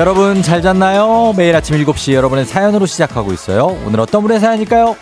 [0.00, 1.34] 여러분 잘 잤나요?
[1.36, 3.78] 매일 아침 7시 여러분의 사연으로 시작하고 있어요.
[3.84, 4.96] 오늘 어떤 분의 사연일까요?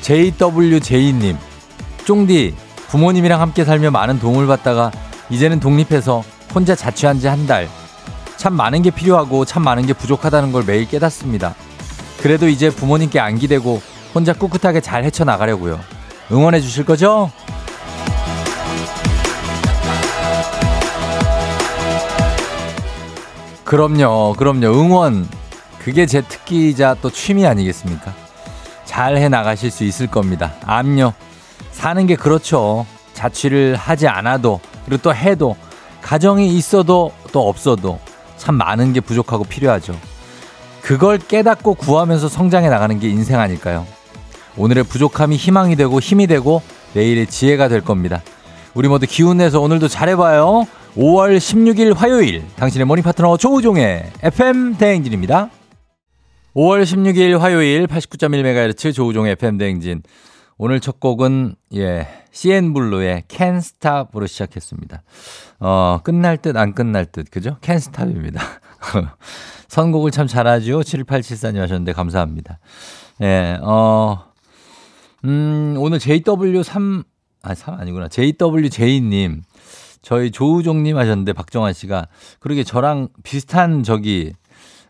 [0.00, 1.36] JWJ님,
[2.06, 2.54] 쫑디,
[2.88, 4.90] 부모님이랑 함께 살며 많은 도움을 받다가
[5.28, 7.68] 이제는 독립해서 혼자 자취한 지 한 달.
[8.44, 11.54] 참 많은 게 필요하고 참 많은 게 부족하다는 걸 매일 깨닫습니다.
[12.20, 13.80] 그래도 이제 부모님께 안 기대고
[14.14, 15.80] 혼자 꿋꿋하게 잘 헤쳐나가려고요.
[16.30, 17.30] 응원해 주실 거죠?
[23.64, 24.66] 그럼요, 그럼요.
[24.78, 25.26] 응원.
[25.78, 28.12] 그게 제 특기이자 또 취미 아니겠습니까?
[28.84, 30.52] 잘 해 나가실 수 있을 겁니다.
[30.66, 31.14] 암요.
[31.72, 32.84] 사는 게 그렇죠.
[33.14, 35.56] 자취를 하지 않아도, 그리고 또 해도,
[36.02, 38.03] 가정이 있어도 또 없어도
[38.36, 39.98] 참 많은 게 부족하고 필요하죠.
[40.82, 43.86] 그걸 깨닫고 구하면서 성장해 나가는 게 인생 아닐까요?
[44.56, 46.62] 오늘의 부족함이 희망이 되고 힘이 되고
[46.92, 48.22] 내일의 지혜가 될 겁니다.
[48.74, 50.66] 우리 모두 기운 내서 오늘도 잘해봐요.
[50.96, 55.50] 5월 16일 화요일 당신의 morning 파트너 조우종의 FM 대행진입니다.
[56.54, 60.02] 5월 16일 화요일 89.1MHz 조우종의 FM 대행진.
[60.56, 65.02] 오늘 첫 곡은 예 CN블루의 Can't Stop으로 시작했습니다.
[65.66, 67.56] 어 끝날 듯 안 끝날 듯 그죠?
[67.62, 68.42] Stop입니다.
[69.68, 70.80] 선곡을 참 잘하죠.
[70.80, 72.58] 7874님 하셨는데 감사합니다.
[73.22, 74.24] 예, 어,
[75.24, 77.04] 음, 오늘 JW3,
[77.42, 78.08] 아, 3 아니구나.
[78.08, 79.42] JWJ님.
[80.02, 82.08] 저희 조우종 님 하셨는데 박정환 씨가
[82.40, 84.34] 그러게 저랑 비슷한 저기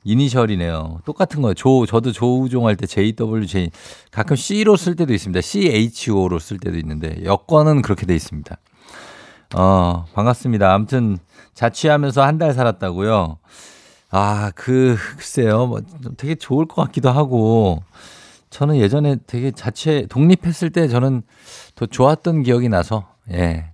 [0.02, 1.02] 이니셜이네요.
[1.04, 1.54] 똑같은 거예요.
[1.54, 3.70] 조, 저도 조우종 할 때 JWJ
[4.10, 5.40] 가끔 C로 쓸 때도 있습니다.
[5.40, 8.56] CHO로 쓸 때도 있는데 여권은 그렇게 돼 있습니다.
[9.56, 10.72] 어, 반갑습니다.
[10.72, 11.18] 아무튼
[11.54, 13.38] 자취하면서 한 달 살았다고요.
[14.10, 15.66] 아, 그, 글쎄요.
[15.66, 15.80] 뭐,
[16.16, 17.82] 되게 좋을 것 같기도 하고,
[18.50, 21.22] 저는 예전에 되게 자체 독립했을 때 저는
[21.74, 23.66] 더 좋았던 기억이 나서, 예.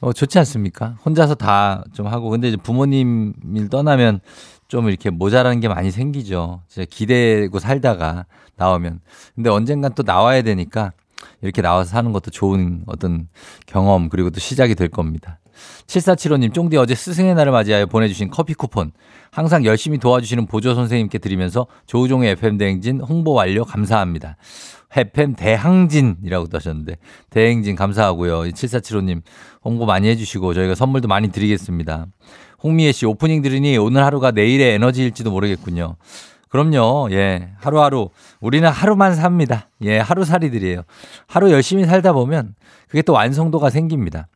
[0.00, 0.96] 어, 좋지 않습니까?
[1.04, 4.20] 혼자서 다 좀 하고, 근데 이제 부모님을 떠나면
[4.68, 6.62] 좀 이렇게 모자라는 게 많이 생기죠.
[6.68, 8.26] 진짜 기대고 살다가
[8.56, 9.00] 나오면.
[9.34, 10.92] 근데 언젠간 또 나와야 되니까
[11.42, 13.28] 이렇게 나와서 사는 것도 좋은 어떤
[13.66, 15.38] 경험, 그리고 또 시작이 될 겁니다.
[15.86, 18.92] 7475님, 쫑디 어제 스승의 날을 맞이하여 보내주신 커피 쿠폰.
[19.30, 24.36] 항상 열심히 도와주시는 보조 선생님께 드리면서 조우종의 FM대행진 홍보 완료 감사합니다.
[24.96, 26.96] FM 대항진이라고도 하셨는데,
[27.30, 28.42] 대행진 감사하고요.
[28.44, 29.22] 7475님,
[29.64, 32.06] 홍보 많이 해주시고, 저희가 선물도 많이 드리겠습니다.
[32.62, 35.96] 홍미애 씨, 오프닝 들으니 오늘 하루가 내일의 에너지일지도 모르겠군요.
[36.48, 37.08] 그럼요.
[37.12, 37.50] 예.
[37.58, 38.10] 하루하루.
[38.40, 39.68] 우리는 하루만 삽니다.
[39.82, 39.98] 예.
[39.98, 40.82] 하루살이들이에요.
[41.26, 42.54] 하루 열심히 살다 보면
[42.88, 44.28] 그게 또 완성도가 생깁니다.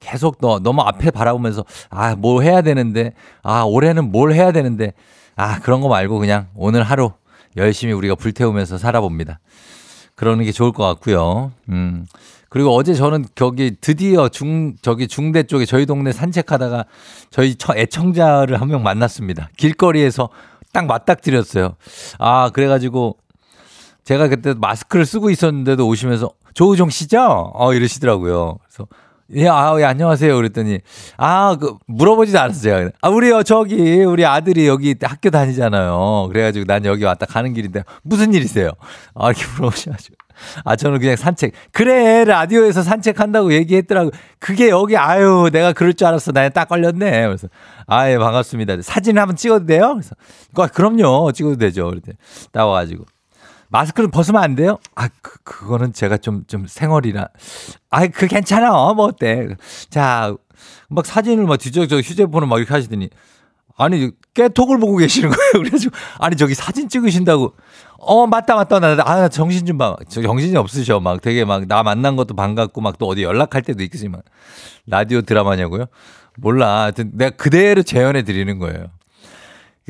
[0.00, 4.92] 계속 너, 너무 앞에 바라보면서, 아, 뭐 해야 되는데, 아, 올해는 뭘 해야 되는데,
[5.34, 7.12] 아, 그런 거 말고 그냥 오늘 하루
[7.56, 9.40] 열심히 우리가 불태우면서 살아봅니다.
[10.14, 11.52] 그러는 게 좋을 것 같고요.
[11.70, 12.06] 음.
[12.50, 16.84] 그리고 어제 저는 거기 드디어 중, 저기 중대 쪽에 저희 동네 산책하다가
[17.30, 19.48] 저희 애청자를 한 명 만났습니다.
[19.56, 20.28] 길거리에서
[20.74, 21.76] 딱 맞닥뜨렸어요.
[22.18, 23.16] 아, 그래가지고
[24.02, 27.52] 제가 그때 마스크를 쓰고 있었는데도 오시면서 조우종 씨죠?
[27.54, 28.58] 어, 이러시더라고요.
[28.62, 28.86] 그래서
[29.36, 30.36] 예, 아, 예, 안녕하세요.
[30.36, 30.80] 그랬더니,
[31.16, 32.90] 아, 그, 물어보지도 않았어요.
[33.00, 36.28] 아, 우리요, 저기, 우리 아들이 여기 학교 다니잖아요.
[36.30, 38.72] 그래가지고 난 여기 왔다 가는 길인데, 무슨 일이세요?
[39.14, 40.16] 아, 이렇게 물어보셔가지고.
[40.64, 41.52] 아, 저는 그냥 산책.
[41.72, 44.10] 그래, 라디오에서 산책한다고 얘기했더라고.
[44.38, 46.32] 그게 여기, 아유, 내가 그럴 줄 알았어.
[46.32, 47.26] 나에 딱 걸렸네.
[47.26, 47.48] 그래서,
[47.86, 48.82] 아, 예, 반갑습니다.
[48.82, 49.92] 사진 한번 찍어도 돼요?
[49.94, 50.14] 그래서,
[50.56, 51.32] 아, 그럼요.
[51.32, 51.88] 찍어도 되죠.
[51.88, 52.16] 그랬더니,
[52.52, 53.04] 따와가지고.
[53.68, 54.78] 마스크를 벗으면 안 돼요?
[54.94, 57.28] 아, 그, 그거는 제가 좀, 좀 생얼이라.
[57.90, 58.70] 아, 그 괜찮아.
[58.92, 59.48] 뭐 어때?
[59.90, 60.34] 자,
[60.88, 63.10] 막 사진을 막 뒤적저 휴대폰을 막 이렇게 하시더니,
[63.76, 65.52] 아니, 깨톡을 보고 계시는 거예요.
[65.64, 67.54] 그래가지고, 아니, 저기 사진 찍으신다고.
[67.98, 68.78] 어, 맞다, 맞다.
[68.80, 69.96] 나, 아, 정신 좀 봐.
[70.08, 71.00] 저 정신이 없으셔.
[71.00, 74.22] 막 되게 막 나 만난 것도 반갑고 막 또 어디 연락할 때도 있겠지만.
[74.86, 75.86] 라디오 드라마냐고요?
[76.36, 76.82] 몰라.
[76.82, 78.86] 하여튼 내가 그대로 재현해 드리는 거예요.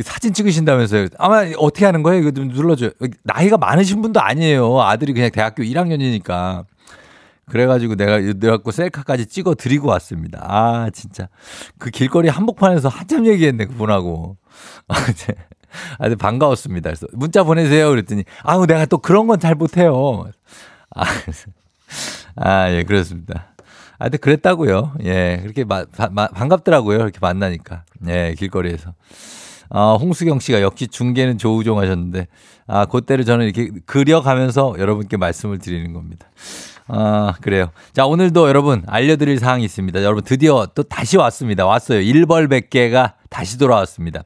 [0.02, 1.08] 사진 찍으신다면서요.
[1.18, 2.20] 아마 어떻게 하는 거예요?
[2.20, 2.90] 이거 좀 눌러줘요.
[3.22, 4.80] 나이가 많으신 분도 아니에요.
[4.82, 6.64] 아들이 그냥 대학교 1학년이니까.
[7.46, 10.40] 그래가지고 내가 내갖고 셀카까지 찍어 드리고 왔습니다.
[10.42, 11.28] 아, 진짜.
[11.78, 14.36] 그 길거리 한복판에서 한참 얘기했네, 그분하고.
[14.88, 14.94] 아,
[15.98, 16.90] 아주 반가웠습니다.
[16.90, 17.90] 그래서 문자 보내세요.
[17.90, 20.24] 그랬더니, 아우, 내가 또 그런 건 잘 못해요.
[20.94, 21.04] 아,
[22.36, 23.48] 아, 예, 그렇습니다.
[23.98, 24.94] 아, 근데 그랬다고요.
[25.04, 26.98] 예, 그렇게 마, 마, 반갑더라고요.
[26.98, 27.84] 이렇게 만나니까.
[28.08, 28.94] 예, 길거리에서.
[29.70, 32.26] 아, 홍수경 씨가 역시 중계는 조우종 하셨는데,
[32.66, 36.26] 아, 그때를 저는 이렇게 그려가면서 여러분께 말씀을 드리는 겁니다.
[36.86, 37.70] 아, 그래요.
[37.92, 40.02] 자, 오늘도 여러분 알려드릴 사항이 있습니다.
[40.02, 41.66] 여러분 드디어 또 다시 왔습니다.
[41.66, 42.00] 왔어요.
[42.00, 44.22] 일벌 100개가 다시 돌아왔습니다.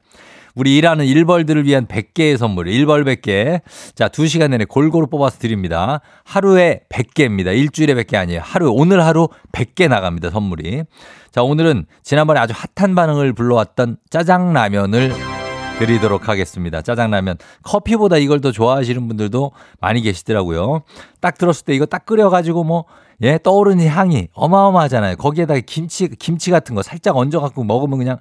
[0.55, 3.61] 우리 일하는 일벌들을 위한 100개의 선물, 일벌 100개.
[3.95, 6.01] 자, 2시간 내내 골고루 뽑아서 드립니다.
[6.25, 7.55] 하루에 100개입니다.
[7.55, 8.41] 일주일에 100개 아니에요.
[8.43, 10.83] 하루, 오늘 하루 100개 나갑니다, 선물이.
[11.31, 15.38] 자, 오늘은 지난번에 아주 핫한 반응을 불러왔던 짜장라면을
[15.79, 16.81] 드리도록 하겠습니다.
[16.81, 17.37] 짜장라면.
[17.63, 20.83] 커피보다 이걸 더 좋아하시는 분들도 많이 계시더라고요.
[21.21, 22.85] 딱 들었을 때 이거 딱 끓여가지고 뭐,
[23.21, 25.15] 예, 떠오르는 향이 어마어마하잖아요.
[25.15, 28.17] 거기에다가 김치, 김치 같은 거 살짝 얹어갖고 먹으면 그냥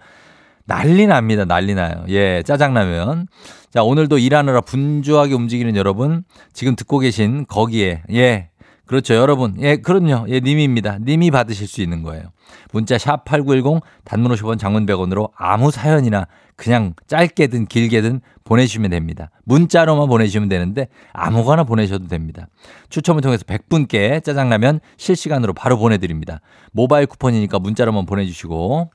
[0.65, 1.45] 난리 납니다.
[1.45, 2.05] 난리 나요.
[2.09, 3.27] 예, 짜장라면.
[3.71, 8.51] 자, 오늘도 일하느라 분주하게 움직이는 여러분, 지금 듣고 계신 거기에, 예,
[8.89, 9.15] 그렇죠.
[9.15, 9.55] 여러분.
[9.61, 10.25] 예, 그럼요.
[10.29, 10.99] 예, 님입니다.
[10.99, 12.33] 님이 받으실 수 있는 거예요.
[12.73, 16.27] 문자 샵 8910 단문 50원 장문 100원으로 아무 사연이나
[16.57, 19.31] 그냥 짧게든 길게든 보내주시면 됩니다.
[19.45, 22.49] 문자로만 보내주시면 되는데 아무거나 보내셔도 됩니다.
[22.89, 26.41] 추첨을 통해서 100분께 짜장라면 실시간으로 바로 보내드립니다.
[26.73, 28.91] 모바일 쿠폰이니까 문자로만 보내주시고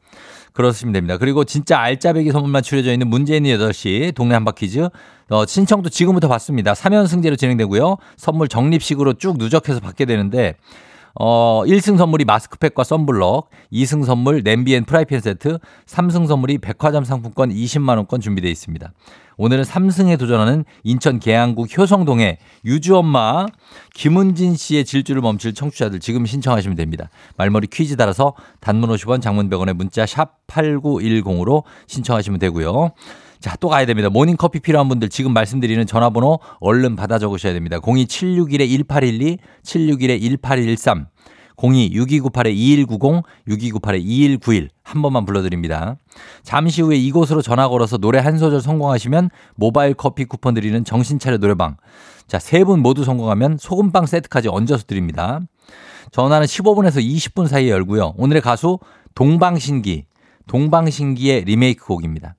[0.53, 1.17] 그러시면 됩니다.
[1.17, 4.89] 그리고 진짜 알짜배기 선물만 추려져 있는 문제인 8시 동네 한바퀴즈
[5.29, 6.73] 어, 신청도 지금부터 받습니다.
[6.73, 7.97] 3연승제로 진행되고요.
[8.17, 10.55] 선물 적립식으로 쭉 누적해서 받게 되는데
[11.15, 17.51] 어, 1승 선물이 마스크팩과 썬블럭, 2승 선물 냄비 and 프라이팬 세트, 3승 선물이 백화점 상품권
[17.51, 18.91] 20만 원권 준비되어 있습니다.
[19.37, 23.47] 오늘은 3승에 도전하는 인천 계양구 효성동의 유주엄마
[23.93, 27.09] 김은진 씨의 질주를 멈출 청취자들 지금 신청하시면 됩니다.
[27.37, 32.91] 말머리 퀴즈 달아서 단문 50원 장문 100원의 문자 샵 8910으로 신청하시면 되고요.
[33.43, 34.09] 자, 또 가야 됩니다.
[34.09, 37.77] 모닝커피 필요한 분들 지금 말씀드리는 전화번호 얼른 받아 적으셔야 됩니다.
[37.81, 41.07] 02761-1812, 761-1813,
[41.57, 45.97] 02-6298-2190, 6298-2191 한 번만 불러드립니다.
[46.43, 51.77] 잠시 후에 이곳으로 전화 걸어서 노래 한 소절 성공하시면 모바일 커피 쿠폰 드리는 정신차려 노래방.
[52.27, 55.41] 자, 세 분 모두 성공하면 소금빵 세트까지 얹어서 드립니다.
[56.11, 58.13] 전화는 15분에서 20분 사이에 열고요.
[58.17, 58.79] 오늘의 가수
[59.15, 60.05] 동방신기,
[60.47, 62.35] 동방신기의 리메이크 곡입니다.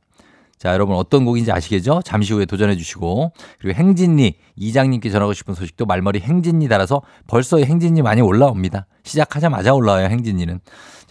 [0.64, 2.00] 자, 여러분 어떤 곡인지 아시겠죠?
[2.06, 8.00] 잠시 후에 도전해 주시고 그리고 행진리 이장님께 전하고 싶은 소식도 말머리 행진리 달아서 벌써 행진리
[8.00, 8.86] 많이 올라옵니다.
[9.02, 10.58] 시작하자마자 올라와요, 행진리는.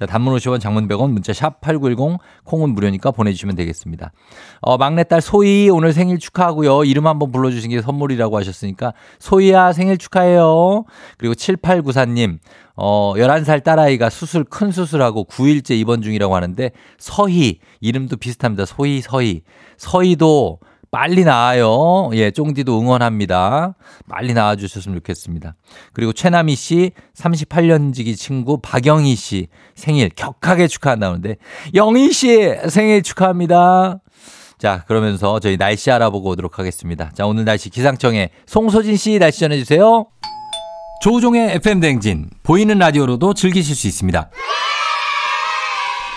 [0.04, 4.12] 자, 단문 50원, 장문 100원, 문자 샵 8910, 콩은 무료니까 보내주시면 되겠습니다.
[4.60, 6.84] 어, 막내딸 소희 오늘 생일 축하하고요.
[6.84, 10.84] 이름 한번 불러주신 게 선물이라고 하셨으니까 소희야 생일 축하해요.
[11.18, 12.40] 그리고 7894님,
[12.76, 18.66] 어, 11살 딸아이가 수술, 큰 수술하고 9일째 입원 중이라고 하는데 서희, 이름도 비슷합니다.
[18.66, 19.44] 소희, 서희.
[19.78, 20.60] 서희도
[20.94, 22.12] 빨리 나아요.
[22.14, 23.74] 예, 쫑디도 응원합니다.
[24.08, 25.56] 빨리 나아주셨으면 좋겠습니다.
[25.92, 31.38] 그리고 최남희 씨, 38년 지기 친구 박영희 씨 생일 격하게 축하한다는데,
[31.74, 34.02] 영희 씨 생일 축하합니다.
[34.60, 37.10] 자, 그러면서 저희 날씨 알아보고 오도록 하겠습니다.
[37.16, 40.06] 자, 오늘 날씨 기상청에 송소진 씨 날씨 전해 주세요.
[41.02, 44.30] 조우종의 FM댕진, 보이는 라디오로도 즐기실 수 있습니다.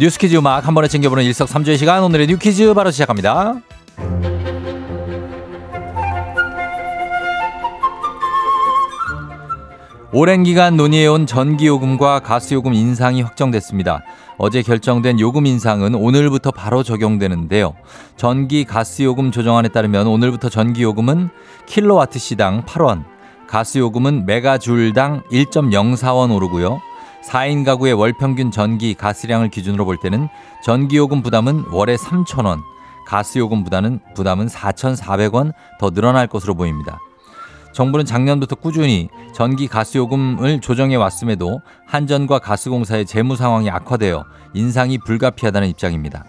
[0.00, 3.56] 뉴스퀴즈 음악 한 번에 챙겨보는 일석삼조의 시간 오늘의 뉴퀴즈 바로 시작합니다.
[10.12, 14.02] 오랜 기간 논의해온 전기요금과 가스요금 인상이 확정됐습니다.
[14.38, 17.74] 어제 결정된 요금 인상은 오늘부터 바로 적용되는데요.
[18.16, 21.28] 전기 가스요금 조정안에 따르면 오늘부터 전기요금은
[21.66, 23.04] 킬로와트 시당 8원,
[23.48, 26.80] 가스요금은 메가줄당 1.04원 오르고요.
[27.28, 30.28] 4인 가구의 월 평균 전기 가스량을 기준으로 볼 때는
[30.64, 32.62] 전기요금 부담은 월에 3,000원,
[33.06, 36.98] 가스요금 부담은 부담은 4,400원 더 늘어날 것으로 보입니다.
[37.74, 46.24] 정부는 작년부터 꾸준히 전기 가스요금을 조정해 왔음에도 한전과 가스공사의 재무 상황이 악화되어 인상이 불가피하다는 입장입니다.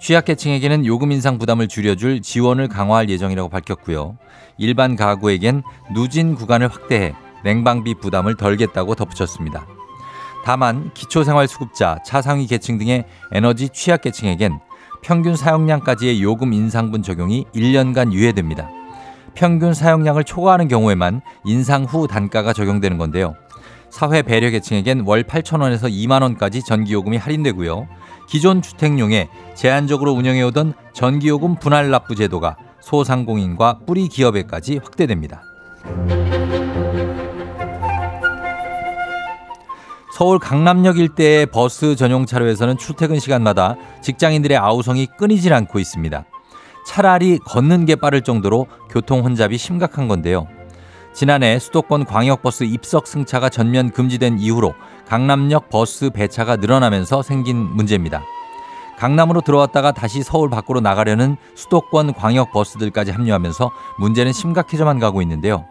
[0.00, 4.18] 취약계층에게는 요금 인상 부담을 줄여줄 지원을 강화할 예정이라고 밝혔고요.
[4.58, 5.62] 일반 가구에겐
[5.94, 7.14] 누진 구간을 확대해
[7.44, 9.66] 냉방비 부담을 덜겠다고 덧붙였습니다.
[10.44, 14.60] 다만 기초생활수급자, 차상위 계층 등의 에너지 취약 계층에겐
[15.02, 18.68] 평균 사용량까지의 요금 인상분 적용이 1년간 유예됩니다.
[19.34, 23.34] 평균 사용량을 초과하는 경우에만 인상 후 단가가 적용되는 건데요.
[23.90, 27.88] 사회 배려 계층에겐 월 8천원에서 2만 원까지 전기요금이 할인되고요.
[28.28, 35.42] 기존 주택용에 제한적으로 운영해오던 전기요금 분할 납부 제도가 소상공인과 뿌리 기업에까지 확대됩니다.
[40.14, 46.24] 서울 강남역 일대의 버스 전용 차로에서는 출퇴근 시간마다 직장인들의 아우성이 끊이질 않고 있습니다.
[46.86, 50.46] 차라리 걷는 게 빠를 정도로 교통 혼잡이 심각한 건데요.
[51.12, 54.74] 지난해 수도권 광역버스 입석 승차가 전면 금지된 이후로
[55.08, 58.22] 강남역 버스 배차가 늘어나면서 생긴 문제입니다.
[58.96, 63.68] 강남으로 들어왔다가 다시 서울 밖으로 나가려는 수도권 광역버스들까지 합류하면서
[63.98, 65.64] 문제는 심각해져만 가고 있는데요.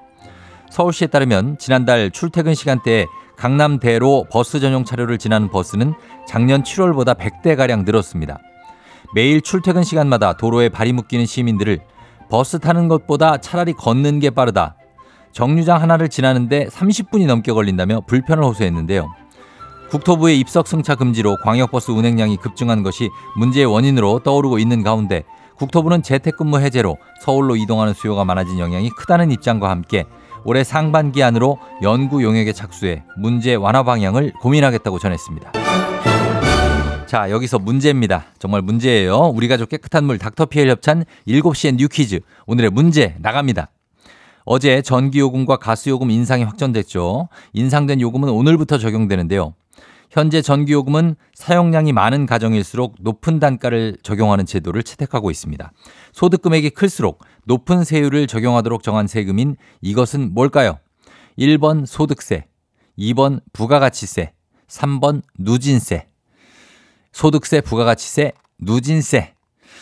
[0.69, 3.05] 서울시에 따르면 지난달 출퇴근 시간대에
[3.43, 5.95] 강남대로 버스 전용 차로를 지나는 버스는
[6.25, 8.39] 작년 7월보다 100대가량 늘었습니다.
[9.13, 11.79] 매일 출퇴근 시간마다 도로에 발이 묶이는 시민들을
[12.29, 14.77] 버스 타는 것보다 차라리 걷는 게 빠르다.
[15.33, 19.13] 정류장 하나를 지나는데 30분이 넘게 걸린다며 불편을 호소했는데요.
[19.89, 25.25] 국토부의 입석 승차 금지로 광역버스 운행량이 급증한 것이 문제의 원인으로 떠오르고 있는 가운데
[25.57, 30.05] 국토부는 재택근무 해제로 서울로 이동하는 수요가 많아진 영향이 크다는 입장과 함께
[30.45, 35.51] 올해 상반기 안으로 연구 용역에 착수해 문제 완화 방향을 고민하겠다고 전했습니다.
[37.05, 38.25] 자, 여기서 문제입니다.
[38.39, 39.31] 정말 문제예요.
[39.35, 42.21] 우리 가족 깨끗한 물 닥터피엘 협찬 7시엔 new quiz.
[42.47, 43.69] 오늘의 문제 나갑니다.
[44.45, 47.29] 어제 전기요금과 가스요금 인상이 확정됐죠.
[47.53, 49.53] 인상된 요금은 오늘부터 적용되는데요.
[50.09, 55.71] 현재 전기요금은 사용량이 많은 가정일수록 높은 단가를 적용하는 제도를 채택하고 있습니다.
[56.11, 60.79] 소득 금액이 클수록 높은 세율을 적용하도록 정한 세금인 이것은 뭘까요?
[61.37, 62.45] 1번 소득세,
[62.97, 64.33] 2번 부가가치세,
[64.67, 66.07] 3번 누진세.
[67.11, 69.33] 소득세, 부가가치세, 누진세.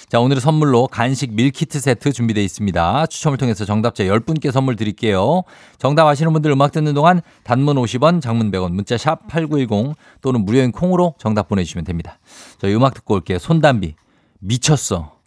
[0.10, 3.06] 자, 오늘은 선물로 간식 밀키트 세트 준비되어 있습니다.
[3.06, 5.44] 추첨을 통해서 정답자 10분께 선물 드릴게요.
[5.78, 10.74] 정답 아시는 분들 음악 듣는 동안 단문 50원, 장문 100원, 문자 샵 8910 또는 무료인
[10.74, 12.20] 콩으로 정답 보내주시면 됩니다.
[12.58, 13.40] 저희 음악 듣고 올게요.
[13.40, 13.96] 손담비.
[14.40, 15.21] 미쳤어.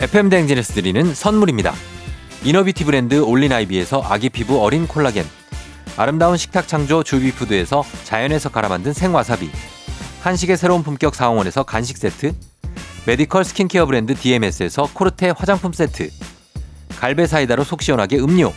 [0.00, 1.74] FM 대행진에서 드리는 선물입니다.
[2.44, 5.26] 이너뷰티 브랜드 올린아이비에서 아기 피부 어린 콜라겐.
[5.96, 9.50] 아름다운 식탁 창조 주비푸드에서 자연에서 갈아 만든 생와사비.
[10.22, 12.32] 한식의 새로운 품격 사원에서 간식 세트,
[13.06, 16.10] 메디컬 스킨케어 브랜드 DMS에서 코르테 화장품 세트,
[17.00, 18.52] 갈베 사이다로 속 시원하게 음료,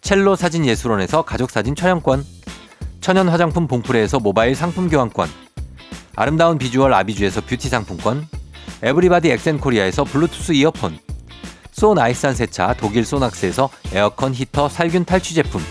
[0.00, 2.24] 첼로 사진 예술원에서 가족 사진 촬영권,
[3.02, 5.28] 천연 화장품 봉프레에서 모바일 상품 교환권,
[6.16, 8.26] 아름다운 비주얼 아비주에서 뷰티 상품권,
[8.82, 10.98] everybody 엑센코리아에서 블루투스 이어폰,
[11.70, 15.62] so nice한 세차 독일 소낙스에서 에어컨 히터 살균 탈취 제품,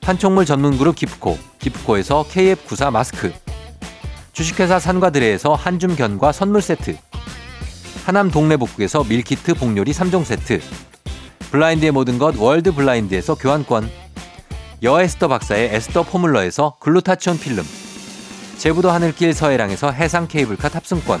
[0.00, 3.32] 판촉물 전문 그룹 기프코, 기프코에서 KF94 마스크,
[4.34, 6.96] 주식회사 산과드레에서 한줌 견과 선물 세트
[8.04, 10.60] 하남 동래북국에서 밀키트 복요리 3종 세트
[11.52, 13.88] 블라인드의 모든 것 월드 블라인드에서 교환권
[14.82, 17.64] 여에스더 박사의 에스더 포뮬러에서 글루타치온 필름
[18.58, 21.20] 제부도 하늘길 서해랑에서 해상 케이블카 탑승권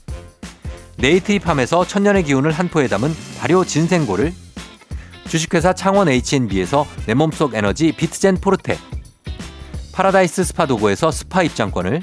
[1.01, 4.31] 네이트리팜에서 천년의 기운을 한 포에 담은 발효 진생고를
[5.27, 8.77] 주식회사 창원 H&B에서 내 몸속 에너지 비트젠 포르테
[9.93, 12.01] 파라다이스 스파 도고에서 스파 입장권을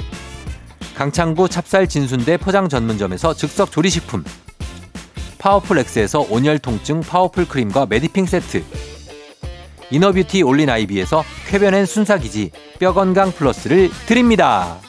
[0.96, 4.24] 강창구 찹쌀 진순대 포장 전문점에서 즉석 조리식품
[5.38, 8.64] 파워풀 엑스에서 온열 통증 파워풀 크림과 메디핑 세트
[9.92, 12.50] 이너뷰티 올린 아이비에서 쾌변엔 순사기지
[12.80, 14.80] 뼈건강 플러스를 드립니다.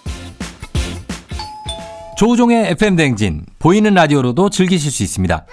[2.19, 5.45] 조우종의 FM 대행진 보이는 라디오로도 즐기실 수 있습니다.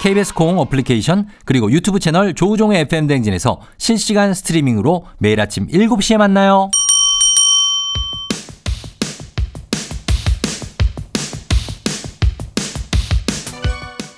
[0.00, 6.70] KBS 콩 어플리케이션 그리고 유튜브 채널 조우종의 FM 대행진에서 실시간 스트리밍으로 매일 아침 7시에 만나요.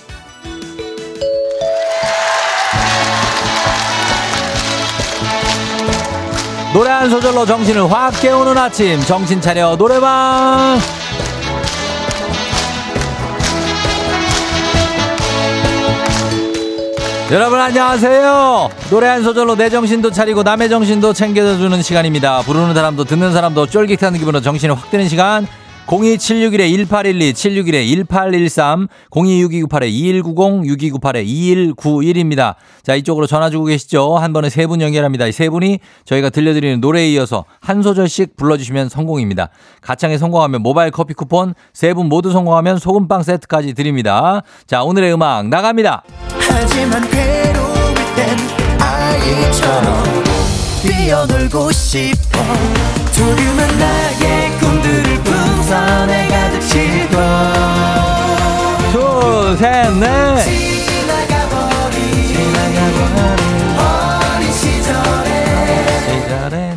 [6.75, 9.01] 노래 한 소절로 정신을 확 깨우는 아침.
[9.01, 10.79] 정신 차려 노래방.
[17.31, 18.71] 여러분 안녕하세요.
[18.91, 22.41] 노래 한 소절로 내 정신도 차리고 남의 정신도 챙겨주는 시간입니다.
[22.41, 25.47] 부르는 사람도 듣는 사람도 쫄깃한 기분으로 정신을 확 드는 시간
[25.89, 27.33] 02761-1812,
[28.07, 30.93] 761-1813, 026298-2190,
[31.77, 32.55] 6298-2191입니다.
[32.83, 34.17] 자, 이쪽으로 전화 주고 계시죠?
[34.19, 35.31] 한 번에 세 분 연결합니다.
[35.33, 39.49] 세 분이 저희가 들려드리는 노래에 이어서 한 소절씩 불러주시면 성공입니다.
[39.81, 44.43] 가창에 성공하면 모바일 커피 쿠폰, 세 분 모두 성공하면 소금빵 세트까지 드립니다.
[44.67, 46.03] 자, 오늘의 음악 나갑니다.
[50.83, 52.39] 뛰어놀고 싶어
[53.17, 54.08] 꿈들을 풍
[55.69, 57.17] 선에 가득 싣고
[58.93, 60.69] 둘셋넷.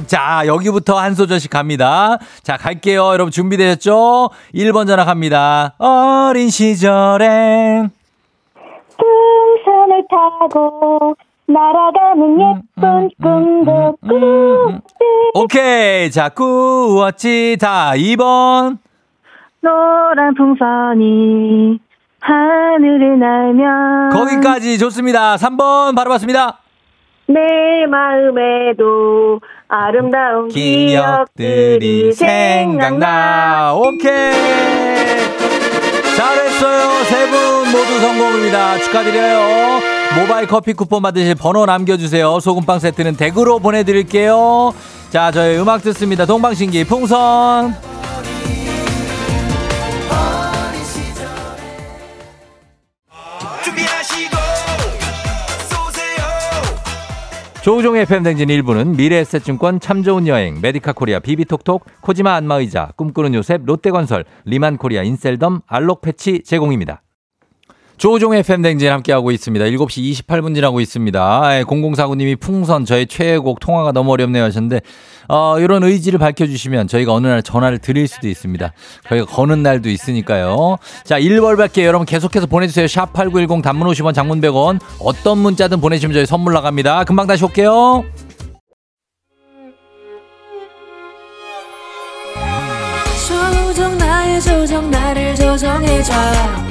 [0.08, 2.18] 자 여기부터 한 소절씩 갑니다.
[2.44, 3.14] 자 갈게요.
[3.14, 4.32] 여러분 준비되셨죠?
[4.54, 5.74] 1번 전화 갑니다.
[5.78, 7.92] 어린 시절엔.
[8.98, 11.16] 풍선을 타고
[11.54, 15.32] 날아가는 음, 예쁜 음, 꿈도 음, 꾸었지.
[15.34, 16.12] 오케이.
[16.12, 17.58] 자, 꾸었지.
[17.60, 18.78] 다 2번.
[19.62, 21.80] 노란 풍선이
[22.20, 24.10] 하늘을 날면.
[24.12, 25.36] 거기까지 좋습니다.
[25.36, 26.60] 3번 바로 봤습니다.
[27.28, 33.74] 내 마음에도 아름다운 기억들이 생각나.
[33.76, 34.32] 오케이.
[36.18, 37.04] 잘했어요.
[37.06, 38.78] 세 분 모두 성공입니다.
[38.80, 40.01] 축하드려요.
[40.20, 42.40] 모바일 커피 쿠폰 받으실 번호 남겨주세요.
[42.40, 44.74] 소금빵 세트는 댁으로 보내드릴게요.
[45.10, 46.26] 자, 저희 음악 듣습니다.
[46.26, 47.76] 동방신기 풍선.
[57.62, 63.62] 조우종의 FM 대행진 일부는 미래에셋증권 참 좋은 여행, 메디카 코리아 비비톡톡, 코지마 안마의자, 꿈꾸는 요셉,
[63.66, 67.04] 롯데건설, 리만코리아 인셀덤, 알록패치 제공입니다.
[68.02, 69.64] 조우종의 FM 대행진 함께하고 있습니다.
[69.64, 71.42] 7시 28분 지나고 있습니다.
[71.68, 74.82] 0049님이 풍선 저의 최애곡 통화가 너무 어렵네요 하셨는데
[75.28, 78.74] 어, 이런 의지를 밝혀주시면 저희가 어느 날 전화를 드릴 수도 있습니다.
[79.08, 80.78] 저희가 거는 날도 있으니까요.
[81.04, 82.88] 자, 1월밖에 여러분 계속해서 보내주세요.
[82.88, 87.04] 샵8910 단문 50원 장문 100원 어떤 문자든 보내주시면 저희 선물 나갑니다.
[87.04, 88.04] 금방 다시 올게요.
[93.28, 96.71] 조정 나의 조정 나를 조정해줘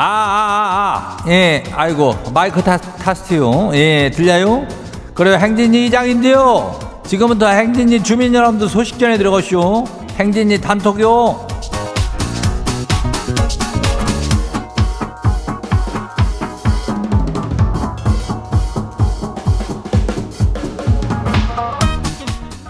[0.00, 1.28] 아, 아, 아, 아.
[1.28, 3.70] 예, 아이고, 마이크 타, 타스트요.
[3.74, 4.64] 예, 들려요?
[5.12, 6.78] 그래요, 행진이 이장인데요.
[7.04, 9.82] 지금부터 행진이 주민 여러분들 소식 전해 들어가시오.
[10.16, 11.48] 행진이 단톡요.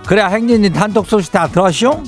[0.07, 2.05] 그래, 행진이 단톡 소식 다 들었쇼?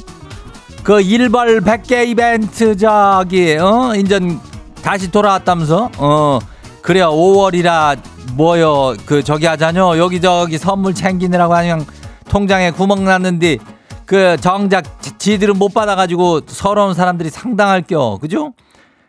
[0.83, 4.41] 그 1벌 100개 이벤트 저기 어 인전
[4.83, 5.91] 다시 돌아왔다면서?
[5.99, 6.39] 어,
[6.83, 7.11] 그래요.
[7.11, 7.99] 5월이라
[8.35, 8.95] 뭐요?
[9.07, 9.99] 그 저기 하자뇨.
[9.99, 11.85] 여기저기 선물 챙기느라고 그냥
[12.29, 13.59] 통장에 구멍 났는데
[14.07, 14.85] 그 정작
[15.19, 18.19] 지들은 못 받아가지고 서러운 사람들이 상당할 겨.
[18.21, 18.55] 그죠?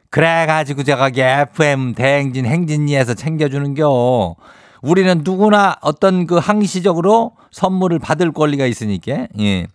[0.10, 4.36] 그래가지고 제가 FM 대행진 행진리에서 챙겨주는겨.
[4.82, 9.28] 우리는 누구나 어떤 그 항시적으로 선물을 받을 권리가 있으니까.
[9.40, 9.68] 예.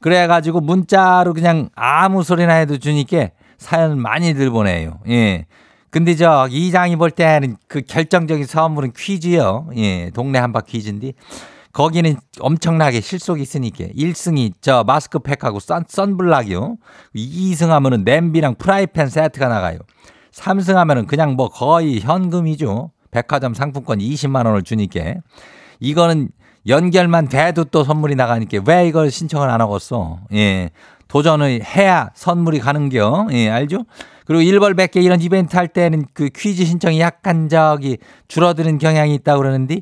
[0.00, 3.28] 그래가지고 문자로 그냥 아무 소리나 해도 주니까
[3.60, 4.98] 사연 많이들 보내요.
[5.08, 5.46] 예.
[5.90, 9.68] 근데 저 이장이 볼 때는 그 결정적인 선물은 퀴즈요.
[9.76, 10.10] 예.
[10.10, 11.12] 동네 한바 퀴즈인데
[11.72, 16.76] 거기는 엄청나게 실속이 있으니까 1승이 저 마스크팩하고 선, 선블락이요.
[17.14, 19.78] 2승 하면은 냄비랑 프라이팬 세트가 나가요.
[20.32, 22.92] 3승 하면은 그냥 뭐 거의 현금이죠.
[23.10, 25.16] 백화점 상품권 20만 원을 주니까
[25.80, 26.30] 이거는
[26.66, 30.20] 연결만 돼도 또 선물이 나가니까 왜 이걸 신청을 안 하겠어?
[30.32, 30.70] 예.
[31.10, 33.26] 도전을 해야 선물이 가는겨.
[33.32, 33.84] 예, 알죠?
[34.24, 39.42] 그리고 일벌 100개 이런 이벤트 할 때는 그 퀴즈 신청이 약간 저기 줄어드는 경향이 있다고
[39.42, 39.80] 그러는데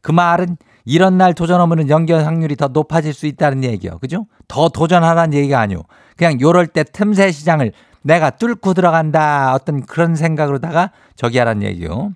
[0.00, 3.98] 그 말은 이런 날 도전하면 연결 확률이 더 높아질 수 있다는 얘기요.
[3.98, 4.26] 그죠?
[4.48, 5.82] 더 도전하라는 얘기가 아니오.
[6.16, 9.52] 그냥 요럴 때 틈새 시장을 내가 뚫고 들어간다.
[9.52, 12.12] 어떤 그런 생각으로다가 저기 하라는 얘기요.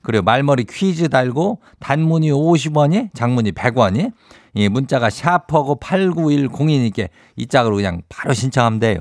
[0.00, 4.12] 그리고 말머리 퀴즈 달고 단문이 50원이 장문이 100원이
[4.56, 8.98] 이 문자가 샤퍼고 8910이니까 이 짝으로 그냥 바로 신청하면 돼요.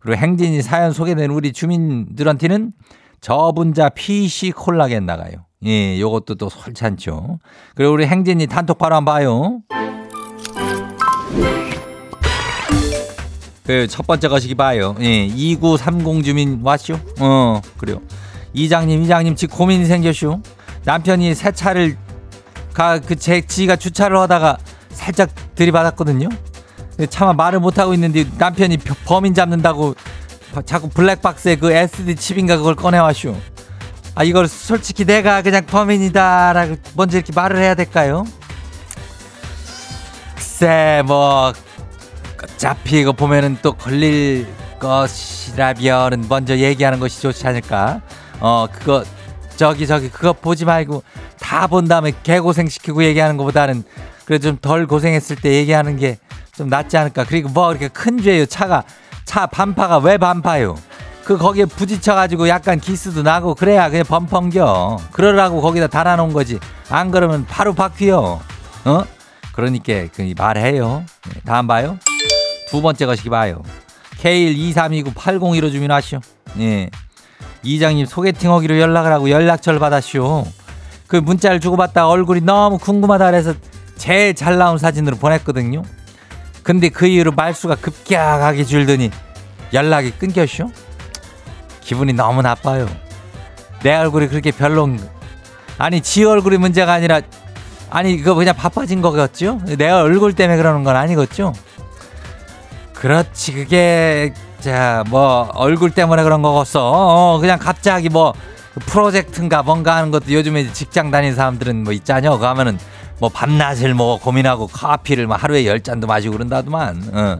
[0.00, 2.72] 그리고 행진이 사연 소개된 우리 주민들한테는
[3.20, 5.46] 저분자 PC 콜라겐 나가요.
[5.66, 7.38] 예, 요것도 또 솔찬죠.
[7.74, 9.60] 그리고 우리 행진이 단톡 바로 한번 봐요.
[13.64, 14.94] 그 첫 번째 거시기 봐요.
[15.00, 16.98] 예, 2930 주민 왔쇼?
[17.20, 18.00] 어, 그래요.
[18.52, 20.40] 이장님, 이장님, 지 고민이 생겼슈.
[20.84, 21.96] 남편이 새 차를
[22.74, 24.58] 가, 그, 제, 지가 주차를 하다가
[24.94, 26.28] 살짝 들이받았거든요.
[27.10, 29.94] 차마 말을 못하고 있는데 남편이 범인 잡는다고
[30.64, 33.34] 자꾸 블랙박스에 그 SD 칩인가 그걸 꺼내와슈.
[34.14, 38.24] 아, 이걸 솔직히 내가 그냥 범인이다 라고 먼저 이렇게 말을 해야 될까요?
[40.36, 41.52] 글쎄, 뭐,
[42.42, 44.46] 어차피 이거 보면은 또 걸릴
[44.78, 48.02] 것이라면은 먼저 얘기하는 것이 좋지 않을까?
[48.38, 49.04] 어, 그거,
[49.56, 51.02] 저기, 저기, 그거 보지 말고
[51.40, 53.84] 다 본 다음에 개고생 시키고 얘기하는 것보다는
[54.24, 56.18] 그래 좀 덜 고생했을 때 얘기하는 게
[56.56, 57.24] 좀 낫지 않을까?
[57.24, 58.84] 그리고 뭐 이렇게 큰 죄요, 차가.
[59.24, 60.76] 차 반파가 왜 반파요?
[61.24, 64.98] 그 거기에 부딪혀가지고 약간 기스도 나고 그래야 그냥 범펑겨.
[65.12, 66.60] 그러라고 거기다 달아놓은 거지.
[66.90, 68.40] 안 그러면 바로 바퀴요.
[68.84, 69.04] 어?
[69.52, 71.04] 그러니까 그 말해요.
[71.32, 71.98] 네, 다음 봐요.
[72.68, 73.62] 두 번째 것이 봐요.
[74.20, 76.20] K123298015 주민 하시오.
[76.60, 76.90] 예.
[77.62, 80.44] 이장님 소개팅 하기로 연락을 하고 연락처를 받았시오.
[81.06, 83.54] 그 문자를 주고받다 얼굴이 너무 궁금하다 그래서
[84.04, 85.82] 제일 잘 나온 사진으로 보냈거든요.
[86.62, 89.10] 근데 그 이후로 말수가 급격하게 줄더니
[89.72, 90.70] 연락이 끊겼쇼.
[91.80, 92.86] 기분이 너무 나빠요.
[93.82, 95.00] 내 얼굴이 그렇게 별론
[95.78, 97.22] 아니 지 얼굴이 문제가 아니라
[97.88, 99.60] 아니 그거 그냥 바빠진 거겠죠?
[99.78, 101.54] 내 얼굴 때문에 그러는 건 아니겠죠?
[102.92, 106.90] 그렇지 그게 자 뭐 얼굴 때문에 그런 거겠어.
[106.92, 108.34] 어, 그냥 갑자기 뭐
[108.80, 112.32] 프로젝트인가 뭔가 하는 것도 요즘에 직장 다니는 사람들은 뭐 있잖여.
[112.32, 112.78] 그거 하면은
[113.24, 117.10] 뭐 밤낮을 뭐 고민하고 커피를 뭐 하루에 열 잔도 마시고 그런다더만.
[117.14, 117.38] 어.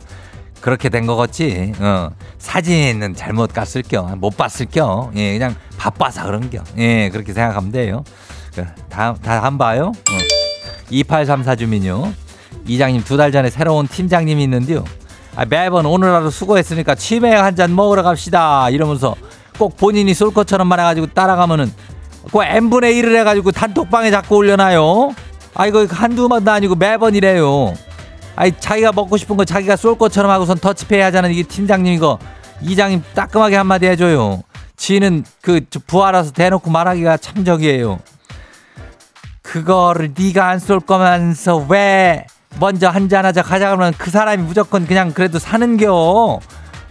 [0.63, 1.75] 그렇게 된 거겠지.
[1.79, 2.09] 어.
[2.39, 4.01] 사진은 잘못 갔을 겨.
[4.17, 5.11] 못 봤을 겨.
[5.15, 6.63] 예, 그냥 바빠서 그런 겨.
[6.79, 8.03] 예, 그렇게 생각하면 돼요.
[8.55, 9.93] 그, 다음, 다음 봐요.
[9.95, 10.19] 어.
[10.89, 12.15] 2834 주민요.
[12.67, 14.85] 이장님 두 달 전에 새로운 팀장님이 있는데요.
[15.37, 18.71] 아, 매번 오늘 하루 수고했으니까 치맥 한 잔 먹으러 갑시다.
[18.71, 19.15] 이러면서
[19.59, 21.71] 꼭 본인이 쏠 것처럼 말해가지고 따라가면은
[22.33, 25.15] 꼭 n분의 1을 해가지고 단톡방에 자꾸 올려놔요.
[25.55, 27.75] 아, 이거 한두 번도 아니고 매번 이래요.
[28.37, 32.19] 아이 자기가 먹고 싶은 거 자기가 쏠 것처럼 하고선 터치페이 하자는 이게 팀장님 이거
[32.63, 34.43] 이장님 따끔하게 한마디 해줘요.
[34.77, 38.01] 지는 그 부하라서 대놓고 말하기가 참 적이에요.
[39.43, 42.27] 그거를 네가 안 쏠 거면서 왜
[42.59, 46.41] 먼저 한잔 하자 가자 그러면 그 사람이 무조건 그냥 그래도 사는겨.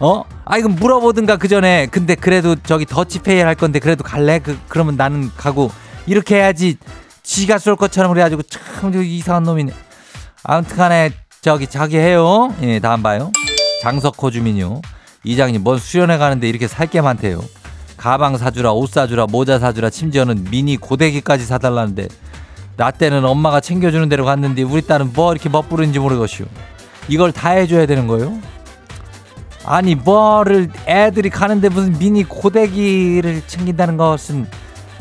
[0.00, 0.24] 어?
[0.44, 4.38] 아 이건 물어보든가 그 전에 근데 그래도 저기 더치페이 할 건데 그래도 갈래?
[4.38, 5.70] 그 그러면 나는 가고
[6.06, 6.78] 이렇게 해야지
[7.24, 9.72] 지가 쏠 것처럼 그래가지고 참 이상한 놈이네.
[10.44, 11.10] 아무튼간에
[11.40, 12.54] 저기 자기 해요.
[12.62, 13.32] 예, 다음 봐요.
[13.82, 14.80] 장석호 주민요.
[15.24, 17.42] 이장님 뭔 수련회 가는데 이렇게 살 게 많대요.
[17.96, 22.08] 가방 사주라, 옷 사주라, 모자 사주라, 심지어는 미니 고데기까지 사달라는데
[22.76, 26.44] 나 때는 엄마가 챙겨주는 대로 갔는데 우리 딸은 뭐 이렇게 멋부른지 모르겠슈.
[27.08, 28.38] 이걸 다 해줘야 되는 거요?
[29.64, 34.46] 아니 뭐를 애들이 가는데 무슨 미니 고데기를 챙긴다는 것은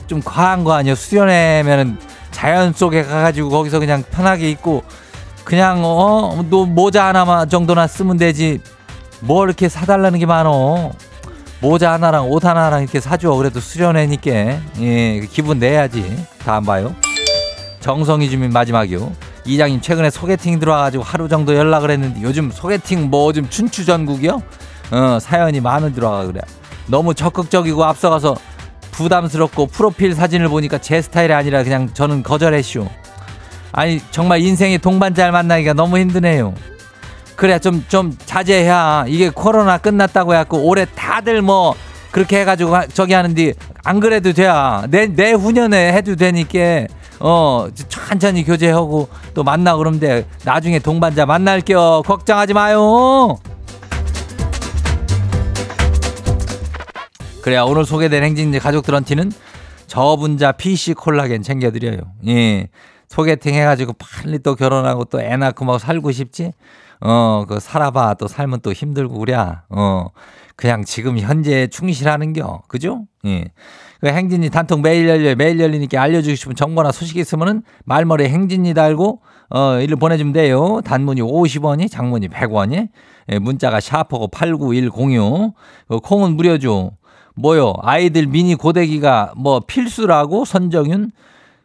[0.07, 0.95] 좀 과한 거 아니에요?
[0.95, 1.97] 수련회면은
[2.33, 4.83] 자연 속에 가가지고 거기서 그냥 편하게 있고
[5.45, 8.59] 그냥 어 너 모자 하나만 정도나 쓰면 되지.
[9.21, 10.91] 뭐 이렇게 사달라는 게 많어.
[11.61, 13.31] 모자 하나랑 옷 하나랑 이렇게 사줘.
[13.35, 14.31] 그래도 수련회니까.
[14.81, 16.25] 예 기분 내야지.
[16.43, 16.93] 다음 봐요.
[17.79, 19.11] 정성희 주민 마지막이요.
[19.45, 24.41] 이장님 최근에 소개팅 들어와가지고 하루 정도 연락을 했는데 요즘 소개팅 뭐 요즘 춘추 전국이요?
[24.91, 26.41] 어 사연이 많은 들어와 그래.
[26.87, 28.35] 너무 적극적이고 앞서가서
[28.93, 32.88] 부담스럽고 프로필 사진을 보니까 제 스타일이 아니라 그냥 저는 거절했쇼
[33.73, 36.53] 아니 정말 인생의 동반자를 만나기가 너무 힘드네요.
[37.36, 41.75] 그래 좀좀 자제해야 이게 코로나 끝났다고 해갖고 올해 다들 뭐
[42.12, 43.53] 그렇게 해가지고 저기 하는데
[43.84, 46.86] 안 그래도 돼야 내 내 후년에 해도 되니까
[47.19, 53.38] 어 천천히 교제하고 또 만나 그러면 돼 나중에 동반자 만날게요 걱정하지 마요.
[57.43, 59.32] 그래야 오늘 소개된 행진지 가족들한테는
[59.88, 61.99] 저분자 PC 콜라겐 챙겨드려요.
[62.27, 62.69] 예.
[63.10, 66.53] 소개팅 해가지고 빨리 또 결혼하고 또 애 낳고 막 살고 싶지?
[67.01, 68.13] 어, 그 살아봐.
[68.13, 69.36] 또 살면 또 힘들고 그래.
[69.69, 70.08] 어,
[70.56, 72.62] 그냥 지금 현재 충실하는 겨.
[72.69, 73.03] 그죠?
[73.25, 73.45] 예.
[73.99, 79.21] 그 행진이 단톡 매일 열려 매일 열리니까 알려주고 싶은 정보나 소식 있으면은 말머리에 행진이 달고
[79.49, 80.79] 어, 일을 보내주면 돼요.
[80.86, 82.88] 단문이 50원이, 장문이 100원이.
[83.34, 85.53] 예, 문자가 샤프고 89106.
[85.89, 86.91] 그 콩은 무료죠.
[87.35, 87.73] 뭐요?
[87.81, 91.11] 아이들 미니 고데기가 뭐 필수라고 선정윤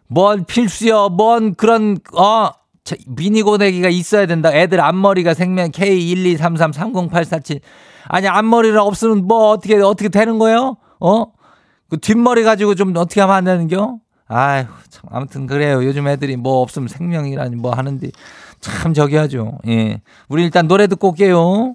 [0.09, 1.11] 뭔 필수요?
[1.11, 2.51] 뭔 그런 어
[3.07, 4.51] 미니 고데기가 있어야 된다.
[4.53, 7.61] 애들 앞머리가 생명 K123330847
[8.07, 10.77] 아니 앞머리가 없으면 뭐 어떻게 어떻게 되는 거예요?
[11.01, 11.27] 어?
[11.91, 13.99] 그 뒷머리 가지고 좀 어떻게 하면 안 되는겨?
[14.29, 15.85] 아휴 참 아무튼 그래요.
[15.85, 18.11] 요즘 애들이 뭐 없으면 생명이라니 뭐 하는데
[18.61, 19.59] 참 저기 하죠.
[19.69, 20.01] 예.
[20.29, 21.75] 우리 일단 노래 듣고 올게요.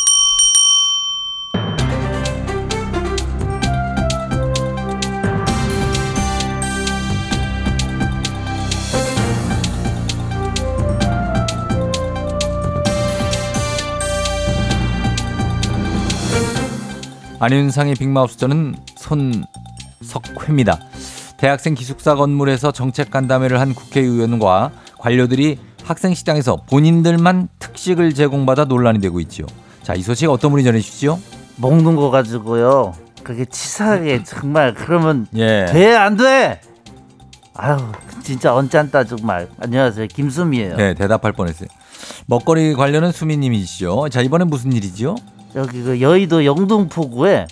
[17.41, 20.79] 안윤상의 빅마우스 저는 손석회입니다.
[21.37, 29.47] 대학생 기숙사 건물에서 정책 간담회를 한 국회의원과 관료들이 학생식당에서 본인들만 특식을 제공받아 논란이 되고 있지요.
[29.81, 31.19] 자, 이 소식 어떤 분이 전해 주시죠?
[31.55, 32.93] 먹는 거 가지고요.
[33.23, 35.65] 그게 치사하게 정말 그러면 예.
[35.65, 36.61] 돼안 돼?
[37.55, 37.79] 아유
[38.21, 39.49] 진짜 언짢다 정말.
[39.59, 40.75] 안녕하세요 김수미예요.
[40.77, 41.69] 네, 대답할 뻔했어요.
[42.27, 44.09] 먹거리 관련은 수미님이시죠.
[44.09, 45.15] 자, 이번엔 무슨 일이지요?
[45.55, 47.47] 여기 그 여의도 영등포구에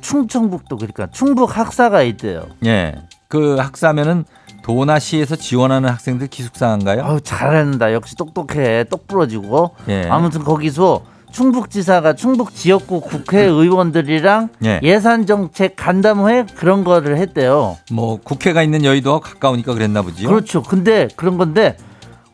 [0.00, 2.46] 충청북도 그러니까 충북 학사가 있대요.
[2.64, 2.94] 예.
[3.28, 4.24] 그 학사면은
[4.62, 7.04] 도나 시에서 지원하는 학생들 기숙사인가요?
[7.04, 7.92] 아유 잘한다.
[7.92, 8.84] 역시 똑똑해.
[8.84, 9.74] 똑 부러지고.
[9.88, 10.06] 예.
[10.08, 11.02] 아무튼 거기서
[11.32, 14.80] 충북지사가 충북 지역구 국회의원들이랑 예.
[14.82, 17.76] 예산 정책 간담회 그런 거를 했대요.
[17.90, 20.28] 뭐 국회가 있는 여의도와 가까우니까 그랬나 보지요.
[20.28, 20.62] 그렇죠.
[20.62, 21.76] 근데 그런 건데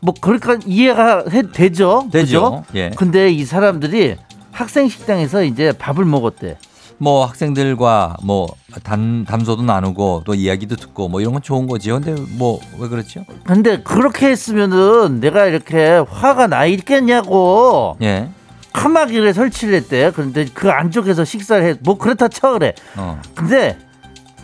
[0.01, 2.07] 뭐 그러니까 이해가 해, 되죠.
[2.11, 2.63] 되죠.
[2.63, 2.63] 그죠?
[2.75, 2.91] 예.
[2.91, 4.17] 근데 이 사람들이
[4.51, 6.57] 학생 식당에서 이제 밥을 먹었대.
[6.97, 8.47] 뭐 학생들과 뭐
[8.83, 11.99] 단, 담소도 나누고 또 이야기도 듣고 뭐 이런 건 좋은 거지요.
[11.99, 13.25] 근데 뭐 왜 그렇죠?
[13.43, 18.29] 근데 그렇게 했으면은 내가 이렇게 화가 나 있겠냐고 예.
[18.73, 20.11] 카마기를 설치를 했대.
[20.15, 21.75] 그런데 그 안쪽에서 식사를 해.
[21.81, 22.73] 뭐 그렇다 쳐 그래.
[22.95, 23.19] 어.
[23.35, 23.77] 근데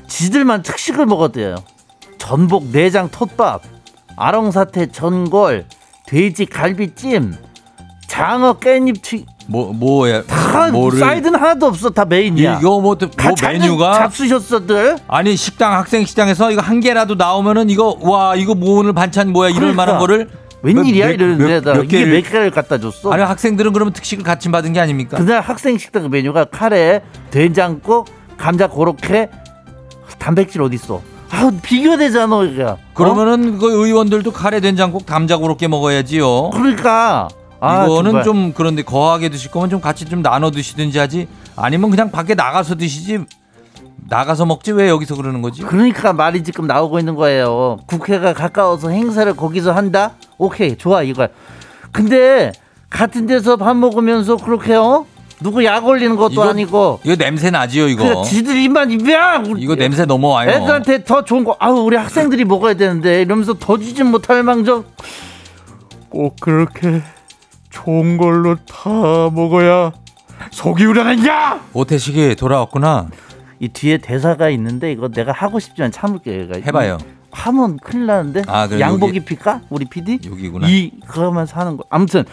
[0.08, 1.56] 지들만 특식을 먹었대요.
[2.18, 3.62] 전복 내장 톳밥,
[4.16, 5.66] 아롱사태 전골,
[6.08, 7.36] 돼지 갈비찜,
[8.08, 9.26] 장어 깻잎 튀.
[9.48, 10.24] 뭐 뭐야?
[10.24, 11.90] 다 뭐를 사이드는 하나도 없어.
[11.90, 12.60] 다 메인이야.
[12.60, 14.98] 이거 뭐, 또- 뭐다 메뉴가 잡수셨어들.
[15.08, 19.50] 아니 식당 학생 식당에서 이거 한 개라도 나오면은 이거 와 이거 뭐 오늘 반찬 뭐야
[19.50, 19.86] 이럴 그러니까.
[19.86, 20.30] 만한 거를
[20.64, 23.12] 웬일이야 몇- 이러는데 몇- 나몇 이게 개를- 몇 개를 갖다 줬어.
[23.12, 25.18] 아니 학생들은 그러면 특식을 같이 받은 게 아닙니까?
[25.18, 29.30] 그날 학생 식당 메뉴가 카레, 된장국, 감자 고로케,
[30.18, 31.02] 단백질 어디 있어?
[31.30, 32.66] 아 비교되잖아 이게.
[32.94, 36.28] 그러면은 그 의원들도 카레 된장국 담자고롭게 먹어야지요.
[36.28, 36.50] 어?
[36.52, 37.28] 그러니까
[37.60, 38.24] 아, 이거는 정말.
[38.24, 42.76] 좀 그런데 거하게 드실 거면 좀 같이 좀 나눠 드시든지 하지 아니면 그냥 밖에 나가서
[42.76, 43.20] 드시지
[44.10, 45.64] 나가서 먹지 왜 여기서 그러는 거지?
[45.64, 47.78] 그러니까 말이 지금 나오고 있는 거예요.
[47.88, 50.12] 국회가 가까워서 행사를 거기서 한다?
[50.38, 51.28] 오케이 좋아 이거.
[51.92, 52.52] 근데
[52.90, 55.06] 같은 데서 밥 먹으면서 그렇게 요?
[55.42, 57.00] 누구 약 올리는 것도 이거- 아니고.
[57.04, 58.04] 이거 냄새 나지요 이거.
[58.08, 59.44] 그냥 지들 입만 입이야.
[59.58, 60.50] 이거 냄새 넘어와요.
[60.52, 61.56] 애들한테 더 좋은 거.
[61.60, 64.86] 아우 우리 학생들이 먹어야 되는데 이러면서 더 주진 못할 망정.
[66.10, 67.02] 꼭 그렇게
[67.84, 68.90] 좋은 걸로 다
[69.32, 69.92] 먹어야
[70.52, 71.62] 속이 우려냈냐?
[71.74, 73.08] 오태식이 돌아왔구나.
[73.60, 76.42] 이 뒤에 대사가 있는데 이거 내가 하고 싶지만 참을게요.
[76.44, 76.58] 얘가.
[76.66, 76.98] 해봐요.
[77.32, 78.42] 하면 큰일 나는데.
[78.48, 79.62] 아, 그럼 양복 여기- 입힐까?
[79.70, 80.20] 우리 PD?
[80.30, 80.68] 여기구나.
[80.68, 81.84] 이 그거만 사는 거.
[81.90, 82.24] 아무튼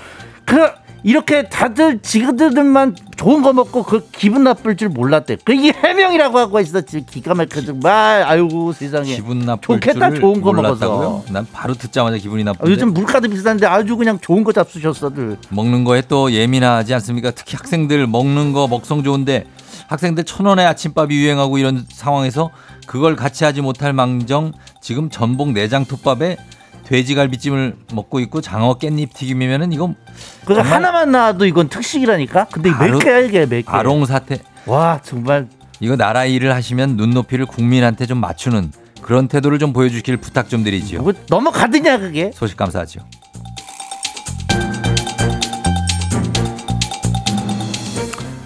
[0.46, 0.56] 그
[1.04, 5.36] 이렇게 다들 지그들만 좋은 거 먹고 그 기분 나쁠 줄 몰랐대.
[5.44, 7.04] 그 이게 해명이라고 하고 있었지.
[7.04, 8.22] 기가 막혀 정말.
[8.22, 9.14] 아이고 세상에.
[9.14, 10.98] 기분 나쁠 좋겠다, 줄 좋은 거 몰랐다고요?
[11.10, 11.24] 먹어서.
[11.32, 12.72] 난 바로 듣자마자 기분이 아, 나쁜데.
[12.72, 15.36] 요즘 물가도 비싼데 아주 그냥 좋은 거 잡수셨어들.
[15.50, 17.30] 먹는 거에 또 예민하지 않습니까?
[17.32, 19.44] 특히 학생들 먹는 거 먹성 좋은데
[19.88, 22.50] 학생들 천 원의 아침밥이 유행하고 이런 상황에서
[22.86, 26.38] 그걸 같이 하지 못할 망정 지금 전복 내장 톱밥에
[26.86, 29.96] 돼지갈비찜을 먹고 있고 장어 깻잎 튀김이면은 이건
[30.44, 32.46] 그거 하나만 나와도 이건 특식이라니까.
[32.52, 33.64] 근데 몇 개야 이게 몇 개?
[33.66, 35.48] 아롱 사태 와 정말
[35.80, 41.02] 이거 나라 일을 하시면 눈높이를 국민한테 좀 맞추는 그런 태도를 좀 보여주길 부탁 좀 드리지요.
[41.02, 42.30] 뭐 넘어가드냐 그게?
[42.32, 43.00] 소식 감사하죠.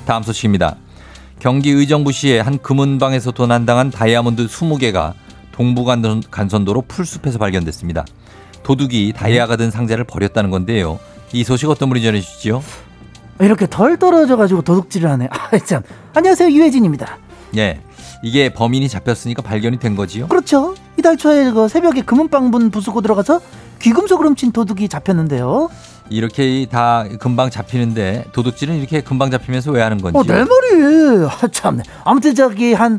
[0.04, 0.76] 다음 소식입니다.
[1.38, 5.12] 경기 의정부시의 한 금은방에서 도난당한 다이아몬드 20개가
[5.52, 8.04] 동부간선도로 풀숲에서 발견됐습니다.
[8.62, 10.98] 도둑이 다이아가 든 상자를 버렸다는 건데요.
[11.32, 12.62] 이 소식 어떤 분이 전해주시죠?
[13.40, 15.28] 이렇게 덜 떨어져가지고 도둑질을 하네.
[15.30, 15.82] 아 참
[16.14, 17.18] 안녕하세요 유혜진입니다.
[17.56, 17.80] 예,
[18.22, 20.26] 이게 범인이 잡혔으니까 발견이 된 거지요.
[20.28, 20.74] 그렇죠.
[20.98, 23.40] 이달 초에 그 새벽에 금은방문 부수고 들어가서
[23.80, 25.68] 귀금속을 훔친 도둑이 잡혔는데요.
[26.10, 30.18] 이렇게 다 금방 잡히는데 도둑질은 이렇게 금방 잡히면서 왜 하는 건지?
[30.18, 31.26] 어, 내 말이.
[31.30, 31.82] 아, 참네.
[32.04, 32.98] 아무튼 저기 한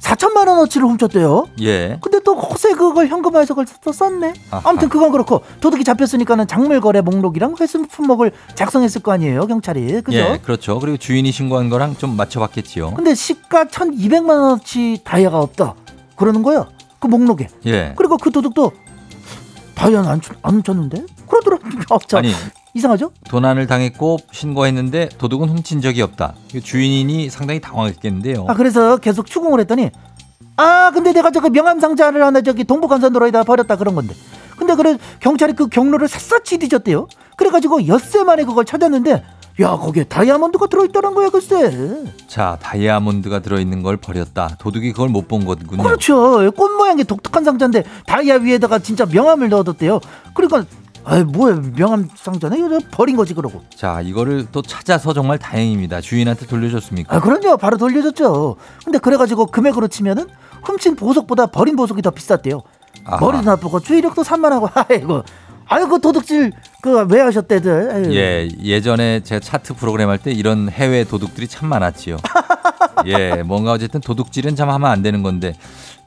[0.00, 1.46] 4천만 원어치를 훔쳤대요.
[1.60, 1.98] 예.
[2.00, 4.32] 근데 또 허세 그걸 현금화해서 그걸 또 썼네.
[4.50, 4.62] 아하.
[4.70, 10.00] 아무튼 그건 그렇고 도둑이 잡혔으니까는 작물 거래 목록이랑 회수 품목을 작성했을 거 아니에요, 경찰이.
[10.02, 10.16] 그죠?
[10.18, 10.78] 예, 그렇죠.
[10.78, 12.94] 그리고 주인이 신고한 거랑 좀 맞춰봤겠지요.
[12.94, 15.74] 근데 시가 1,200만 원어치 다이아가 없다.
[16.16, 16.66] 그러는 거예요.
[17.00, 17.48] 그 목록에.
[17.66, 17.92] 예.
[17.96, 18.72] 그리고 그 도둑도
[19.74, 21.04] 다이아는 안, 훔- 안 훔쳤는데?
[21.28, 21.58] 그러더라.
[21.90, 22.32] 아, 참, 아니
[22.78, 23.12] 이상하죠?
[23.28, 26.34] 도난을 당했고 신고했는데 도둑은 훔친 적이 없다.
[26.62, 28.46] 주인이 상당히 당황했겠는데요.
[28.48, 29.90] 아 그래서 계속 추궁을 했더니
[30.56, 34.14] 아 근데 내가 저기 명함 상자를 하나 저기 동북한산도로에다 버렸다 그런 건데
[34.56, 39.22] 근데 그래 경찰이 그 경로를 샅샅이 뒤졌대요 그래가지고 엿새 만에 그걸 찾았는데
[39.60, 44.56] 야 거기에 다이아몬드가 들어있다는 거야 글쎄 자 다이아몬드가 들어있는 걸 버렸다.
[44.58, 45.82] 도둑이 그걸 못 본 거군요.
[45.82, 50.00] 그렇죠 꽃 모양의 독특한 상자인데 다이아 위에다가 진짜 명함을 넣어뒀대요
[50.34, 50.64] 그러니까
[51.10, 56.02] 아 뭐야 명함 상자네 이거 버린 거지 그러고 자 이거를 또 찾아서 정말 다행입니다.
[56.02, 57.16] 주인한테 돌려줬습니까?
[57.16, 60.26] 아 그럼요 바로 돌려줬죠 근데 그래가지고 금액으로 치면은
[60.64, 62.62] 훔친 보석보다 버린 보석이 더 비쌌대요
[63.04, 63.20] 아하.
[63.20, 65.22] 머리도 나쁘고 주의력도 산만하고 아이고
[65.66, 68.14] 아이고 도둑질 그 왜 하셨대들 아이고.
[68.14, 72.16] 예, 예전에 제가 차트 프로그램 할 때 이런 해외 도둑들이 참 많았지요.
[73.06, 75.54] 예, 뭔가 어쨌든 도둑질은 참 하면 안 되는 건데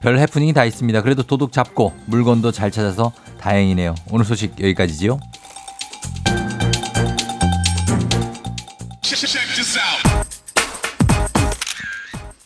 [0.02, 1.02] 별 해프닝이 다 있습니다.
[1.04, 3.96] 그래도 도둑 잡고 물건도 잘 찾아서 다행이네요.
[4.10, 5.20] 오늘 소식 여기까지지요.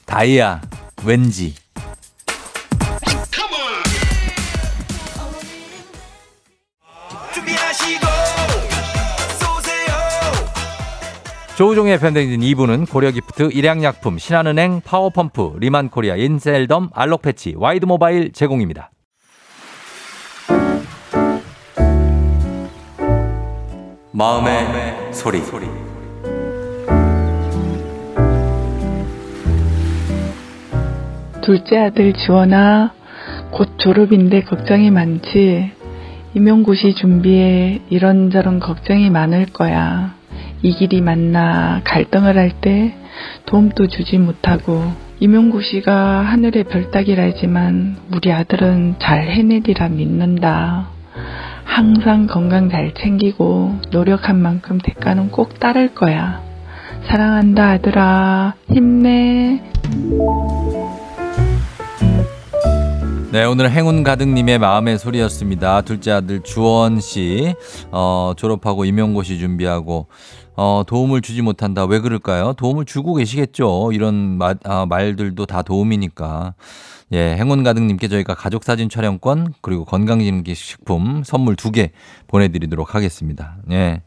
[0.05, 0.61] 다이아
[1.03, 1.55] 왠지
[11.57, 18.91] 조우종의 FM 대행진 2부는 고려기프트, 일양약품, 신한은행, 파워펌프, 리만코리아, 인셀덤, 알록패치, 와이드모바일 제공입니다.
[24.11, 25.39] 마음의, 소리.
[31.41, 32.93] 둘째 아들 지원아,
[33.51, 35.71] 곧 졸업인데 걱정이 많지.
[36.33, 40.15] 임용고시 준비에 이런저런 걱정이 많을 거야.
[40.65, 42.95] 이 길이 맞나 갈등을 할 때
[43.45, 44.81] 도움도 주지 못하고
[45.19, 45.93] 임용고시가
[46.25, 50.87] 하늘의 별 따기라지만 우리 아들은 잘 해내리라 믿는다.
[51.65, 56.41] 항상 건강 잘 챙기고 노력한 만큼 대가는 꼭 따를 거야.
[57.09, 58.55] 사랑한다 아들아.
[58.73, 59.61] 힘내.
[63.31, 65.81] 네, 오늘 행운 가득님의 마음의 소리였습니다.
[65.81, 67.53] 둘째 아들 주원 씨,
[67.91, 70.07] 어, 졸업하고 임용고시 준비하고,
[70.57, 71.85] 어, 도움을 주지 못한다.
[71.85, 72.53] 왜 그럴까요?
[72.53, 73.91] 도움을 주고 계시겠죠.
[73.91, 76.53] 이런 마, 아, 말들도 다 도움이니까.
[77.11, 81.91] 예, 행운 가득님께 저희가 가족 사진 촬영권 그리고 건강기능식품 선물 두 개
[82.27, 83.57] 보내드리도록 하겠습니다.
[83.71, 84.01] 예.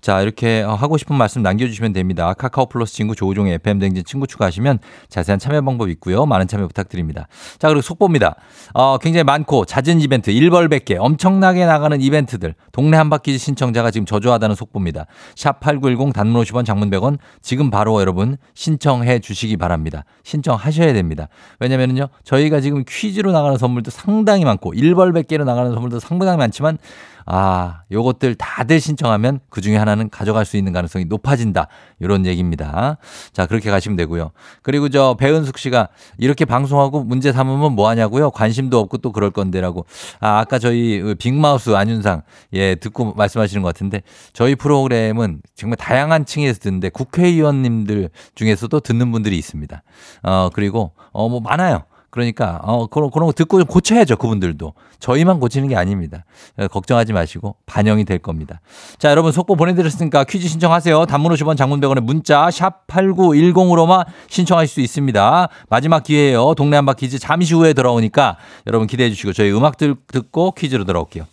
[0.00, 2.32] 자, 이렇게 어, 하고 싶은 말씀 남겨주시면 됩니다.
[2.34, 6.26] 카카오 플러스 친구 조우종의 FM댕진 친구 추가하시면 자세한 참여 방법 있고요.
[6.26, 7.26] 많은 참여 부탁드립니다.
[7.58, 8.36] 자, 그리고 속보입니다.
[8.74, 15.06] 어, 굉장히 많고 잦은 이벤트, 일벌백개 엄청나게 나가는 이벤트들, 동네 한바퀴 신청자가 지금 저조하다는 속보입니다.
[15.36, 20.04] 샵 8910 단문 50원 장문 100원 지금 바로 여러분 신청해 주시기 바랍니다.
[20.22, 21.28] 신청하셔야 됩니다.
[21.60, 26.78] 왜냐면은요, 저희가 지금 퀴즈로 나가는 선물도 상당히 많고, 일벌백개로 나가는 선물도 상당히 많지만,
[27.26, 31.68] 아, 요것들 다들 신청하면 그 중에 하나는 가져갈 수 있는 가능성이 높아진다.
[32.00, 32.98] 이런 얘기입니다.
[33.32, 34.32] 자, 그렇게 가시면 되고요.
[34.62, 38.30] 그리고 저 배은숙 씨가 이렇게 방송하고 문제 삼으면 뭐 하냐고요?
[38.30, 39.86] 관심도 없고 또 그럴 건데라고.
[40.20, 46.26] 아, 아까 저희 그 빅마우스 안윤상 예, 듣고 말씀하시는 것 같은데 저희 프로그램은 정말 다양한
[46.26, 49.82] 층에서 듣는데 국회의원님들 중에서도 듣는 분들이 있습니다.
[50.22, 51.84] 어, 그리고 어, 뭐 많아요.
[52.14, 54.72] 그러니까 어 그런 그런 거 듣고 좀 고쳐야죠 그분들도.
[55.00, 56.24] 저희만 고치는 게 아닙니다.
[56.56, 58.60] 어, 걱정하지 마시고 반영이 될 겁니다.
[58.98, 61.06] 자 여러분 속보 보내드렸으니까 퀴즈 신청하세요.
[61.06, 65.48] 단문 50원 장문 100원의 문자 샵 8910으로만 신청하실 수 있습니다.
[65.68, 66.54] 마지막 기회예요.
[66.54, 68.36] 동네 한바 퀴즈 잠시 후에 돌아오니까
[68.68, 71.24] 여러분 기대해 주시고 저희 음악 들, 듣고 퀴즈로 돌아올게요.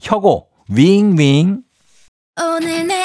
[0.00, 1.60] 혁오 윙윙.
[2.40, 3.04] 오늘 내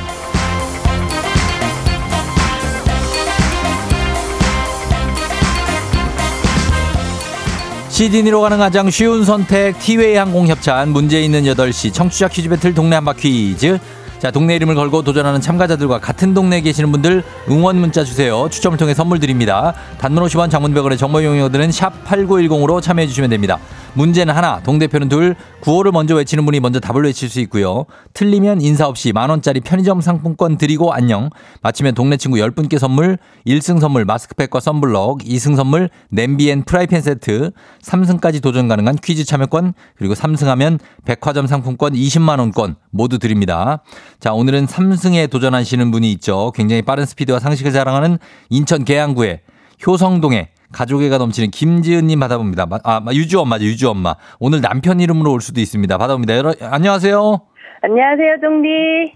[8.01, 12.95] 시드니로 가는 가장 쉬운 선택 티웨이 항공 협찬 문제 있는 8시 청취자 퀴즈 배틀 동네
[12.95, 13.77] 한바 퀴즈
[14.17, 18.47] 자, 동네 이름을 걸고 도전하는 참가자들과 같은 동네에 계시는 분들 응원 문자 주세요.
[18.49, 19.73] 추첨을 통해 선물 드립니다.
[19.99, 23.57] 단문 50원 장문백원의 정보 이용료들은 샵 8910으로 참여해 주시면 됩니다.
[23.93, 27.85] 문제는 하나, 동대표는 둘, 구호를 먼저 외치는 분이 먼저 답을 외칠 수 있고요.
[28.13, 31.29] 틀리면 인사 없이 만원짜리 편의점 상품권 드리고 안녕.
[31.61, 37.51] 마치면 동네 친구 10분께 선물, 1승 선물 마스크팩과 썬블럭, 2승 선물 냄비 and 프라이팬 세트,
[37.83, 43.83] 3승까지 도전 가능한 퀴즈 참여권, 그리고 3승하면 백화점 상품권 20만원권 모두 드립니다.
[44.19, 46.51] 자, 오늘은 3승에 도전하시는 분이 있죠.
[46.55, 48.19] 굉장히 빠른 스피드와 상식을 자랑하는
[48.49, 49.41] 인천 계양구의
[49.85, 52.65] 효성동에 가족애가 넘치는 김지은님 받아봅니다.
[52.65, 54.15] 마- 아, 유주 엄마죠, 유주 엄마.
[54.39, 55.97] 오늘 남편 이름으로 올 수도 있습니다.
[55.97, 56.37] 받아봅니다.
[56.37, 57.41] 여러, 안녕하세요.
[57.83, 58.69] 안녕하세요, 종디.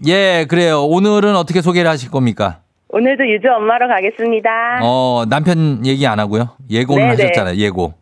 [0.08, 0.82] 예, 그래요.
[0.84, 2.60] 오늘은 어떻게 소개를 하실 겁니까?
[2.88, 4.80] 오늘도 유주 엄마로 가겠습니다.
[4.82, 6.50] 어, 남편 얘기 안 하고요.
[6.70, 7.22] 예고는 네네.
[7.22, 7.94] 하셨잖아요, 예고.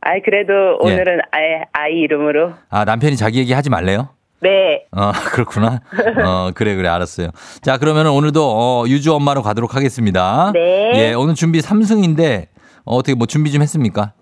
[0.00, 0.52] 아이, 그래도
[0.86, 0.92] 예.
[0.92, 1.42] 오늘은 아이,
[1.72, 2.52] 아이 이름으로.
[2.70, 4.10] 아, 남편이 자기 얘기 하지 말래요?
[4.40, 4.84] 네.
[4.92, 5.80] 어, 그렇구나.
[6.24, 7.28] 어, 그래, 그래, 알았어요.
[7.62, 10.50] 자, 그러면 오늘도, 어, 유주 엄마로 가도록 하겠습니다.
[10.52, 10.92] 네.
[10.96, 12.46] 예, 오늘 준비 3승인데,
[12.84, 14.12] 어, 어떻게 뭐 준비 좀 했습니까?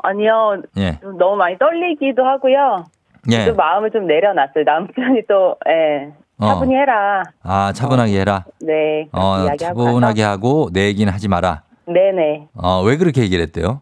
[0.00, 0.62] 아니요.
[0.76, 0.98] 예.
[1.00, 2.84] 좀 너무 많이 떨리기도 하고요.
[3.32, 3.46] 예.
[3.46, 4.62] 좀 마음을 좀 내려놨어요.
[4.64, 6.12] 남편이 또, 예.
[6.38, 6.46] 어.
[6.46, 7.24] 차분히 해라.
[7.42, 8.44] 아, 차분하게 해라.
[8.60, 9.08] 네.
[9.10, 10.32] 그렇게 어, 차분하게 가서.
[10.32, 11.62] 하고, 내 얘기는 하지 마라.
[11.86, 12.48] 네네.
[12.54, 13.80] 어, 왜 그렇게 얘기를 했대요?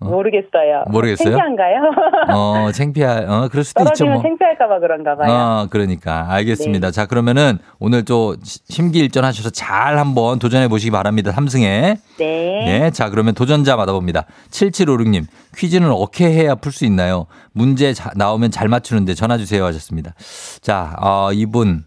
[0.00, 0.84] 모르겠어요.
[0.90, 1.36] 모르겠어요?
[1.36, 1.90] 창피한가요?
[2.30, 4.22] 어, 창피할, 어, 그럴 수도 있죠, 뭐.
[4.22, 5.32] 창피할까봐 그런가 봐요.
[5.32, 6.26] 어, 그러니까.
[6.32, 6.88] 알겠습니다.
[6.88, 6.92] 네.
[6.92, 11.32] 자, 그러면은 오늘 또 심기일전 하셔서 잘 한번 도전해 보시기 바랍니다.
[11.32, 11.96] 삼승에.
[12.18, 12.64] 네.
[12.64, 12.90] 네.
[12.92, 14.26] 자, 그러면 도전자 받아봅니다.
[14.50, 15.24] 7756님,
[15.56, 17.26] 퀴즈는 어떻게 해야 풀 수 있나요?
[17.52, 20.14] 문제 자- 나오면 잘 맞추는데 전화 주세요 하셨습니다.
[20.60, 21.84] 자, 어, 이분,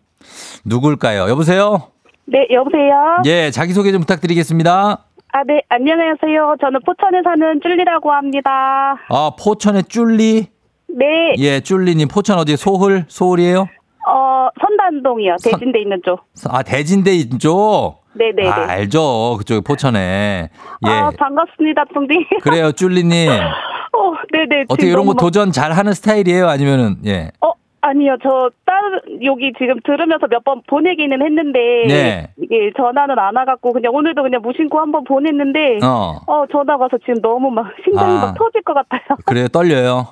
[0.66, 1.30] 누굴까요?
[1.30, 1.84] 여보세요?
[2.26, 3.22] 네, 여보세요?
[3.26, 5.06] 예, 자기 소개 좀 부탁드리겠습니다.
[5.34, 6.58] 아, 네, 안녕하세요.
[6.60, 8.96] 저는 포천에 사는 줄리라고 합니다.
[9.10, 10.48] 아, 포천의 쫄리?
[10.90, 13.06] 네, 예, 쫄리님, 포천 어디 소홀?
[13.08, 13.62] 소홀이에요?
[14.10, 15.36] 어, 선단동이요.
[15.40, 16.20] 선- 대진대 있는 쪽.
[16.50, 18.02] 아, 대진대 이쪽?
[18.14, 18.50] 네네네.
[18.50, 19.38] 아, 알죠.
[19.38, 20.50] 그쪽에 포천에.
[20.86, 20.90] 예.
[20.90, 22.16] 아, 반갑습니다, 동디.
[22.44, 23.30] 그래요, 쫄리님.
[23.32, 24.64] 어, 네네.
[24.68, 26.50] 어떻게 지금 이런 거 너무 도전 잘 하는 스타일이에요?
[26.50, 27.32] 아니면은, 예.
[27.40, 28.18] 막- 어, 아니요.
[28.24, 31.60] 저, 다른, 여기 지금 들으면서 몇 번 보내기는 했는데.
[31.88, 32.28] 네.
[32.42, 35.80] 이게 전화는 안 와갖고, 그냥 오늘도 그냥 무심코 한번 보냈는데.
[35.84, 36.20] 어.
[36.28, 38.22] 어, 전화 와서 지금 너무 막 심장이 아.
[38.22, 39.02] 막 터질 것 같아요.
[39.26, 40.08] 그래요, 떨려요.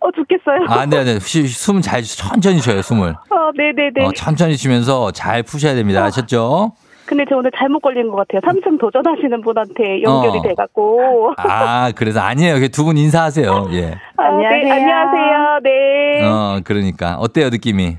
[0.00, 0.66] 어, 죽겠어요.
[0.68, 1.18] 아, 네, 네.
[1.20, 3.10] 숨 잘, 천천히 쉬어요, 숨을.
[3.30, 4.04] 어, 네 네 네.
[4.04, 6.02] 어, 천천히 쉬면서 잘 푸셔야 됩니다.
[6.04, 6.72] 아셨죠?
[7.12, 8.40] 근데 저 오늘 잘못 걸린 것 같아요.
[8.42, 10.42] 삼층 도전하시는 분한테 연결이 어.
[10.42, 11.34] 돼갖고.
[11.36, 12.66] 아, 그래서 아니에요.
[12.68, 13.68] 두 분 인사하세요.
[13.72, 13.98] 예.
[14.16, 14.62] 안녕하세요.
[14.64, 15.58] 네, 안녕하세요.
[15.62, 16.24] 네.
[16.26, 17.16] 어, 그러니까.
[17.18, 17.98] 어때요, 느낌이?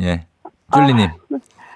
[0.00, 0.24] 예.
[0.72, 1.08] 쫄리님.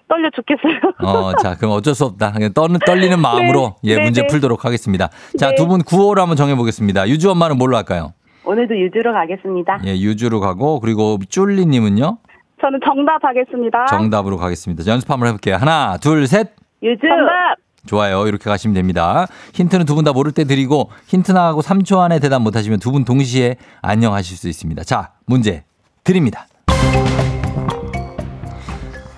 [0.09, 0.81] 떨려 죽겠어요.
[1.03, 2.33] 어, 자, 그럼 어쩔 수 없다.
[2.33, 4.27] 그냥 떨, 떨리는 마음으로 네, 예, 네, 문제 네.
[4.29, 5.11] 풀도록 하겠습니다.
[5.39, 5.57] 자, 네.
[5.57, 7.07] 두분 구호를 한번 정해보겠습니다.
[7.11, 8.15] 유주 엄마는 뭘로 할까요?
[8.47, 9.81] 오늘도 유주로 가겠습니다.
[9.85, 12.17] 예, 유주로 가고, 그리고 쫄리님은요?
[12.63, 13.85] 저는 정답 하겠습니다.
[13.85, 14.83] 정답으로 가겠습니다.
[14.85, 15.57] 자, 연습 한번 해볼게요.
[15.57, 16.49] 하나, 둘, 셋.
[16.83, 17.01] 유주.
[17.01, 17.57] 정답.
[17.87, 18.27] 좋아요.
[18.27, 19.27] 이렇게 가시면 됩니다.
[19.55, 22.91] 힌트는 두 분 다 모를 때 드리고, 힌트 나가고 3초 안에 대답 못 하시면 두
[22.93, 24.85] 분 동시에 안녕 하실 수 있습니다.
[24.85, 25.65] 자, 문제
[26.05, 26.47] 드립니다.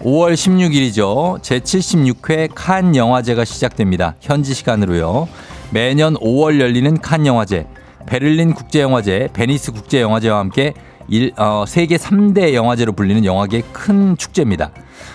[0.01, 1.41] 5월 16일이죠.
[1.43, 4.15] 제76회 칸 영화제가 시작됩니다.
[4.21, 5.29] 현지 시간으로요.
[5.73, 7.67] 매년 5월 열리는 칸 영화제,
[8.07, 10.73] 베를린 국제영화제, 베니스 국제영화제와 함께
[11.09, 14.71] 일, 어, 세계 3대 영화제로 불리는 영화계의 큰 축제입니다.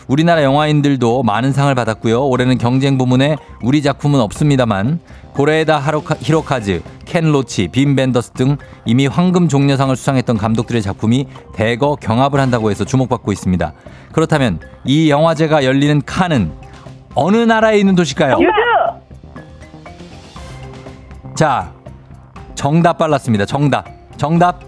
[0.07, 2.27] 우리나라 영화인들도 많은 상을 받았고요.
[2.27, 4.99] 올해는 경쟁 부문에 우리 작품은 없습니다만
[5.33, 11.97] 고레에다 하로카, 히로카즈, 켄 로치, 빔 벤더스 등 이미 황금 종려상을 수상했던 감독들의 작품이 대거
[11.97, 13.73] 경합을 한다고 해서 주목받고 있습니다.
[14.13, 16.51] 그렇다면 이 영화제가 열리는 칸은
[17.15, 18.37] 어느 나라에 있는 도시일까요?
[21.35, 21.73] 자,
[22.55, 23.45] 정답 빨랐습니다.
[23.45, 23.85] 정답.
[24.17, 24.61] 정답.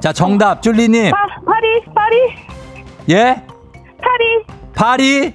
[0.00, 0.62] 자, 정답.
[0.62, 1.10] 쫄리님.
[1.10, 2.16] 파, 파리, 파리,
[3.10, 3.42] 예?
[4.78, 5.34] 파리.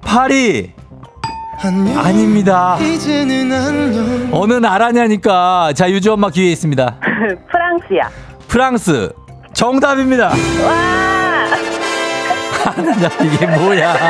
[0.00, 0.72] 파리?
[1.60, 1.96] 파리?
[1.98, 2.78] 아닙니다.
[4.32, 5.74] 어느 나라냐니까.
[5.74, 6.96] 자, 유주 엄마 기회 있습니다.
[7.50, 8.08] 프랑스야.
[8.48, 9.12] 프랑스.
[9.52, 10.28] 정답입니다.
[10.28, 10.32] 와.
[13.04, 13.92] 야, 이게 뭐야.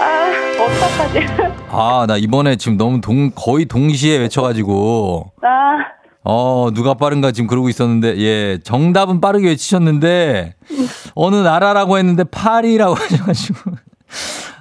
[0.00, 1.20] 아, 어떡하지?
[1.70, 5.30] 아, 나 이번에 지금 너무 동, 거의 동시에 외쳐가지고.
[5.42, 10.54] 아, 어, 누가 빠른가 지금 그러고 있었는데, 예, 정답은 빠르게 외치셨는데,
[11.14, 13.72] 어느 나라라고 했는데, 파리라고 하셔가지고.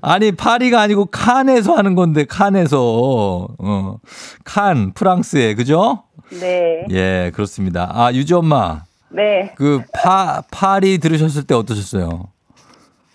[0.02, 3.48] 아니, 파리가 아니고 칸에서 하는 건데, 칸에서.
[3.60, 3.98] 어,
[4.46, 6.04] 칸, 프랑스에, 그죠?
[6.40, 6.86] 네.
[6.92, 7.92] 예, 그렇습니다.
[7.94, 8.84] 아, 유지 엄마.
[9.10, 9.52] 네.
[9.56, 12.28] 그, 파, 파리 들으셨을 때 어떠셨어요?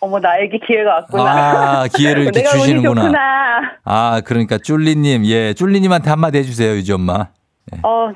[0.00, 1.80] 어머, 나에게 기회가 왔구나.
[1.82, 3.10] 아, 기회를 이렇게 주시는구나.
[3.84, 7.28] 아, 그러니까 쫄리님, 예, 쫄리님한테 한마디 해주세요, 유지 엄마.
[7.82, 8.12] 어,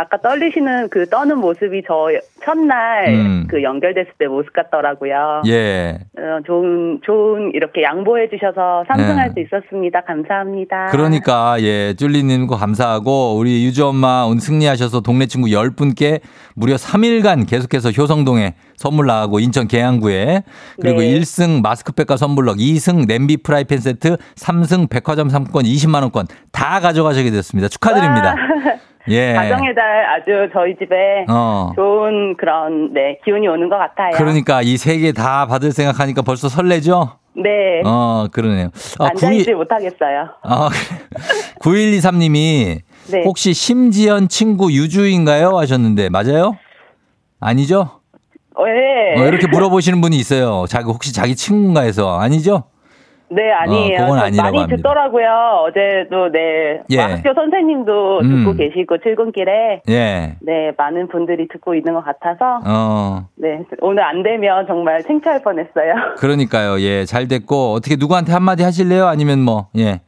[0.00, 2.06] 아까 떨리시는 그 떠는 모습이 저
[2.44, 3.46] 첫날 음.
[3.50, 5.42] 그 연결됐을 때 모습 같더라고요.
[5.48, 5.98] 예.
[6.16, 9.34] 어, 좋은 좋은 이렇게 양보해 주셔서 삼승할 네.
[9.34, 10.02] 수 있었습니다.
[10.02, 10.86] 감사합니다.
[10.92, 16.20] 그러니까 예 쫄리님과 감사하고 우리 유주 엄마 오늘 승리하셔서 동네 친구 10분께
[16.54, 20.44] 무려 3일간 계속해서 효성동에 선물 나가고 인천 계양구에
[20.80, 21.18] 그리고 네.
[21.18, 27.66] 1승 마스크팩과 선블럭 2승 냄비 프라이팬 세트 3승 백화점 상품권 20만 원권 다 가져가시게 됐습니다.
[27.66, 28.36] 축하드립니다.
[29.10, 29.32] 예.
[29.34, 31.72] 가정의 달 아주 저희 집에 어.
[31.76, 34.12] 좋은 그런 네 기운이 오는 것 같아요.
[34.16, 37.12] 그러니까 이 세 개 다 받을 생각하니까 벌써 설레죠?
[37.36, 37.82] 네.
[37.84, 38.68] 어, 그러네요.
[38.98, 40.28] 아, 앉아있지 못하겠어요.
[40.42, 40.68] 아,
[41.60, 42.80] 9123님이
[43.10, 43.22] 네.
[43.24, 45.56] 혹시 심지연 친구 유주인가요?
[45.56, 46.56] 하셨는데 맞아요?
[47.40, 47.90] 아니죠?
[48.56, 49.20] 네.
[49.22, 50.64] 어, 이렇게 물어보시는 분이 있어요.
[50.68, 52.64] 자기 혹시 자기 친구인가 해서 아니죠?
[53.30, 53.96] 네, 아니에요.
[53.98, 54.76] 어, 그건 저 아니라고 많이 합니다.
[54.76, 55.64] 듣더라고요.
[55.66, 56.80] 어제도 네.
[56.90, 56.98] 예.
[56.98, 58.28] 학교 선생님도 음.
[58.44, 60.36] 듣고 계시고 출근길에 예.
[60.40, 63.26] 네, 많은 분들이 듣고 있는 것 같아서 어.
[63.36, 65.94] 네, 오늘 안 되면 정말 창피할 뻔했어요.
[66.18, 66.80] 그러니까요.
[66.80, 67.04] 예.
[67.04, 69.06] 잘 됐고 어떻게 누구한테 한 마디 하실래요?
[69.06, 70.00] 아니면 뭐 예.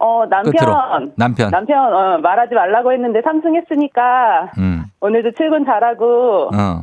[0.00, 0.74] 어, 남편 끝으로
[1.16, 1.50] 남편.
[1.50, 4.84] 남편 어, 말하지 말라고 했는데 삼승했으니까 음.
[5.00, 6.80] 오늘도 출근 잘하고 어.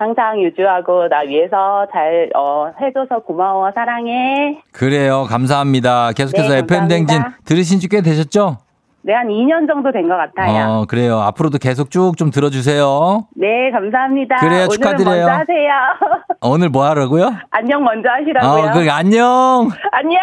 [0.00, 4.58] 항상 유주하고 나 위해서 잘 어, 해줘서 고마워 사랑해.
[4.72, 5.26] 그래요.
[5.28, 6.12] 감사합니다.
[6.12, 7.20] 계속해서 네, FM 댕진.
[7.44, 8.56] 들으신 지 꽤 되셨죠?
[9.02, 10.68] 네, 한 2년 정도 된 것 같아요.
[10.80, 11.18] 어, 그래요.
[11.20, 13.26] 앞으로도 계속 쭉 좀 들어주세요.
[13.36, 14.36] 네, 감사합니다.
[14.36, 15.26] 그래요, 축하드려요.
[15.26, 15.70] 먼저 하세요.
[16.40, 17.30] 오늘 뭐 하라고요?
[17.50, 18.70] 안녕 먼저 하시라고요.
[18.70, 19.68] 어, 그 안녕.
[19.92, 20.18] 안녕.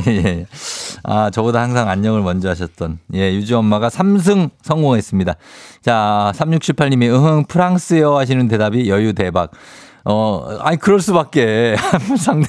[0.08, 0.46] 예.
[1.04, 5.34] 아, 저보다 항상 안녕을 먼저 하셨던, 예, 유주 엄마가 3승 성공했습니다.
[5.82, 9.50] 자, 3678님이, 으흥, 프랑스요 하시는 대답이 여유 대박.
[10.04, 11.76] 어, 아니, 그럴 수밖에.
[12.18, 12.48] 상대,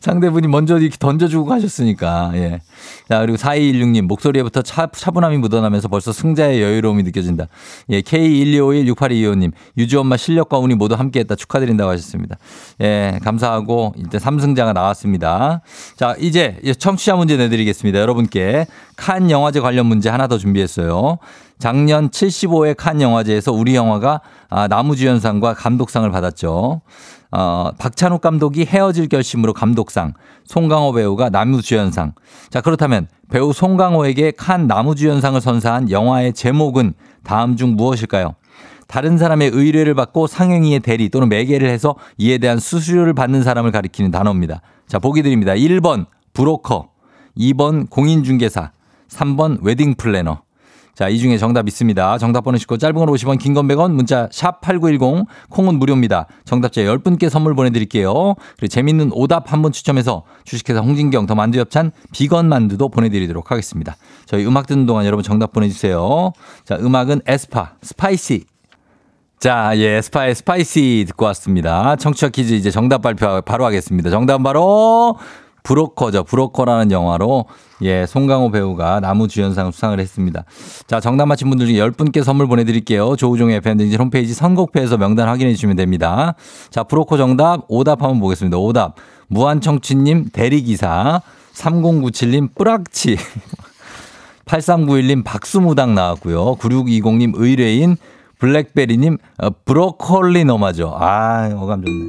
[0.00, 2.60] 상대분이 먼저 이렇게 던져주고 가셨으니까, 예.
[3.08, 7.46] 자, 그리고 4216님, 목소리에부터 차, 차분함이 묻어나면서 벌써 승자의 여유로움이 느껴진다.
[7.90, 11.34] 예, K1251-6825님, 유주 엄마 실력과 운이 모두 함께 했다.
[11.34, 12.36] 축하드린다고 하셨습니다.
[12.80, 15.62] 예, 감사하고, 이제 3승자가 나왔습니다.
[15.96, 17.98] 자, 이제 청취자 문제 내드리겠습니다.
[17.98, 21.18] 여러분께 칸 영화제 관련 문제 하나 더 준비했어요.
[21.58, 26.80] 작년 75회 칸 영화제에서 우리 영화가 아, 나무주연상과 감독상을 받았죠.
[27.30, 30.14] 어, 박찬욱 감독이 헤어질 결심으로 감독상,
[30.44, 32.12] 송강호 배우가 나무주연상.
[32.50, 38.34] 자, 그렇다면 배우 송강호에게 칸 나무주연상을 선사한 영화의 제목은 다음 중 무엇일까요?
[38.86, 44.10] 다른 사람의 의뢰를 받고 상행위의 대리 또는 매개를 해서 이에 대한 수수료를 받는 사람을 가리키는
[44.10, 44.62] 단어입니다.
[44.86, 45.52] 자, 보기 드립니다.
[45.52, 46.88] 1번 브로커,
[47.36, 48.72] 2번 공인중개사,
[49.08, 50.40] 3번 웨딩 플래너.
[50.98, 52.18] 자, 이 중에 정답 있습니다.
[52.18, 56.26] 정답 보내시고 짧은 글 50원, 긴 건 100원, 문자 샵 8910, 콩은 무료입니다.
[56.44, 58.34] 정답자 10분께 선물 보내드릴게요.
[58.56, 63.96] 그리고 재밌는 오답 한 분 추첨해서 주식회사 홍진경 더 만두 엽찬 비건 만두도 보내드리도록 하겠습니다.
[64.26, 66.32] 저희 음악 듣는 동안 여러분 정답 보내주세요.
[66.64, 68.46] 자, 음악은 에스파, 스파이시.
[69.38, 71.94] 자, 에스파의 스파이시 듣고 왔습니다.
[71.94, 74.10] 청취자 퀴즈 이제 정답 발표 바로 하겠습니다.
[74.10, 75.16] 정답은 바로
[75.68, 76.24] 브로커죠.
[76.24, 77.44] 브로커라는 영화로
[77.82, 80.44] 예, 송강호 배우가 남우주연상 수상을 했습니다.
[80.86, 83.16] 자, 정답 맞힌 분들 중에 10분께 선물 보내드릴게요.
[83.16, 86.34] 조우종의 팬데믹 홈페이지 선곡표에서 명단 확인해 주시면 됩니다.
[86.70, 88.56] 자, 브로커 정답, 오답 한번 보겠습니다.
[88.56, 88.94] 오답.
[89.28, 91.20] 무한청취님 대리기사,
[91.52, 93.18] 3097님 뿌락치,
[94.46, 96.56] 8391님 박수무당 나왔고요.
[96.56, 97.98] 9620님 의뢰인,
[98.38, 100.96] 블랙베리님 어, 브로콜리 너마저.
[100.98, 102.04] 아, 어감 좋네.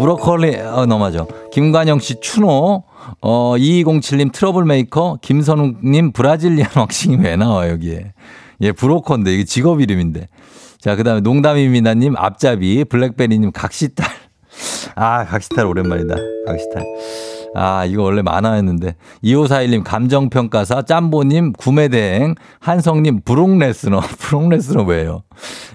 [0.00, 1.28] 브로콜리 어, 너마저.
[1.52, 2.84] 김관영 씨 추노,
[3.20, 8.12] 어, 2207님 트러블 메이커, 김선욱님 브라질리안 왁싱이 왜 나와 여기에?
[8.62, 10.28] 예, 브로커인데 이게 직업 이름인데.
[10.78, 14.06] 자, 그 다음에 농담입니다님 앞잡이, 블랙베리님 각시탈.
[14.94, 16.16] 아, 각시탈 오랜만이다.
[16.46, 16.82] 각시탈.
[17.54, 18.96] 아, 이거 원래 만화였는데.
[19.24, 24.00] 2541님 감정평가사, 짬보님 구매대행, 한성님 브록레스너.
[24.18, 25.22] 브록레스너 왜요?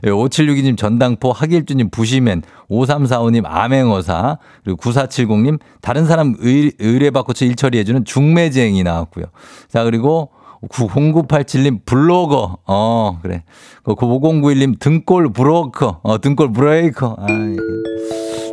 [0.04, 9.26] 5762님 전당포, 하길주님 부시맨, 5345님 암행어사, 그리고 9470님 다른 사람 의, 의뢰받고 일처리해주는 중매쟁이 나왔고요.
[9.70, 10.32] 자, 그리고
[10.70, 12.58] 0987님 블로거.
[12.66, 13.44] 어, 그래.
[13.84, 16.00] 그 5091님 등골 브로커.
[16.04, 17.16] 어, 등골 브레이커.
[17.20, 17.28] 아.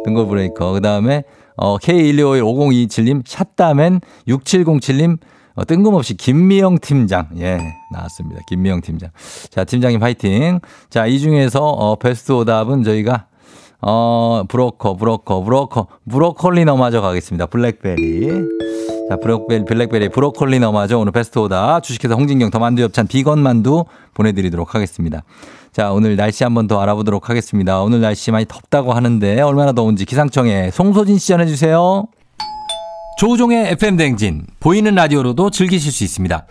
[0.04, 0.72] 등골 브레이커.
[0.72, 1.24] 그 다음에
[1.56, 5.18] 어, K1251-5027님 샷다맨 6707님
[5.54, 7.28] 어, 뜬금없이 김미영 팀장.
[7.38, 7.58] 예,
[7.92, 8.40] 나왔습니다.
[8.48, 9.10] 김미영 팀장.
[9.50, 10.58] 자, 팀장님 파이팅.
[10.90, 13.26] 자, 이 중에서 어, 베스트 오답은 저희가
[13.80, 17.46] 어, 브로커, 브로커, 브로커, 브로콜리 너마저 가겠습니다.
[17.46, 18.93] 블랙베리.
[19.08, 21.82] 자, 브로콜리, 블랙베리, 브로콜리 너마저 오늘 베스트 오답.
[21.82, 23.84] 주식회사 홍진경 더 만두 엽찬 비건 만두
[24.14, 25.22] 보내드리도록 하겠습니다.
[25.72, 27.82] 자, 오늘 날씨 한번 더 알아보도록 하겠습니다.
[27.82, 32.06] 오늘 날씨 많이 덥다고 하는데 얼마나 더운지 기상청에 송소진 씨 전해주세요.
[33.18, 36.46] 조우종의 FM 댕진 보이는 라디오로도 즐기실 수 있습니다.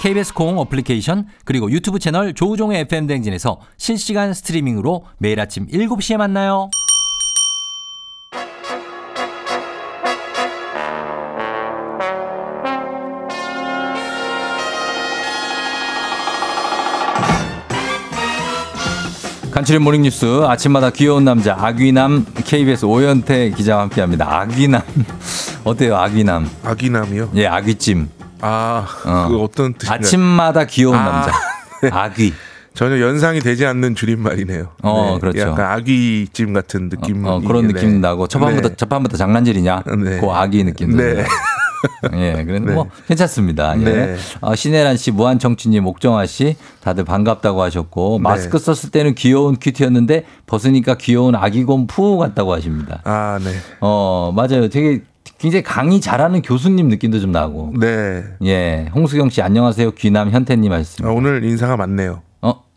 [0.00, 6.70] KBS 공 어플리케이션 그리고 유튜브 채널 조우종의 FM 댕진에서 실시간 스트리밍으로 매일 아침 7시에 만나요.
[19.62, 24.40] 간추린 모닝뉴스 아침마다 귀여운 남자 아귀남 KBS 오현태 기자와 함께합니다.
[24.40, 24.82] 아귀남
[25.62, 26.50] 어때요 아귀남?
[26.64, 27.30] 아기남이요?
[27.36, 28.08] 예 아귀찜.
[28.40, 29.28] 아, 어.
[29.28, 29.98] 그 어떤 뜻인가요?
[30.00, 31.04] 아침마다 귀여운 아.
[31.04, 31.32] 남자.
[31.96, 32.34] 아귀.
[32.74, 34.70] 전혀 연상이 되지 않는 줄임말이네요.
[34.82, 35.38] 어, 그렇죠.
[35.38, 37.24] 약간 아귀찜 같은 느낌.
[37.24, 38.74] 어, 그런 느낌 나고 첫 판부터 네.
[38.76, 39.84] 첫 판부터 장난질이냐?
[40.02, 40.18] 네.
[40.18, 40.96] 그 아기 느낌도.
[40.96, 41.24] 네.
[42.14, 42.74] 예, 그런데 네.
[42.74, 43.78] 뭐 괜찮습니다.
[43.80, 43.84] 예.
[43.84, 44.16] 네.
[44.40, 48.22] 어, 신혜란 씨, 무한청취님, 옥정아 씨 다들 반갑다고 하셨고 네.
[48.22, 53.00] 마스크 썼을 때는 귀여운 큐티였는데 벗으니까 귀여운 아기곰 푸 같다고 하십니다.
[53.04, 53.50] 아, 네.
[53.80, 54.68] 어, 맞아요.
[54.68, 55.02] 되게
[55.38, 57.72] 굉장히 강의 잘하는 교수님 느낌도 좀 나고.
[57.78, 58.24] 네.
[58.44, 59.92] 예, 홍수경 씨 안녕하세요.
[59.92, 61.12] 귀남 현태님 아, 하셨습니다.
[61.12, 62.22] 오늘 인사가 많네요.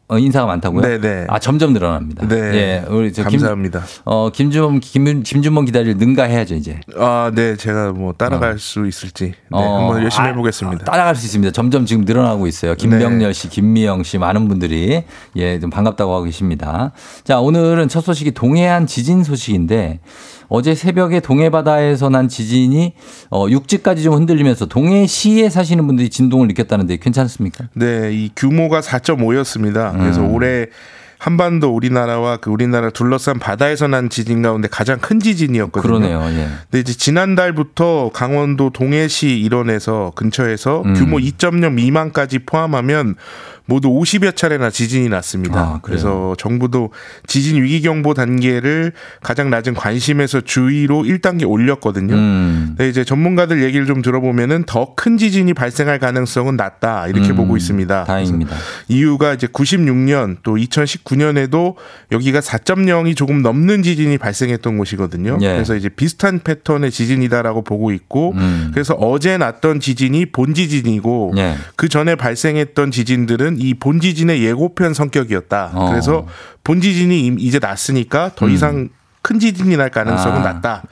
[0.07, 0.81] 어, 어, 인사가 많다고요?
[0.81, 1.25] 네, 네.
[1.29, 2.27] 아 점점 늘어납니다.
[2.27, 2.35] 네.
[2.35, 3.83] 예, 우리 저 김, 감사합니다.
[4.03, 6.79] 어 김준범 김, 김준범 기다릴 능가해야죠 이제.
[6.97, 7.55] 아, 네.
[7.55, 10.83] 제가 뭐 따라갈 수 있을지 네, 어, 한번 열심히 아, 해보겠습니다.
[10.83, 11.51] 아, 따라갈 수 있습니다.
[11.51, 12.75] 점점 지금 늘어나고 있어요.
[12.75, 13.33] 김병렬 네.
[13.33, 15.03] 씨, 김미영 씨 많은 분들이
[15.35, 16.91] 예, 좀 반갑다고 하고 계십니다.
[17.23, 19.99] 자, 오늘은 첫 소식이 동해안 지진 소식인데
[20.49, 22.93] 어제 새벽에 동해 바다에서 난 지진이
[23.31, 27.69] 어, 육지까지 좀 흔들리면서 동해시에 사시는 분들이 진동을 느꼈다는데 괜찮습니까?
[27.73, 29.97] 네, 이 규모가 4.5였습니다.
[29.97, 30.33] 그래서 음.
[30.33, 30.67] 올해
[31.17, 35.81] 한반도 우리나라와 그 우리나라 둘러싼 바다에서 난 지진 가운데 가장 큰 지진이었거든요.
[35.81, 36.21] 그러네요.
[36.37, 36.47] 예.
[36.69, 40.93] 근데 이제 지난달부터 강원도 동해시 일원에서 근처에서 음.
[40.93, 43.15] 규모 2.0 미만까지 포함하면
[43.65, 45.59] 모두 50여 차례나 지진이 났습니다.
[45.59, 45.79] 아?
[45.81, 46.91] 그래서 정부도
[47.27, 52.13] 지진 위기 경보 단계를 가장 낮은 관심에서 주의로 1단계 올렸거든요.
[52.15, 52.75] 음.
[52.77, 57.57] 네, 이제 전문가들 얘기를 좀 들어보면은 더 큰 지진이 발생할 가능성은 낮다 이렇게 음, 보고
[57.57, 58.05] 있습니다.
[58.05, 58.55] 다행입니다.
[58.87, 61.75] 이유가 이제 96년 또 2019년에도
[62.11, 65.37] 여기가 4.0이 조금 넘는 지진이 발생했던 곳이거든요.
[65.41, 65.53] 예.
[65.53, 68.71] 그래서 이제 비슷한 패턴의 지진이다라고 보고 있고 음.
[68.73, 71.55] 그래서 어제 났던 지진이 본 지진이고 예.
[71.75, 75.71] 그 전에 발생했던 지진들은 이 본 지진의 예고편 성격이었다.
[75.73, 75.89] 어.
[75.89, 76.25] 그래서
[76.63, 78.89] 본 지진이 임- 이제 났으니까 더 이상
[79.21, 80.83] 큰 지진이 날 가능성은 아, 낮다.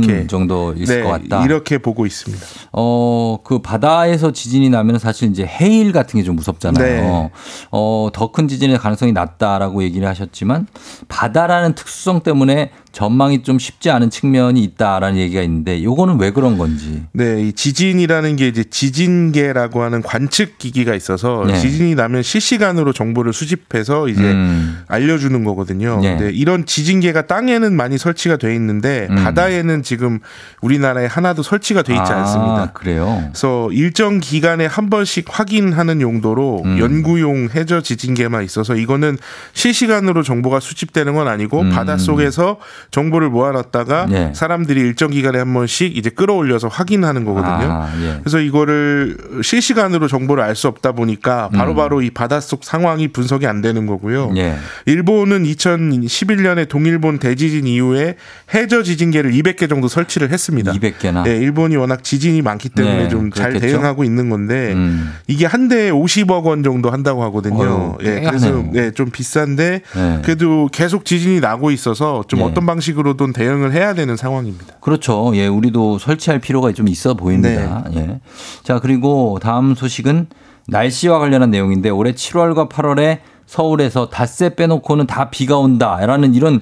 [0.00, 1.44] 이렇게 정도 있을 네, 것 같다.
[1.44, 2.42] 이렇게 보고 있습니다.
[2.72, 6.82] 어, 그 바다에서 지진이 나면 사실 이제 해일 같은 게 좀 무섭잖아요.
[6.82, 7.30] 네.
[7.70, 10.66] 어, 더 큰 지진의 가능성이 낮다라고 얘기를 하셨지만
[11.08, 17.02] 바다라는 특수성 때문에 전망이 좀 쉽지 않은 측면이 있다라는 얘기가 있는데 요거는 왜 그런 건지.
[17.12, 21.58] 네, 이 지진이라는 게 이제 지진계라고 하는 관측 기기가 있어서 네.
[21.58, 24.84] 지진이 나면 실시간으로 정보를 수집해서 이제 음.
[24.86, 25.98] 알려주는 거거든요.
[26.00, 26.16] 네.
[26.16, 29.16] 근데 이런 지진계가 땅에는 많이 설치가 돼 있는데 음.
[29.16, 30.20] 바다에는 지금
[30.62, 32.70] 우리나라에 하나도 설치가 돼 있지 아, 않습니다.
[32.74, 33.24] 그래요.
[33.24, 36.78] 그래서 일정 기간에 한 번씩 확인하는 용도로 음.
[36.78, 39.18] 연구용 해저 지진계만 있어서 이거는
[39.52, 41.70] 실시간으로 정보가 수집되는 건 아니고 음.
[41.70, 42.58] 바닷 속에서
[42.90, 44.32] 정보를 모아놨다가 네.
[44.34, 47.70] 사람들이 일정 기간에 한 번씩 이제 끌어올려서 확인하는 거거든요.
[47.70, 48.18] 아, 예.
[48.20, 53.86] 그래서 이거를 실시간으로 정보를 알 수 없다 보니까 바로바로 이 바닷속 상황이 분석이 안 되는
[53.86, 54.28] 거고요.
[54.28, 54.36] 음.
[54.36, 54.54] 예.
[54.86, 58.14] 일본은 2011년에 동일본 대지진 이후에
[58.54, 60.72] 해저 지진계를 200개 정도 설치를 했습니다.
[60.72, 61.24] 200개나.
[61.24, 63.66] 네, 일본이 워낙 지진이 많기 때문에 네, 좀잘 그렇겠죠.
[63.78, 65.12] 대응하고 있는 건데 음.
[65.26, 67.96] 이게 한 대에 50억 원 정도 한다고 하거든요.
[68.02, 68.64] 예, 꽤 그래서.
[68.72, 70.20] 네, 좀 비싼데 네.
[70.22, 72.44] 그래도 계속 지진이 나고 있어서 좀 네.
[72.46, 74.76] 어떤 방 식으로든 대응을 해야 되는 상황입니다.
[74.80, 75.32] 그렇죠.
[75.34, 77.84] 예, 우리도 설치할 필요가 좀 있어 보입니다.
[77.90, 77.96] 네.
[77.96, 78.20] 예.
[78.62, 80.28] 자, 그리고 다음 소식은
[80.68, 86.60] 날씨와 관련한 내용인데 올해 7월과 8월에 서울에서 닷새 빼놓고는 다 비가 온다라는 이런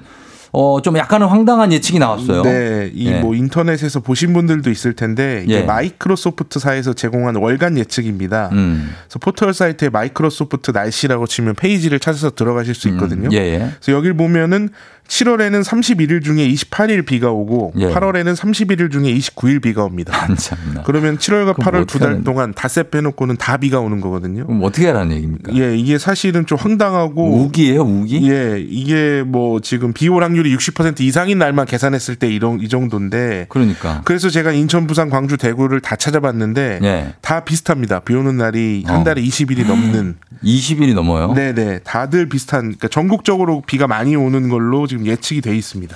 [0.55, 2.43] 어, 좀 약간은 황당한 예측이 나왔어요.
[2.43, 3.19] 네, 이 예.
[3.21, 5.63] 뭐 인터넷에서 보신 분들도 있을 텐데 이게 예.
[5.63, 8.49] 마이크로소프트사에서 제공한 월간 예측입니다.
[8.51, 8.91] 음.
[9.05, 13.29] 그래서 포털 사이트에 마이크로소프트 날씨라고 치면 페이지를 찾아서 들어가실 수 있거든요.
[13.31, 13.57] 예, 예.
[13.81, 14.69] 그래서 여길 보면은
[15.07, 17.87] 7월에는 31일 중에 28일 비가 오고 예.
[17.89, 20.27] 8월에는 31일 중에 29일 비가 옵니다.
[20.35, 20.83] 참나.
[20.83, 24.45] 그러면 7월과 그럼 8월 어떻게 두달 동안 닷새 빼놓고는 다 비가 오는 거거든요.
[24.45, 25.55] 그럼 어떻게 하라는 얘기입니까?
[25.55, 28.29] 예, 이게 사실은 좀 황당하고 우기예요, 우기?
[28.31, 34.01] 예, 이게 뭐 지금 비올 확률이 60% 이상인 날만 계산했을 때 이런 이 정도인데 그러니까.
[34.05, 37.13] 그래서 제가 인천, 부산, 광주, 대구를 다 찾아봤는데 예.
[37.21, 37.99] 다 비슷합니다.
[37.99, 39.03] 비 오는 날이 한 어.
[39.03, 40.15] 달에 20일이 넘는.
[40.43, 41.33] 20일이 넘어요.
[41.33, 41.79] 네 네.
[41.83, 45.95] 다들 비슷한, 그러니까 전국적으로 비가 많이 오는 걸로 지금 예측이 돼 있습니다.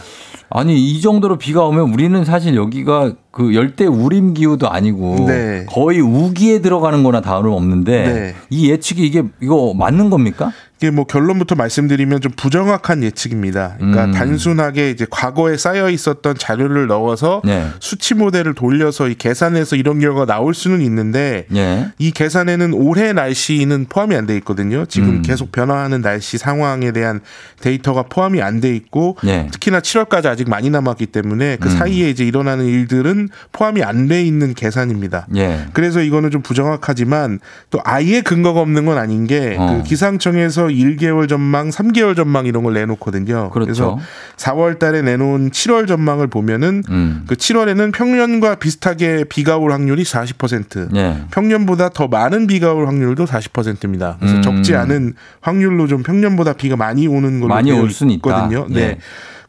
[0.49, 5.65] 아니 이 정도로 비가 오면 우리는 사실 여기가 그 열대 우림 기후도 아니고 네.
[5.67, 8.35] 거의 우기에 들어가는 거나 다름 없는데 네.
[8.49, 10.51] 이 예측이 이게 이거 맞는 겁니까?
[10.79, 13.75] 이게 뭐 결론부터 말씀드리면 좀 부정확한 예측입니다.
[13.77, 14.11] 그러니까 음.
[14.11, 17.67] 단순하게 이제 과거에 쌓여 있었던 자료를 넣어서 네.
[17.79, 21.87] 수치 모델을 돌려서 이 계산해서 이런 결과가 나올 수는 있는데 예.
[21.97, 24.85] 이 계산에는 올해 날씨는 포함이 안 돼 있거든요.
[24.85, 25.21] 지금 음.
[25.21, 27.21] 계속 변화하는 날씨 상황에 대한
[27.61, 29.47] 데이터가 포함이 안 돼 있고 예.
[29.51, 31.77] 특히나 7월까지 아직 많이 남았기 때문에 그 음.
[31.77, 35.27] 사이에 이제 일어나는 일들은 포함이 안 돼 있는 계산입니다.
[35.37, 35.65] 예.
[35.73, 39.83] 그래서 이거는 좀 부정확하지만 또 아예 근거가 없는 건 아닌 게그 어.
[39.85, 43.49] 기상청에서 1개월 전망, 3개월 전망 이런 걸 내놓거든요.
[43.51, 43.69] 그렇죠.
[43.69, 43.99] 래서
[44.37, 47.23] 4월 달에 내놓은 7월 전망을 보면은 음.
[47.27, 50.95] 그 7월에는 평년과 비슷하게 비가 올 확률이 40%.
[50.95, 51.17] 예.
[51.31, 54.17] 평년보다 더 많은 비가 올 확률도 40%입니다.
[54.19, 54.41] 그래서 음.
[54.41, 58.13] 적지 않은 확률로 좀 평년보다 비가 많이 오는 걸로 많이 올 수는.
[58.15, 58.67] 있거든요.
[58.69, 58.81] 네.
[58.81, 58.97] 예.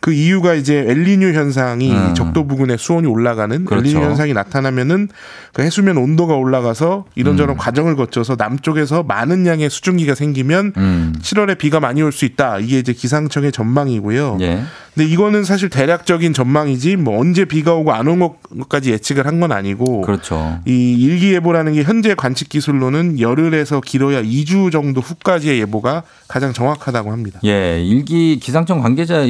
[0.01, 2.15] 그 이유가 이제 엘니뇨 현상이 음.
[2.15, 3.89] 적도 부근의 수온이 올라가는 그렇죠.
[3.89, 5.09] 엘니뇨 현상이 나타나면은
[5.53, 7.59] 그 해수면 온도가 올라가서 이런저런 음.
[7.59, 11.15] 과정을 거쳐서 남쪽에서 많은 양의 수증기가 생기면 음.
[11.21, 12.59] 7월에 비가 많이 올 수 있다.
[12.59, 14.39] 이게 이제 기상청의 전망이고요.
[14.41, 14.63] 예.
[14.95, 19.53] 근데 이거는 사실 대략적인 전망이지 뭐 언제 비가 오고 안 온 것까지 예측을 한 건
[19.53, 20.59] 아니고 그렇죠.
[20.67, 27.39] 이 일기예보라는 게 현재 관측 기술로는 열흘에서 길어야 2주 정도 후까지의 예보가 가장 정확하다고 합니다.
[27.45, 29.25] 예, 일기 기상청 관계자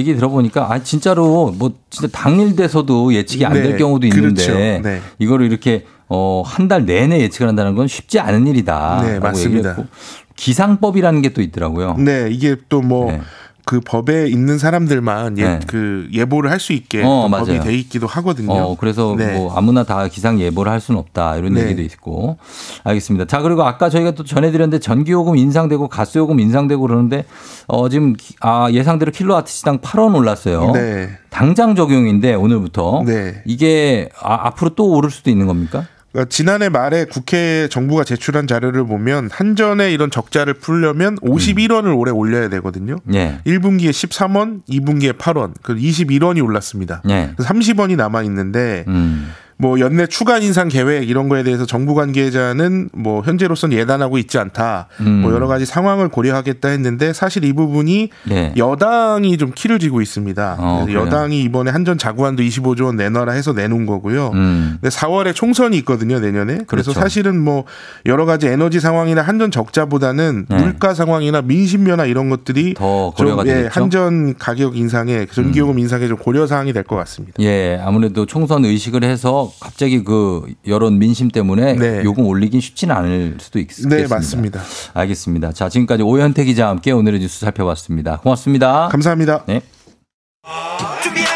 [0.00, 4.58] 얘기 들어보니까 아 진짜로 뭐 진짜 당일 돼서도 예측이 안될 네, 경우도 있는데 그렇죠.
[4.88, 5.00] 네.
[5.20, 9.02] 이거를 이렇게 어, 한 달 내내 예측을 한다는 건 쉽지 않은 일이다.
[9.04, 9.76] 네, 맞습니다.
[10.36, 11.94] 기상법이라는 게 또 있더라고요.
[11.98, 13.20] 네, 이게 또뭐 네.
[13.70, 15.60] 그 법에 있는 사람들만 예, 네.
[15.68, 17.62] 그 예보를 할 수 있게 어, 또 법이 맞아요.
[17.62, 18.52] 돼 있기도 하거든요.
[18.52, 19.36] 어, 그래서 네.
[19.38, 21.36] 뭐 아무나 다 기상 예보를 할 수는 없다.
[21.36, 21.62] 이런 네.
[21.62, 22.36] 얘기도 있고.
[22.82, 23.26] 알겠습니다.
[23.26, 27.24] 자, 그리고 아까 저희가 또 전해드렸는데 전기요금 인상되고 가스요금 인상되고 그러는데
[27.68, 30.72] 어, 지금 기- 아, 예상대로 킬로와트 시당 8원 올랐어요.
[30.72, 31.10] 네.
[31.30, 33.40] 당장 적용인데 오늘부터 네.
[33.46, 35.86] 이게 아, 앞으로 또 오를 수도 있는 겁니까?
[36.12, 42.48] 그러니까 지난해 말에 국회 정부가 제출한 자료를 보면 한전에 이런 적자를 풀려면 51원을 올해 올려야
[42.48, 42.96] 되거든요.
[43.14, 43.38] 예.
[43.46, 47.02] 1분기에 13원, 2분기에 8원, 그 21원이 올랐습니다.
[47.08, 47.32] 예.
[47.38, 49.32] 30원이 남아 있는데 음.
[49.60, 54.88] 뭐 연내 추가 인상 계획 이런 거에 대해서 정부 관계자는 뭐 현재로서는 예단하고 있지 않다.
[55.00, 55.20] 음.
[55.22, 58.54] 뭐 여러 가지 상황을 고려하겠다 했는데 사실 이 부분이 예.
[58.56, 60.56] 여당이 좀 키를 쥐고 있습니다.
[60.58, 60.86] 어?
[60.90, 64.30] 여당이 이번에 한전 자구안도 25조 원 내놔라 해서 내놓은 거고요.
[64.32, 64.78] 음.
[64.80, 66.54] 근데 4월에 총선이 있거든요 내년에.
[66.54, 66.66] 그렇죠.
[66.66, 67.64] 그래서 사실은 뭐
[68.06, 70.56] 여러 가지 에너지 상황이나 한전 적자보다는 네.
[70.56, 73.68] 물가 상황이나 민심 변화 이런 것들이 더 고려가 좀 예, 되겠죠.
[73.68, 73.82] 음.
[73.82, 77.34] 한전 가격 인상에 전기요금 인상에 좀 고려 사항이 될 것 같습니다.
[77.40, 82.02] 예, 아무래도 총선 의식을 해서 갑자기 그 여론 민심 때문에 네.
[82.04, 83.96] 요금 올리긴 쉽지는 않을 수도 있겠습니다.
[83.96, 84.60] 네 맞습니다.
[84.94, 85.52] 알겠습니다.
[85.52, 88.18] 자, 지금까지 오현태 기자와 함께 오늘의 뉴스 살펴봤습니다.
[88.18, 88.88] 고맙습니다.
[88.88, 89.44] 감사합니다.
[89.46, 89.62] 네.
[91.02, 91.29] 준비하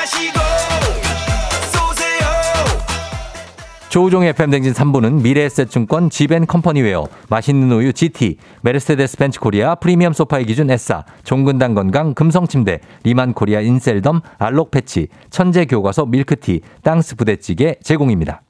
[3.95, 10.69] 조우종의 FM 대행진 3부는 미래에셋증권 지벤컴퍼니웨어, 맛있는 우유 GT, 메르세데스 벤츠 코리아 프리미엄 소파의 기준
[10.69, 18.43] S사, 종근당 건강 금성침대, 리만 코리아 인셀덤, 알록 패치, 천재 교과서 밀크티, 땅스 부대찌개 제공입니다.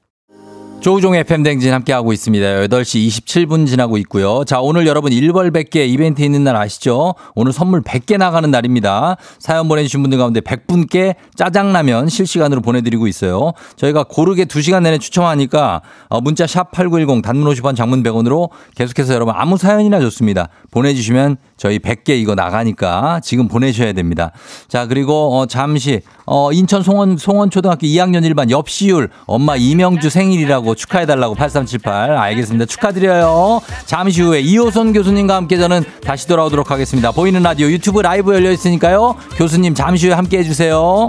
[0.85, 2.47] 조우종의 FM댕진 함께하고 있습니다.
[2.47, 4.45] 8시 27분 지나고 있고요.
[4.45, 7.15] 자, 오늘 여러분 1벌 100개 이벤트 있는 날 아시죠?
[7.35, 9.17] 오늘 선물 100개 나가는 날입니다.
[9.39, 13.55] 사연 보내주신 분들 가운데 100분께 짜장라면 실시간으로 보내드리고 있어요.
[13.77, 15.81] 저희가 고르게 2시간 내내 추첨하니까
[16.11, 20.51] 어, 문자 샵 8910 단문 50원 장문 100원으로 계속해서 여러분 아무 사연이나 좋습니다.
[20.75, 24.33] 보내주시면 저희 100개 이거 나가니까 지금 보내셔야 됩니다.
[24.69, 31.35] 자, 그리고 어, 잠시 어, 인천 송원, 송원초등학교 2학년 1반 옆시율 엄마 이명주 생일이라고 축하해달라고
[31.37, 32.17] 8378.
[32.17, 32.67] 알겠습니다.
[32.67, 33.61] 축하드려요.
[33.87, 37.13] 잠시 후에 이호선 교수님과 함께 저는 다시 돌아오도록 하겠습니다.
[37.13, 39.15] 보이는 라디오 유튜브 라이브 열려 있으니까요.
[39.37, 41.09] 교수님 잠시 후에 함께 해주세요.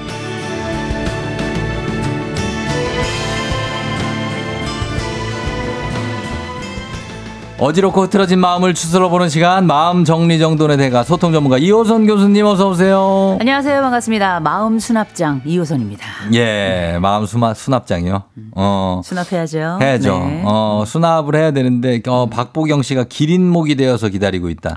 [7.61, 12.67] 어지럽고 흐트러진 마음을 추스러 보는 시간 마음 정리 정돈의 대가 소통 전문가 이호선 교수님 어서
[12.69, 13.37] 오세요.
[13.39, 13.81] 안녕하세요.
[13.83, 14.39] 반갑습니다.
[14.39, 16.03] 마음 수납장 이호선입니다.
[16.33, 18.23] 예, 마음 수납 수납장이요.
[18.55, 19.01] 어.
[19.05, 19.77] 수납해야죠.
[19.79, 20.17] 해야죠.
[20.17, 20.41] 네.
[20.43, 24.75] 어, 수납을 해야 되는데 어, 박보경 씨가 기린 목이 되어서 기다리고 있다.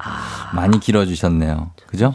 [0.52, 1.70] 많이 길어주셨네요.
[1.86, 2.12] 그죠?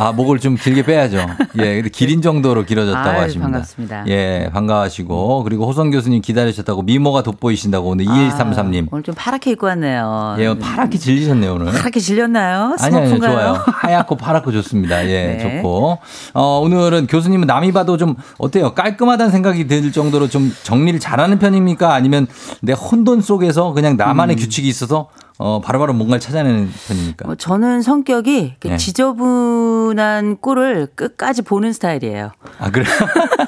[0.00, 1.18] 아, 목을 좀 길게 빼야죠.
[1.58, 3.50] 예, 근데 기린 정도로 길어졌다고 아유, 하십니다.
[3.50, 4.04] 반갑습니다.
[4.08, 8.88] 예, 반가워하시고 그리고 호성 교수님 기다리셨다고 미모가 돋보이신다고 오늘 2133님.
[8.90, 10.36] 오늘 좀 파랗게 입고 왔네요.
[10.38, 11.66] 예, 파랗게 질리셨네요 오늘.
[11.72, 12.76] 파랗게 질렸나요?
[12.80, 13.32] 아니 아니 스머프인가요?
[13.32, 13.64] 좋아요.
[13.66, 15.04] 하얗고 파랗고 좋습니다.
[15.06, 15.56] 예, 네.
[15.60, 15.98] 좋고.
[16.32, 18.72] 어, 오늘은 교수님은 남이 봐도 좀 어때요?
[18.72, 21.92] 깔끔하다는 생각이 들 정도로 좀 정리를 잘하는 편입니까?
[21.92, 22.26] 아니면
[22.62, 24.38] 내 혼돈 속에서 그냥 나만의 음.
[24.38, 25.08] 규칙이 있어서
[25.42, 27.26] 어, 바로바로 뭔가를 찾아내는 편입니까?
[27.26, 28.76] 뭐 저는 성격이 네.
[28.76, 32.32] 지저분한 꼴을 끝까지 보는 스타일이에요.
[32.58, 32.84] 아, 그래.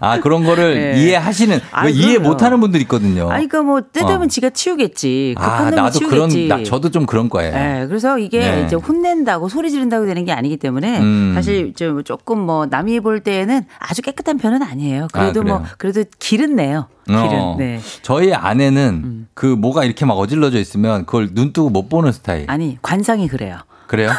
[0.00, 1.02] 아, 그런 거를 네.
[1.02, 2.18] 이해하시는, 아, 왜 이해.
[2.18, 3.30] 못하는 분들 있거든요.
[3.30, 4.26] 아니, 그러니까 뭐, 때 되면 어.
[4.26, 5.34] 지가 치우겠지.
[5.38, 6.48] 아, 급한 놈이 나도 그런, 치우겠지.
[6.48, 7.54] 나, 저도 좀 그런 거예요.
[7.54, 8.64] 예, 그래서 이게 네.
[8.66, 11.32] 이제 혼낸다고 소리 지른다고 되는 게 아니기 때문에 음.
[11.34, 15.08] 사실 좀 조금 뭐 남이 볼 때에는 아주 깨끗한 편은 아니에요.
[15.12, 15.62] 그래도 아, 뭐?
[15.78, 16.86] 그래도 길은 내요.
[17.06, 17.18] 길은.
[17.20, 17.56] 어.
[17.58, 17.80] 네.
[18.02, 22.44] 저희 아내는 그 뭐가 이렇게 막 어질러져 있으면 그걸 눈 뜨고 못 보는 스타일.
[22.48, 23.58] 아니 관상이 그래요.
[23.86, 24.10] 그래요?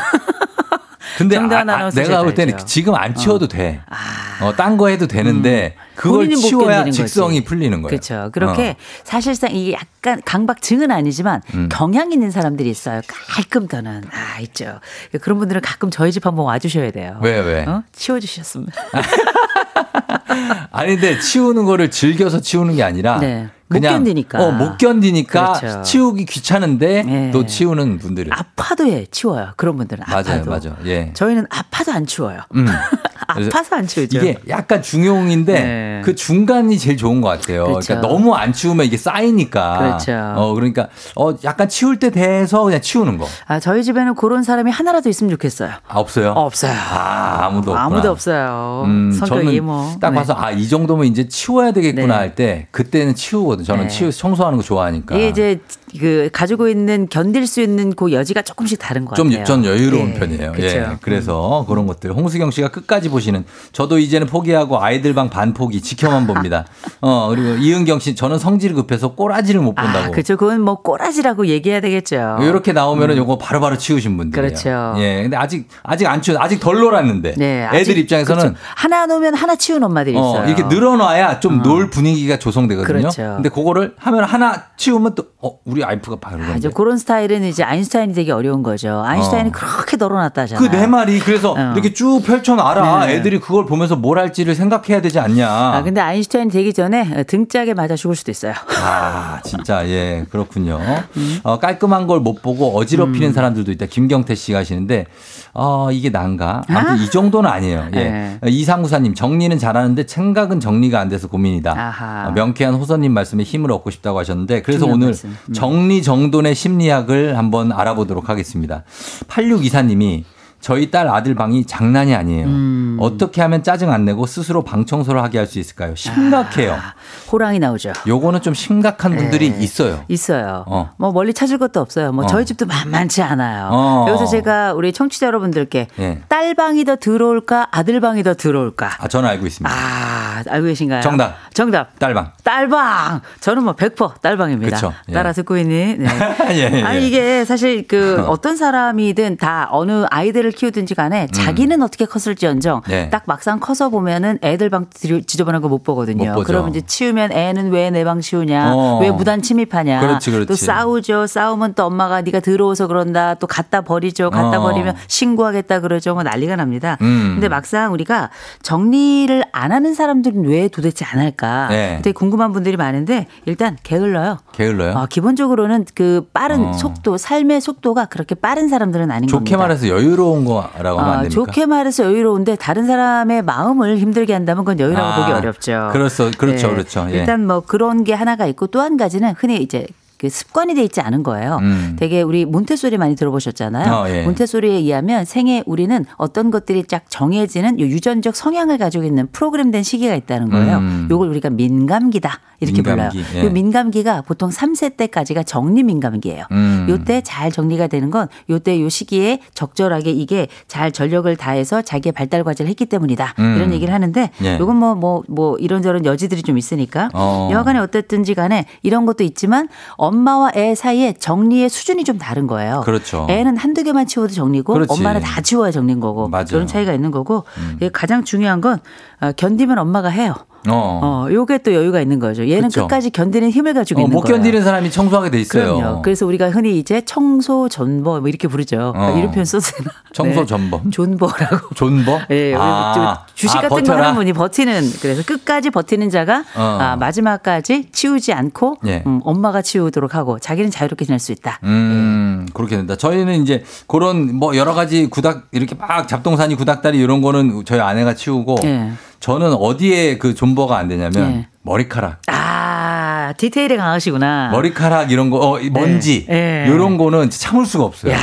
[1.17, 2.57] 근데 아, 아, 내가 볼잘 때는.
[2.65, 3.81] 지금 안 치워도 돼.
[3.89, 3.95] 아.
[4.41, 6.97] 어, 딴 거 해도 되는데 그걸 본인이 못 치워야 견디는 거지.
[6.97, 7.89] 직성이 풀리는 거예요.
[7.89, 8.29] 그렇죠.
[8.33, 8.75] 그렇게 어.
[9.03, 11.69] 사실상 이게 약간 강박증은 아니지만 음.
[11.71, 13.01] 경향 있는 사람들이 있어요.
[13.07, 14.79] 깔끔 떠는 아 있죠.
[15.21, 17.17] 그런 분들은 가끔 저희 집 한번 와주셔야 돼요.
[17.21, 17.65] 왜, 왜?
[17.65, 17.83] 어?
[17.91, 18.67] 치워주셨으면.
[20.71, 23.49] 아니 근데 치우는 거를 즐겨서 치우는 게 아니라 네.
[23.67, 24.39] 못 그냥 견디니까.
[24.41, 25.81] 어, 못 견디니까 그렇죠.
[25.83, 27.31] 치우기 귀찮은데 네.
[27.31, 29.53] 또 치우는 분들이 아파도 해 치워요.
[29.57, 30.49] 그런 분들은 맞아요, 아파도.
[30.51, 30.77] 맞아요.
[30.85, 31.11] 예.
[31.13, 32.39] 저희는 아파도 안 치워요.
[32.55, 32.65] 음.
[33.31, 34.17] 아파서 안 치우죠.
[34.17, 36.01] 이게 약간 중용인데 네.
[36.03, 37.65] 그 중간이 제일 좋은 것 같아요.
[37.65, 37.87] 그렇죠.
[37.87, 39.77] 그러니까 너무 안 치우면 이게 쌓이니까.
[39.79, 40.33] 그렇죠.
[40.35, 43.27] 어 그러니까 어 약간 치울 때 돼서 그냥 치우는 거.
[43.47, 45.71] 아, 저희 집에는 그런 사람이 하나라도 있으면 좋겠어요.
[45.87, 46.31] 아, 없어요?
[46.31, 46.71] 없어요.
[46.73, 47.85] 아 아무도 없구나.
[47.85, 48.83] 아무도 없어요.
[48.85, 49.95] 음, 성격이 뭐.
[49.99, 50.15] 딱 네.
[50.15, 52.13] 봐서 아이 정도면 이제 치워야 되겠구나 네.
[52.13, 53.63] 할때 그때는 치우거든.
[53.63, 53.89] 저는 네.
[53.89, 55.15] 치우 청소하는 거 좋아하니까.
[55.15, 55.59] 이게 이제
[55.99, 59.45] 그 가지고 있는 견딜 수 있는 그 여지가 조금씩 다른 것좀 같아요.
[59.45, 60.51] 전 여유로운 예, 편이에요.
[60.53, 60.77] 그렇죠.
[60.77, 60.87] 예.
[61.01, 65.81] 그래서 그런 것들 홍수경 씨가 끝까지 보시 는 저도 이제는 포기하고 아이들 방 반 포기
[65.81, 66.65] 지켜만 봅니다.
[67.01, 70.05] 어 그리고 이은경 씨 저는 성질 급해서 꼬라지를 못 본다고.
[70.05, 70.35] 아, 그렇죠.
[70.37, 72.37] 그건 뭐 꼬라지라고 얘기해야 되겠죠.
[72.41, 74.47] 이렇게 나오면은 요거 바로바로 치우신 분들이에요.
[74.49, 74.95] 그렇죠.
[74.97, 75.21] 예.
[75.21, 77.35] 근데 아직 아직 안 치우 아직 덜 놀았는데.
[77.37, 78.57] 네, 애들 아직- 입장에서는 그렇죠.
[78.75, 80.47] 하나 놓으면 하나 치운 엄마들이 어, 있어요.
[80.47, 82.87] 이렇게 늘어놔야 좀놀 분위기가 조성되거든요.
[82.99, 83.21] 그렇죠.
[83.35, 88.13] 근데 그거를 하면 하나 치우면 또 어, 우리 아이프가 바로 아, 그런 스타일은 이제 아인슈타인이
[88.13, 89.01] 되기 어려운 거죠.
[89.05, 89.51] 아인슈타인이 어.
[89.51, 90.67] 그렇게 널어놨다잖아요.
[90.69, 91.73] 그 내 말이 그래서 어.
[91.73, 93.05] 이렇게 쭉 펼쳐놔라.
[93.05, 93.10] 네.
[93.11, 95.47] 애들이 그걸 보면서 뭘 할지를 생각해야 되지 않냐.
[95.49, 98.53] 아, 근데 아인슈타인 되기 전에 등짝에 맞아 죽을 수도 있어요.
[98.83, 100.79] 아, 진짜, 예, 그렇군요.
[101.17, 101.39] 음.
[101.43, 103.87] 어, 깔끔한 걸 못 보고 어지럽히는 사람들도 있다.
[103.87, 105.07] 김경태 씨가 하시는데,
[105.53, 106.61] 어, 이게 난가?
[106.67, 107.87] 아무튼 이 정도는 아니에요.
[107.95, 107.97] 예.
[107.97, 108.39] 네.
[108.47, 111.71] 이상구사님, 정리는 잘하는데 생각은 정리가 안 돼서 고민이다.
[111.71, 112.27] 아하.
[112.27, 115.29] 어, 명쾌한 호선님 말씀에 힘을 얻고 싶다고 하셨는데, 그래서 오늘 말씀.
[115.49, 115.53] 음.
[115.53, 118.83] 정리 정돈의 심리학을 한번 알아보도록 하겠습니다.
[119.27, 120.23] 8624님이
[120.61, 122.45] 저희 딸 아들 방이 장난이 아니에요.
[122.47, 122.97] 음.
[122.99, 125.95] 어떻게 하면 짜증 안 내고 스스로 방 청소를 하게 할 수 있을까요?
[125.95, 126.73] 심각해요.
[126.73, 126.93] 아,
[127.31, 127.91] 호랑이 나오죠.
[128.07, 129.57] 요거는 좀 심각한 분들이 네.
[129.59, 130.05] 있어요.
[130.07, 130.63] 있어요.
[130.67, 130.91] 어.
[130.97, 132.13] 뭐 멀리 찾을 것도 없어요.
[132.13, 132.27] 뭐 어.
[132.27, 133.67] 저희 집도 만만치 않아요.
[133.71, 134.05] 어.
[134.07, 136.21] 여기서 제가 우리 청취자 여러분들께 예.
[136.29, 138.91] 딸 방이 더 들어올까 아들 방이 더 들어올까?
[138.99, 139.75] 아, 저는 알고 있습니다.
[139.75, 141.01] 아, 알고 계신가요?
[141.01, 141.35] 정답.
[141.53, 141.99] 정답.
[141.99, 142.31] 딸방.
[142.43, 143.21] 딸방.
[143.41, 144.75] 저는 뭐 100% 딸방입니다.
[144.77, 144.93] 그쵸.
[145.09, 145.13] 예.
[145.13, 145.97] 따라 듣고 있는.
[145.99, 146.07] 네.
[146.53, 146.83] 예, 예.
[146.83, 152.89] 아니 이게 사실 그 어떤 사람이든 다 어느 아이들을 키우든지 간에 자기는 어떻게 컸을지언정 음.
[152.89, 153.09] 네.
[153.09, 156.33] 딱 막상 커서 보면은 애들 방 지저분한 거 못 보거든요.
[156.33, 156.43] 못.
[156.43, 158.99] 그러면 이제 치우면 애는 왜 내 방 치우냐, 어.
[159.01, 160.47] 왜 무단 침입하냐, 그렇지, 그렇지.
[160.47, 161.27] 또 싸우죠.
[161.27, 164.29] 싸우면 또 엄마가 네가 들어오서 그런다, 또 갖다 버리죠.
[164.29, 164.61] 갖다 어.
[164.61, 166.13] 버리면 신고하겠다 그러죠.
[166.13, 166.97] 뭐 난리가 납니다.
[167.01, 167.31] 음.
[167.35, 168.29] 근데 막상 우리가
[168.61, 171.67] 정리를 안 하는 사람들은 왜 도대체 안 할까?
[171.69, 171.99] 네.
[172.01, 174.37] 되게 궁금한 분들이 많은데 일단 게을러요.
[174.53, 174.93] 게을러요?
[174.97, 176.73] 어, 기본적으로는 그 빠른 어.
[176.73, 179.57] 속도, 삶의 속도가 그렇게 빠른 사람들은 아닌 좋게 겁니다.
[179.57, 181.29] 말해서 여유로운 거라고 하면 안 어, 됩니까?
[181.29, 185.89] 좋게 말해서 여유로운데 다른 사람의 마음을 힘들게 한다면 그건 여유라고 아, 보기 어렵죠.
[185.93, 187.07] 그렇소, 그렇죠, 그렇죠.
[187.11, 187.17] 예.
[187.19, 189.85] 일단 뭐 그런 게 하나가 있고 또 한 가지는 흔히 이제
[190.21, 191.57] 그 습관이 돼 있지 않은 거예요.
[191.63, 191.95] 음.
[191.97, 193.91] 되게 우리 몬테소리 많이 들어보셨잖아요.
[193.91, 194.21] 어, 예.
[194.21, 200.13] 몬테소리에 의하면 생애 우리는 어떤 것들이 쫙 정해지는 요 유전적 성향을 가지고 있는 프로그램된 시기가
[200.13, 200.77] 있다는 거예요.
[200.77, 201.07] 음.
[201.09, 203.41] 요걸 우리가 민감기다 이렇게 민감기, 불러요.
[203.41, 203.47] 예.
[203.47, 206.45] 요 민감기가 보통 3세 때까지가 정리 민감기예요.
[206.51, 206.85] 음.
[206.87, 212.43] 요때 잘 정리가 되는 건 요때 요 시기에 적절하게 이게 잘 전력을 다해서 자기의 발달
[212.43, 213.33] 과제를 했기 때문이다.
[213.39, 213.55] 음.
[213.57, 214.59] 이런 얘기를 하는데 예.
[214.59, 217.49] 요건 뭐뭐뭐 이런저런 여지들이 좀 있으니까 어.
[217.51, 219.67] 여하간에 어쨌든지 간에 이런 것도 있지만
[220.11, 222.81] 엄마와 애 사이에 정리의 수준이 좀 다른 거예요.
[222.83, 223.27] 그렇죠.
[223.29, 224.93] 애는 한두 개만 치워도 정리고 그렇지.
[224.93, 226.43] 엄마는 다 치워야 정리인 거고 맞아요.
[226.43, 226.47] 음.
[226.49, 227.45] 그런 차이가 있는 거고
[227.77, 228.79] 이게 가장 중요한 건
[229.21, 230.35] 어, 견디면 엄마가 해요.
[230.67, 230.99] 어.
[231.03, 232.47] 어, 요게 또 여유가 있는 거죠.
[232.47, 232.81] 얘는 그쵸.
[232.81, 234.35] 끝까지 견디는 힘을 가지고 어, 있는 못 거예요.
[234.37, 235.75] 견디는 사람이 청소하게 돼 있어요.
[235.77, 236.01] 그럼요.
[236.01, 238.93] 그래서 우리가 흔히 이제 청소 전버 뭐 이렇게 부르죠.
[238.95, 239.15] 어.
[239.17, 239.91] 이런 표현 써도 되나?
[240.13, 240.45] 청소 네.
[240.45, 240.91] 전범.
[240.91, 241.69] 존버라고.
[241.75, 242.19] 존버?
[242.31, 244.01] 예, 우리 아, 좀 주식 아, 같은 거 버텨라?
[244.03, 246.77] 하는 분이 버티는 그래서 끝까지 버티는 자가 어.
[246.79, 249.03] 아, 마지막까지 치우지 않고 예.
[249.07, 251.59] 음, 엄마가 치우도록 하고 자기는 자유롭게 지낼 수 있다.
[251.63, 252.95] 음, 그렇게 된다.
[252.95, 258.13] 저희는 이제 그런 뭐 여러 가지 구닥, 이렇게 막 잡동사니 구닥다리 이런 거는 저희 아내가
[258.13, 258.91] 치우고 예.
[259.21, 261.47] 저는 어디에 그 존버가 안 되냐면 예.
[261.61, 262.23] 머리카락.
[262.27, 264.49] 아 디테일에 강하시구나.
[264.51, 266.25] 머리카락 이런 거, 어, 이 먼지.
[266.29, 266.65] 예.
[266.67, 268.13] 이런 거는 참을 수가 없어요.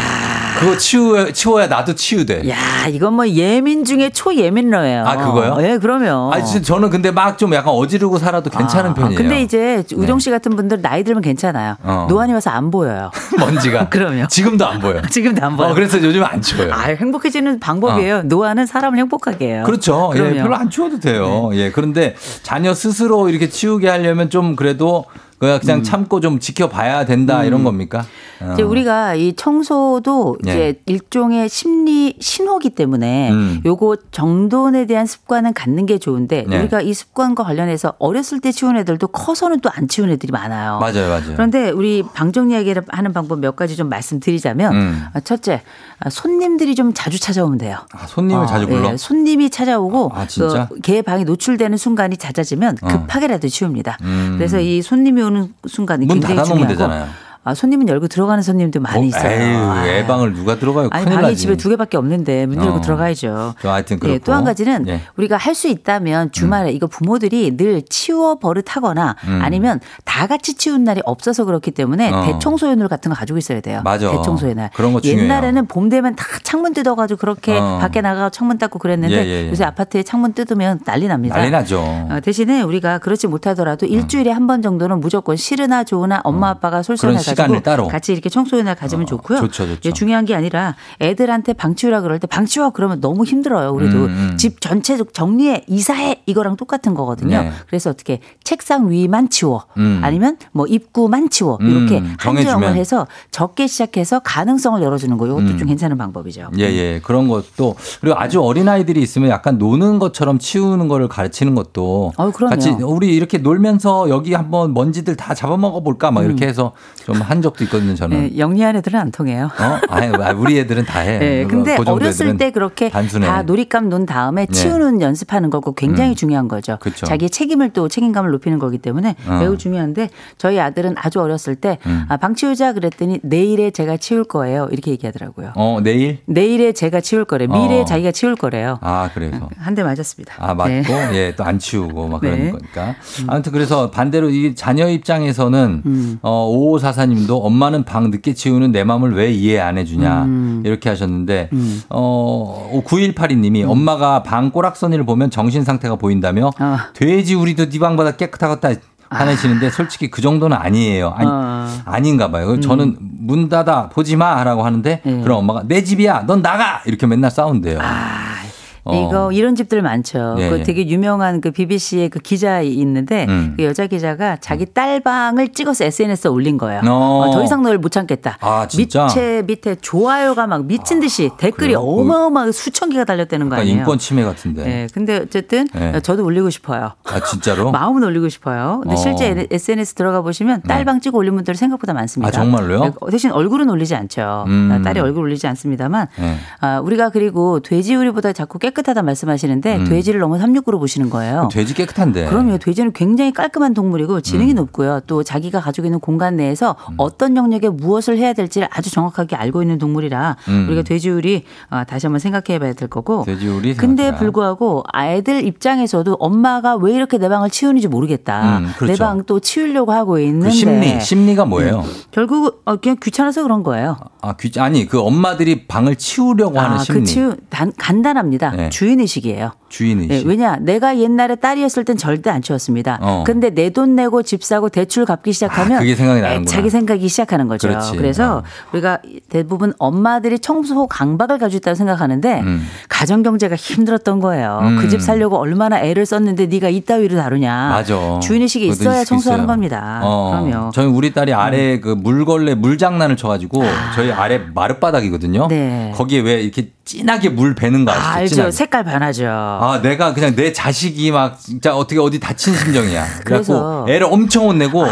[0.59, 2.49] 그거 치워, 치워야 나도 치우돼.
[2.49, 2.57] 야
[2.91, 5.05] 이건 뭐 예민 중에 초예민러예요.
[5.07, 5.57] 아, 그거요?
[5.61, 6.33] 예, 그러면.
[6.33, 9.17] 아, 저는 근데 막 좀 약간 어지르고 살아도 괜찮은 아, 편이에요.
[9.17, 11.77] 근데 이제 우정 씨 같은 분들 나이 들면 괜찮아요.
[11.85, 12.07] 어.
[12.09, 13.11] 노안이 와서 안 보여요.
[13.39, 13.89] 먼지가.
[13.91, 14.27] 그럼요.
[14.27, 15.01] 지금도 안 보여.
[15.09, 15.69] 지금도 안 보여.
[15.69, 16.73] 어, 그래서 요즘 안 치워요.
[16.73, 18.23] 아, 행복해지는 방법이에요.
[18.25, 19.63] 노안은 사람을 행복하게 해요.
[19.65, 20.11] 그렇죠.
[20.15, 20.35] 예, 그럼요.
[20.35, 20.43] 네.
[20.43, 21.51] 별로 안 치워도 돼요.
[21.53, 25.05] 예, 그런데 자녀 스스로 이렇게 치우게 하려면 좀 그래도
[25.39, 28.05] 그냥 그냥 참고 좀 지켜봐야 된다 이런 겁니까?
[28.41, 28.45] 어.
[28.45, 28.53] 음.
[28.53, 30.51] 이제 우리가 이 청소도 예.
[30.51, 33.61] 이제 일종의 심리 신호기 때문에 음.
[33.65, 36.59] 요거 정돈에 대한 습관은 갖는 게 좋은데 네.
[36.59, 40.79] 우리가 이 습관과 관련해서 어렸을 때 치운 애들도 커서는 또 안 치운 애들이 많아요.
[40.81, 41.33] 맞아요, 맞아요.
[41.35, 45.05] 그런데 우리 방정 이야기를 하는 방법 몇 가지 좀 말씀드리자면 음.
[45.13, 45.63] 아, 첫째
[46.01, 47.79] 아, 손님들이 좀 자주 찾아오면 돼요.
[47.93, 48.93] 아, 손님을 어, 자주 불러.
[48.93, 50.27] 예, 손님이 찾아오고 아?
[50.69, 52.89] 그걔 방이 노출되는 순간이 잦아지면 어.
[52.89, 53.99] 급하게라도 치웁니다.
[54.03, 54.35] 음.
[54.37, 57.28] 그래서 이 손님이 오는 순간이 문 굉장히 닫아놓으면 중요하고 되잖아요.
[57.49, 59.31] 아, 손님은 열고 들어가는 손님도 많이 어, 있어요.
[59.31, 59.87] 에휴, 아.
[59.87, 60.89] 애방을 누가 들어가요?
[60.93, 61.37] 아니 방이 나지.
[61.37, 62.81] 집에 두 개밖에 없는데 문 열고 어.
[62.83, 63.55] 들어가야죠.
[63.61, 64.15] 저 하여튼 그렇고.
[64.15, 65.01] 예, 또한 가지는 예.
[65.17, 69.41] 우리가 할 수 있다면 주말에 이거 부모들이 늘 치워 버릇하거나 음.
[69.43, 72.23] 아니면 다 같이 치운 날이 없어서 그렇기 때문에 어.
[72.27, 73.81] 대청소연을 같은 거 가지고 있어야 돼요.
[73.83, 74.09] 맞아.
[74.13, 74.71] 대청소의 날.
[74.75, 75.25] 그런 거 중요해요.
[75.25, 77.79] 옛날에는 봄 되면 다 창문 뜯어가지고 그렇게 어.
[77.81, 79.51] 밖에 나가 창문 닦고 그랬는데 예, 예, 예.
[79.51, 81.37] 요새 아파트에 창문 뜯으면 난리 납니다.
[81.39, 81.81] 난리 나죠.
[81.81, 87.17] 어, 대신에 우리가 그렇지 못하더라도 일주일에 한 번 정도는 무조건 싫으나 좋으나 엄마 아빠가 솔선을
[87.17, 87.19] 어.
[87.19, 87.89] 그런 시간을 따로.
[87.89, 89.39] 같이 이렇게 청소의 날 가지면 좋고요.
[89.41, 89.81] 좋죠, 좋죠.
[89.85, 93.71] 예, 중요한 게 아니라 애들한테 방 치우라 그럴 때 방 치워 그러면 너무 힘들어요.
[93.73, 94.37] 우리도 음, 음.
[94.37, 97.43] 집 전체적 정리해 이사해 이거랑 똑같은 거거든요.
[97.43, 97.53] 네.
[97.67, 100.01] 그래서 어떻게 책상 위만 치워 음.
[100.03, 102.55] 아니면 뭐 입구만 치워 음, 이렇게 정해주면.
[102.55, 105.59] 한정을 해서 적게 시작해서 가능성을 열어주는 거 이것도 음.
[105.59, 106.51] 좀 괜찮은 방법이죠.
[106.59, 107.01] 예, 예.
[107.03, 112.31] 그런 것도 그리고 아주 어린 아이들이 있으면 약간 노는 것처럼 치우는 거를 가르치는 것도 어.
[112.31, 116.49] 같이 우리 이렇게 놀면서 여기 한번 먼지들 다 잡아먹어 볼까 막 이렇게 음.
[116.49, 116.73] 해서
[117.05, 118.31] 좀한 적도 있거든요, 저는.
[118.35, 119.47] 예, 영리한 애들은 안 통해요.
[119.59, 119.79] 어?
[119.89, 121.19] 아니, 우리 애들은 다 해.
[121.23, 123.27] 예, 근데 그 정도 어렸을 때 그렇게 단순해.
[123.27, 124.53] 다 놀잇감 논 다음에 네.
[124.53, 126.15] 치우는 연습하는 거고 굉장히 음.
[126.15, 126.79] 중요한 거죠.
[126.81, 127.07] 그쵸.
[127.07, 129.39] 자기의 책임을 또 책임감을 높이는 거기 때문에 어.
[129.41, 132.05] 매우 중요한데 저희 아들은 아주 어렸을 때 음.
[132.09, 134.69] 아, 방 치우자 그랬더니 내일에 제가 치울 거예요.
[134.71, 135.53] 이렇게 얘기하더라고요.
[135.57, 136.19] 어, 내일?
[136.27, 137.47] 내일에 제가 치울 거래.
[137.47, 137.85] 미래에 어.
[137.85, 138.79] 자기가 치울 거래요.
[138.83, 139.49] 아, 그래서.
[139.59, 140.35] 한 대 맞았습니다.
[140.39, 140.83] 아, 맞고, 네.
[141.15, 142.31] 예, 또 안 치우고 막 네.
[142.31, 142.95] 그런 거니까.
[143.29, 146.19] 아무튼 그래서 반대로 이 자녀 입장에서는, 음.
[146.23, 150.25] 어, 5544 님도 엄마는 방 늦게 치우는 내 마음을 왜 이해 안 해주냐.
[150.25, 150.63] 음.
[150.65, 151.83] 이렇게 하셨는데, 음.
[151.89, 156.89] 어, 9182님이 엄마가 방 꼬락서니를 보면 정신 상태가 보인다며, 아.
[156.95, 161.11] 돼지 우리도 네 방보다 깨끗하겠다 하시는데, 솔직히 그 정도는 아니에요.
[161.17, 161.67] 아니, 어.
[161.85, 162.61] 아닌가 봐요.
[162.61, 165.21] 저는 문 닫아 보지 마라고 하는데, 예.
[165.23, 167.79] 그럼 엄마가 내 집이야, 넌 나가 이렇게 맨날 싸운대요.
[167.81, 168.38] 아,
[168.85, 168.95] 어.
[168.95, 170.37] 이거 이런 집들 많죠.
[170.39, 170.63] 예, 그 예.
[170.63, 173.55] 되게 유명한 그 BBC의 그 기자 있는데 음.
[173.57, 176.81] 그 여자 기자가 자기 딸 방을 찍어서 SNS에 올린 거예요.
[176.87, 177.25] 어.
[177.27, 178.39] 어, 더 이상 너를 못 참겠다.
[178.41, 178.67] 아?
[178.77, 181.81] 밑에 밑에 좋아요가 막 미친 듯이 댓글이 그래요?
[181.81, 183.79] 어마어마하게 수천 개가 달렸다는 거 아니에요.
[183.79, 184.65] 인권 침해 같은데.
[184.65, 186.01] 네, 근데 어쨌든 네.
[186.01, 186.93] 저도 올리고 싶어요.
[187.05, 187.71] 아 진짜로?
[187.73, 188.81] 마음은 올리고 싶어요.
[188.83, 188.97] 근데 어.
[188.97, 190.69] 실제 SNS 들어가 보시면 네.
[190.69, 192.29] 딸방 찍어 올린 분들 생각보다 많습니다.
[192.29, 192.81] 아, 정말로요?
[192.81, 194.45] 네, 대신 얼굴은 올리지 않죠.
[194.47, 194.71] 음.
[194.73, 196.37] 아, 딸이 얼굴 올리지 않습니다만 네.
[196.61, 199.85] 아, 우리가 그리고 돼지우리보다 자꾸 깨 끗하다 말씀하시는데 음.
[199.85, 201.49] 돼지를 너무 삼육구로 보시는 거예요.
[201.53, 202.27] 돼지 깨끗한데.
[202.27, 202.59] 그럼요.
[202.59, 204.57] 돼지는 굉장히 깔끔한 동물이고 지능이 음.
[204.57, 205.01] 높고요.
[205.07, 209.79] 또 자기가 가지고 있는 공간 내에서 어떤 영역에 무엇을 해야 될지를 아주 정확하게 알고 있는
[209.79, 210.67] 동물이라 음.
[210.69, 213.25] 우리가 돼지우리 어, 다시 한번 생각해 봐야 될 거고.
[213.25, 214.19] 돼지우리 근데 생각해라.
[214.19, 218.59] 불구하고 아이들 입장에서도 엄마가 왜 이렇게 내 방을 치우는지 모르겠다.
[218.59, 218.93] 음, 그렇죠.
[218.93, 221.85] 내방 또 치우려고 하고 있는데 그 심리 심리가 뭐예요?
[222.11, 223.97] 결국 어, 그냥 귀찮아서 그런 거예요.
[224.21, 227.01] 아 귀, 아니 그 엄마들이 방을 치우려고 하는 아, 심리.
[227.01, 228.53] 그 치우 단, 간단합니다.
[228.59, 228.69] 네.
[228.71, 229.53] 주인 의식이에요.
[229.69, 230.09] 주인 의식.
[230.09, 232.99] 네, 왜냐 내가 옛날에 딸이었을 땐 절대 안 치웠습니다.
[233.01, 233.23] 어.
[233.25, 236.51] 근데 내 돈 내고 집 사고 대출 갚기 시작하면 아, 그게 생각이 나는구나.
[236.51, 237.69] 자기 생각이 시작하는 거죠.
[237.69, 237.97] 그렇지.
[237.99, 238.43] 래서 어.
[238.73, 238.99] 우리가
[239.29, 242.67] 대부분 엄마들이 청소 강박을 가지고 있다고 생각하는데 음.
[242.89, 244.59] 가정 경제가 힘들었던 거예요.
[244.63, 244.79] 음.
[244.79, 247.69] 그집 살려고 얼마나 애를 썼는데 네가 이따위로 다루냐.
[247.69, 248.19] 맞아.
[248.21, 249.55] 주인 의식이 그것도 있어야 있- 청소하는 있어요.
[249.55, 250.01] 겁니다.
[250.03, 250.71] 어, 그럼요.
[250.73, 253.63] 저희 우리 딸이 아래 그 물걸레 물장난을 쳐가지고
[253.95, 255.47] 저희 아래 마룻바닥이거든요.
[255.49, 255.93] 네.
[255.95, 258.03] 거기에 왜 이렇게 진하게 물 배는 거 아시죠?
[258.09, 258.35] 아, 알죠.
[258.35, 258.51] 진하게.
[258.53, 259.27] 색깔 변하죠.
[259.29, 263.05] 아, 내가 그냥 내 자식이 막 진짜 어떻게 어디 다친 심정이야.
[263.27, 264.87] 그래서 애를 엄청 혼내고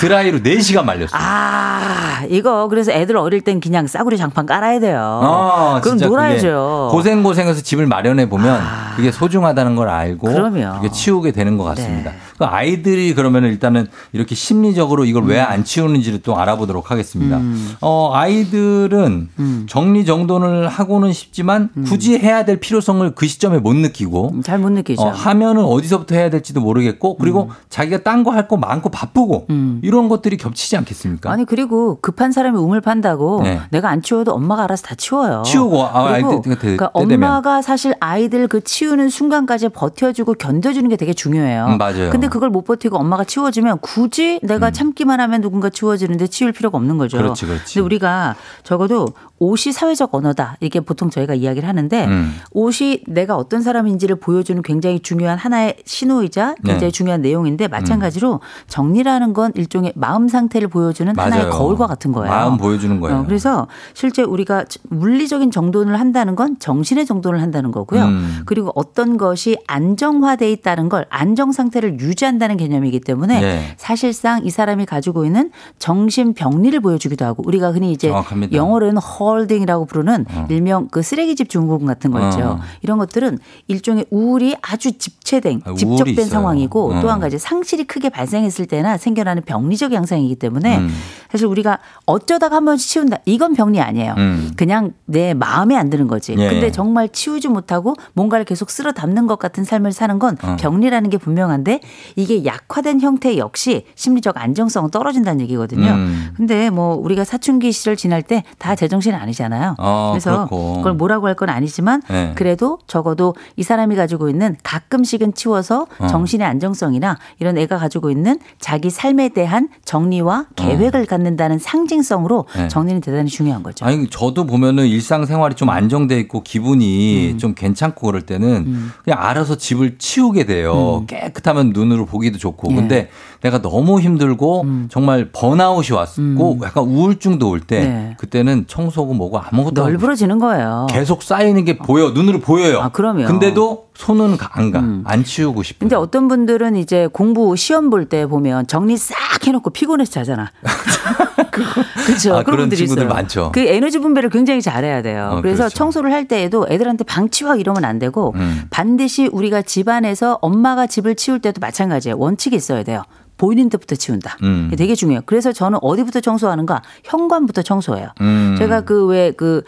[0.00, 1.10] 드라이로 4시간 말렸어.
[1.12, 4.98] 아, 이거 그래서 애들 어릴 땐 그냥 싸구려 장판 깔아야 돼요.
[5.22, 6.88] 아, 그럼 놀아야죠.
[6.90, 8.60] 고생 고생해서 집을 마련해 보면
[8.96, 10.80] 그게 소중하다는 걸 알고 그럼요.
[10.80, 12.10] 그게 치우게 되는 것 같습니다.
[12.10, 12.16] 네.
[12.36, 15.46] 그 아이들이 그러면 일단은 이렇게 심리적으로 이걸 왜 음.
[15.48, 17.40] 안 치우는지를 또 알아보도록 하겠습니다.
[17.80, 19.66] 어, 아이들은 음.
[19.68, 25.02] 정리 정돈을 하고는 싶지만 굳이 해야 될 필요성을 그 시점에 못 느끼고 잘 못 느끼죠.
[25.02, 29.80] 어, 하면은 어디서부터 해야 될지도 모르겠고 그리고 자기가 딴 거할거 많고 바쁘고 음.
[29.84, 31.30] 이런 것들이 겹치지 않겠습니까?
[31.30, 33.60] 아니 그리고 급한 사람이 우물 판다고 네.
[33.70, 35.42] 내가 안 치워도 엄마가 알아서 다 치워요.
[35.44, 37.28] 치우고, 아, 그리고 아이들 때- 그러니까 때 되면.
[37.28, 41.66] 엄마가 사실 아이들 그 치우는 순간까지 버텨주고 견뎌주는 게 되게 중요해요.
[41.66, 42.10] 음, 맞아요.
[42.10, 46.98] 근데 그걸 못 버티고 엄마가 치워주면 굳이 내가 참기만 하면 누군가 치워주는데 치울 필요가 없는
[46.98, 47.16] 거죠.
[47.18, 47.22] 음.
[47.22, 47.74] 그렇지, 그렇지.
[47.74, 49.06] 근데 우리가 적어도
[49.38, 52.34] 옷이 사회적 언어다 이게 보통 저희가 이야기를 하는데 음.
[52.52, 56.90] 옷이 내가 어떤 사람인지를 보여주는 굉장히 중요한 하나의 신호이자 굉장히 네.
[56.90, 61.50] 중요한 내용인데 마찬가지로 정리라는 건 일종의 마음 상태를 보여주는 하나의 맞아요.
[61.52, 62.30] 거울과 같은 거예요.
[62.30, 63.18] 마음 보여주는 거예요.
[63.18, 68.04] 어, 그래서 실제 우리가 물리적인 정돈을 한다는 건 정신의 정돈을 한다는 거고요.
[68.04, 68.42] 음.
[68.46, 73.74] 그리고 어떤 것이 안정화돼 있다는 걸 안정 상태를 유지한다는 개념이기 때문에 네.
[73.76, 78.56] 사실상 이 사람이 가지고 있는 정신 병리를 보여주기도 하고 우리가 흔히 이제 정확합니다.
[78.56, 82.40] 영어로는 홀딩이라고 부르는 일명 그 쓰레기집 증후군 같은 거 있죠.
[82.40, 82.60] 어.
[82.82, 86.26] 이런 것들은 일종의 우울이 아주 집체된 아, 집적된 있어요.
[86.26, 87.00] 상황이고 어.
[87.00, 90.90] 또한 가지 상실이 크게 발생했을 때나 생겨나는 병리적 양상이기 때문에 음.
[91.30, 94.14] 사실 우리가 어쩌다가 한 번씩 치운다 이건 병리 아니에요.
[94.18, 94.52] 음.
[94.56, 96.34] 그냥 내 마음에 안 드는 거지.
[96.38, 96.48] 예.
[96.48, 100.56] 근데 정말 치우지 못하고 뭔가를 계속 쓸어 담는 것 같은 삶을 사는 건 어.
[100.58, 101.80] 병리라는 게 분명한데
[102.16, 105.88] 이게 약화된 형태 역시 심리적 안정성은 떨어진다는 얘기거든요.
[105.90, 106.30] 음.
[106.36, 109.76] 근데 뭐 우리가 사춘기 시절 지날 때 다 제정신 아니잖아요.
[109.78, 110.82] 어, 그래서 그렇고.
[110.88, 112.32] 그걸 뭐라고 할 건 아니지만 네.
[112.34, 116.06] 그래도 적어도 이 사람이 가지고 있는 가끔씩은 치워서 어.
[116.08, 122.46] 정신의 안정성이나 이런 애가 가지고 있는 자기 삶에 대한 정리와 계획을 갖는다는 상징성으로 어.
[122.56, 122.66] 네.
[122.66, 123.84] 정리는 대단히 중요한 거죠.
[123.84, 129.98] 아니 저도 보면은 일상생활이 좀 안정돼 있고 기분이 좀 괜찮고 그럴 때는 그냥 알아서 집을
[129.98, 131.04] 치우게 돼요.
[131.06, 132.72] 깨끗하면 눈으로 보기도 좋고.
[132.72, 132.74] 예.
[132.74, 133.10] 근데
[133.40, 138.14] 내가 너무 힘들고 정말 번아웃이 왔고 약간 우울증도 올때 네.
[138.18, 140.86] 그때는 청소고 뭐고 아무것도 널브러지는 거예요.
[140.90, 142.80] 계속 쌓이는 게 보여 눈으로 보여요.
[142.80, 143.22] 아, 그럼요.
[143.22, 143.26] 음.
[143.26, 144.82] 근데도 손은 안 가.
[145.04, 145.78] 안 치우고 싶어.
[145.80, 149.14] 근데 어떤 분들은 이제 공부 시험 볼 때 보면 정리 싹
[149.46, 150.50] 해놓고 피곤해서 자잖아.
[152.06, 152.36] 그렇죠.
[152.36, 153.14] 아, 그런 그런 친구들 있어요.
[153.14, 153.50] 많죠.
[153.52, 155.30] 그 에너지 분배를 굉장히 잘해야 돼요.
[155.34, 155.74] 어, 그래서 그렇죠.
[155.76, 158.62] 청소를 할 때에도 애들한테 방 치워 이러면 안 되고 음.
[158.70, 162.16] 반드시 우리가 집안에서 엄마가 집을 치울 때도 마찬가지예요.
[162.18, 163.02] 원칙이 있어야 돼요.
[163.38, 164.36] 보이는 데부터 치운다.
[164.42, 164.70] 음.
[164.76, 165.22] 되게 중요해요.
[165.24, 166.82] 그래서 저는 어디부터 청소하는가?
[167.04, 168.08] 현관부터 청소해요.
[168.20, 168.56] 음.
[168.58, 169.62] 제가 그 왜그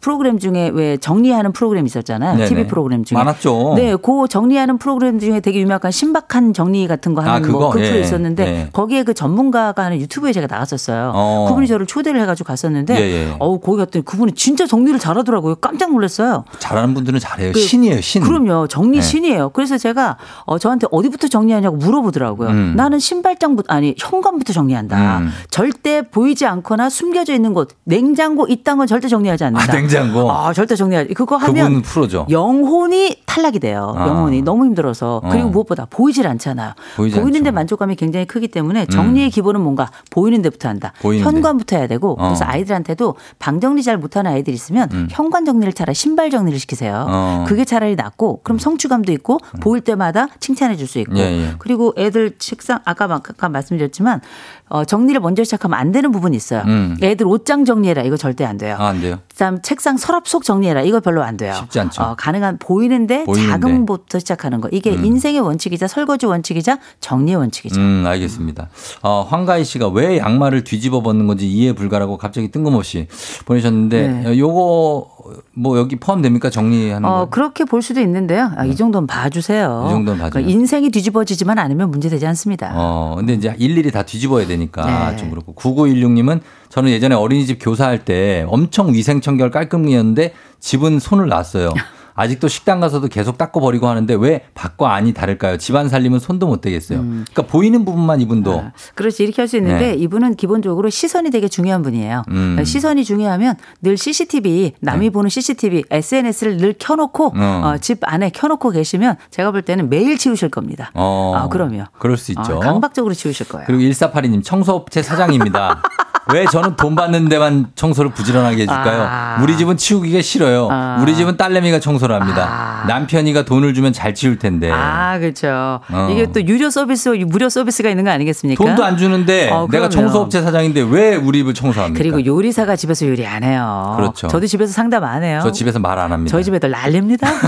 [0.00, 2.36] 프로그램 중에 왜 정리하는 프로그램 있었잖아요.
[2.36, 2.48] 네네.
[2.48, 3.16] TV 프로그램 중에.
[3.18, 3.74] 많았죠.
[3.76, 7.58] 네, 그 정리하는 프로그램 중에 되게 유명한 신박한 정리 같은 거 하는 아, 그거?
[7.60, 8.68] 뭐그 프로 예, 있었는데 예.
[8.72, 11.12] 거기에 그 전문가가 하는 유튜브에 제가 나갔었어요.
[11.14, 11.46] 어.
[11.48, 13.36] 그분이 저를 초대를 해가지고 갔었는데 예, 예.
[13.38, 15.56] 어우 거기 갔더니 그분이 진짜 정리를 잘하더라고요.
[15.56, 16.44] 깜짝 놀랐어요.
[16.58, 17.52] 잘하는 분들은 잘해요.
[17.52, 18.22] 그- 신이에요, 신.
[18.22, 18.66] 그럼요.
[18.68, 19.02] 정리 네.
[19.02, 19.50] 신이에요.
[19.50, 20.16] 그래서 제가
[20.46, 22.48] 어, 저한테 어디부터 정리하냐고 물어보더라고요.
[22.48, 22.72] 음.
[22.76, 25.18] 나는 신발장부터 아니 현관부터 정리한다.
[25.18, 25.30] 음.
[25.50, 29.72] 절대 보이지 않거나 숨겨져 있는 곳 냉장고 이딴 건 절대 정리하지 않는다.
[29.72, 30.30] 아, 냉장고.
[30.30, 31.14] 아, 절대 정리하지.
[31.14, 32.26] 그거 하면 프로죠.
[32.30, 33.92] 영혼이 탈락이 돼요.
[33.96, 34.06] 아.
[34.06, 35.50] 영혼이 너무 힘들어서 그리고 어.
[35.50, 36.72] 무엇보다 보이질 않잖아요.
[36.96, 37.52] 보이지 보이는데 않죠.
[37.52, 37.54] 음.
[37.54, 40.92] 만족감이 굉장히 크기 때문에 정리의 기본은 뭔가 보이는 데부터 한다.
[41.02, 41.30] 보이는 데.
[41.30, 42.24] 현관부터 해야 되고 어.
[42.24, 42.28] 음.
[42.28, 47.06] 그래서 아이들한테도 방 정리 잘 못하는 아이들 있으면 현관 정리를 차라리 신발 정리를 시키세요.
[47.08, 47.40] 어.
[47.40, 47.44] 음.
[47.46, 51.54] 그게 차라리 낫고 그럼 성취감도 있고 보일 때마다 칭찬해 줄 수 있고 예, 예.
[51.58, 54.20] 그리고 애들 책상 아까 막- 아까 말씀드렸지만
[54.68, 56.62] 어, 정리를 먼저 시작하면 안 되는 부분이 있어요.
[56.66, 56.96] 음.
[57.02, 58.76] 애들 옷장 정리해라 이거 절대 안 돼요.
[58.78, 59.18] 아, 안 돼요.
[59.30, 61.54] 그다음 책상 서랍 속 정리해라 이거 별로 안 돼요.
[61.54, 62.02] 쉽지 않죠.
[62.02, 63.50] 어, 가능한 보이는데, 보이는데.
[63.50, 67.80] 작은 것부터 시작하는 거 이게 인생의 원칙이자 설거지 원칙이자 정리의 원칙이죠.
[67.80, 68.68] 음, 알겠습니다.
[69.02, 73.08] 어, 황가희 씨가 왜 양말을 뒤집어 벗는 건지 이해 불가라고 갑자기 뜬금없이
[73.46, 74.26] 보내셨는데 네.
[74.28, 75.08] 어, 요거
[75.54, 76.50] 뭐 여기 포함됩니까?
[76.50, 77.30] 정리하는 어, 거.
[77.30, 78.50] 그렇게 볼 수도 있는데요.
[78.56, 79.84] 아, 이 정도는 봐주세요.
[79.86, 80.30] 이 정도는 봐줘요.
[80.30, 82.72] 그러니까 인생이 뒤집어지지만 않으면 문제되지 않습니다.
[82.74, 85.16] 어, 근데 이제 일일이 다 뒤집어야 되니까 네.
[85.16, 85.54] 좀 그렇고.
[85.54, 91.70] 9916님은 저는 예전에 어린이집 교사할 때 엄청 위생 청결 깔끔이었는데 집은 손을 놨어요.
[92.20, 95.56] 아직도 식당 가서도 계속 닦고 버리고 하는데 왜 밖과 안이 다를까요?
[95.58, 97.00] 집안 살림은 손도 못 대겠어요.
[97.00, 99.94] 그러니까 보이는 부분만 이분도 아, 그렇지 이렇게 할 수 있는데 네.
[99.94, 102.22] 이분은 기본적으로 시선이 되게 중요한 분이에요.
[102.28, 102.62] 음.
[102.64, 105.10] 시선이 중요하면 늘 CCTV 남이 네.
[105.10, 107.62] 보는 CCTV SNS를 늘 켜놓고 어.
[107.64, 110.92] 어, 집 안에 켜놓고 계시면 제가 볼 때는 매일 치우실 겁니다.
[110.94, 111.84] 어, 아, 그럼요.
[111.98, 112.56] 그럴 수 있죠.
[112.56, 113.66] 어, 강박적으로 치우실 거예요.
[113.66, 115.82] 그리고 1482님 청소업체 사장입니다.
[116.34, 119.02] 왜 저는 돈 받는 데만 청소를 부지런하게 해줄까요?
[119.08, 119.38] 아.
[119.42, 120.68] 우리 집은 치우기가 싫어요.
[120.70, 120.98] 아.
[121.00, 122.46] 우리 집은 딸내미가 청소를 합니다.
[122.48, 122.86] 아.
[122.86, 124.70] 남편이가 돈을 주면 잘 치울 텐데.
[124.72, 125.80] 아, 그렇죠.
[125.90, 126.08] 어.
[126.10, 128.62] 이게 또 유료 서비스, 무료 서비스가 있는 거 아니겠습니까?
[128.64, 129.88] 돈도 안 주는데 어, 내가.
[129.88, 131.98] 청소업체 사장인데 왜 우리 집을 청소합니까?
[131.98, 133.94] 그리고 요리사가 집에서 요리 안 해요.
[133.96, 134.28] 그렇죠.
[134.28, 135.40] 저도 집에서 상담 안 해요.
[135.42, 136.30] 저 집에서 말 안 합니다.
[136.30, 137.28] 저희 집에 들 난립니다.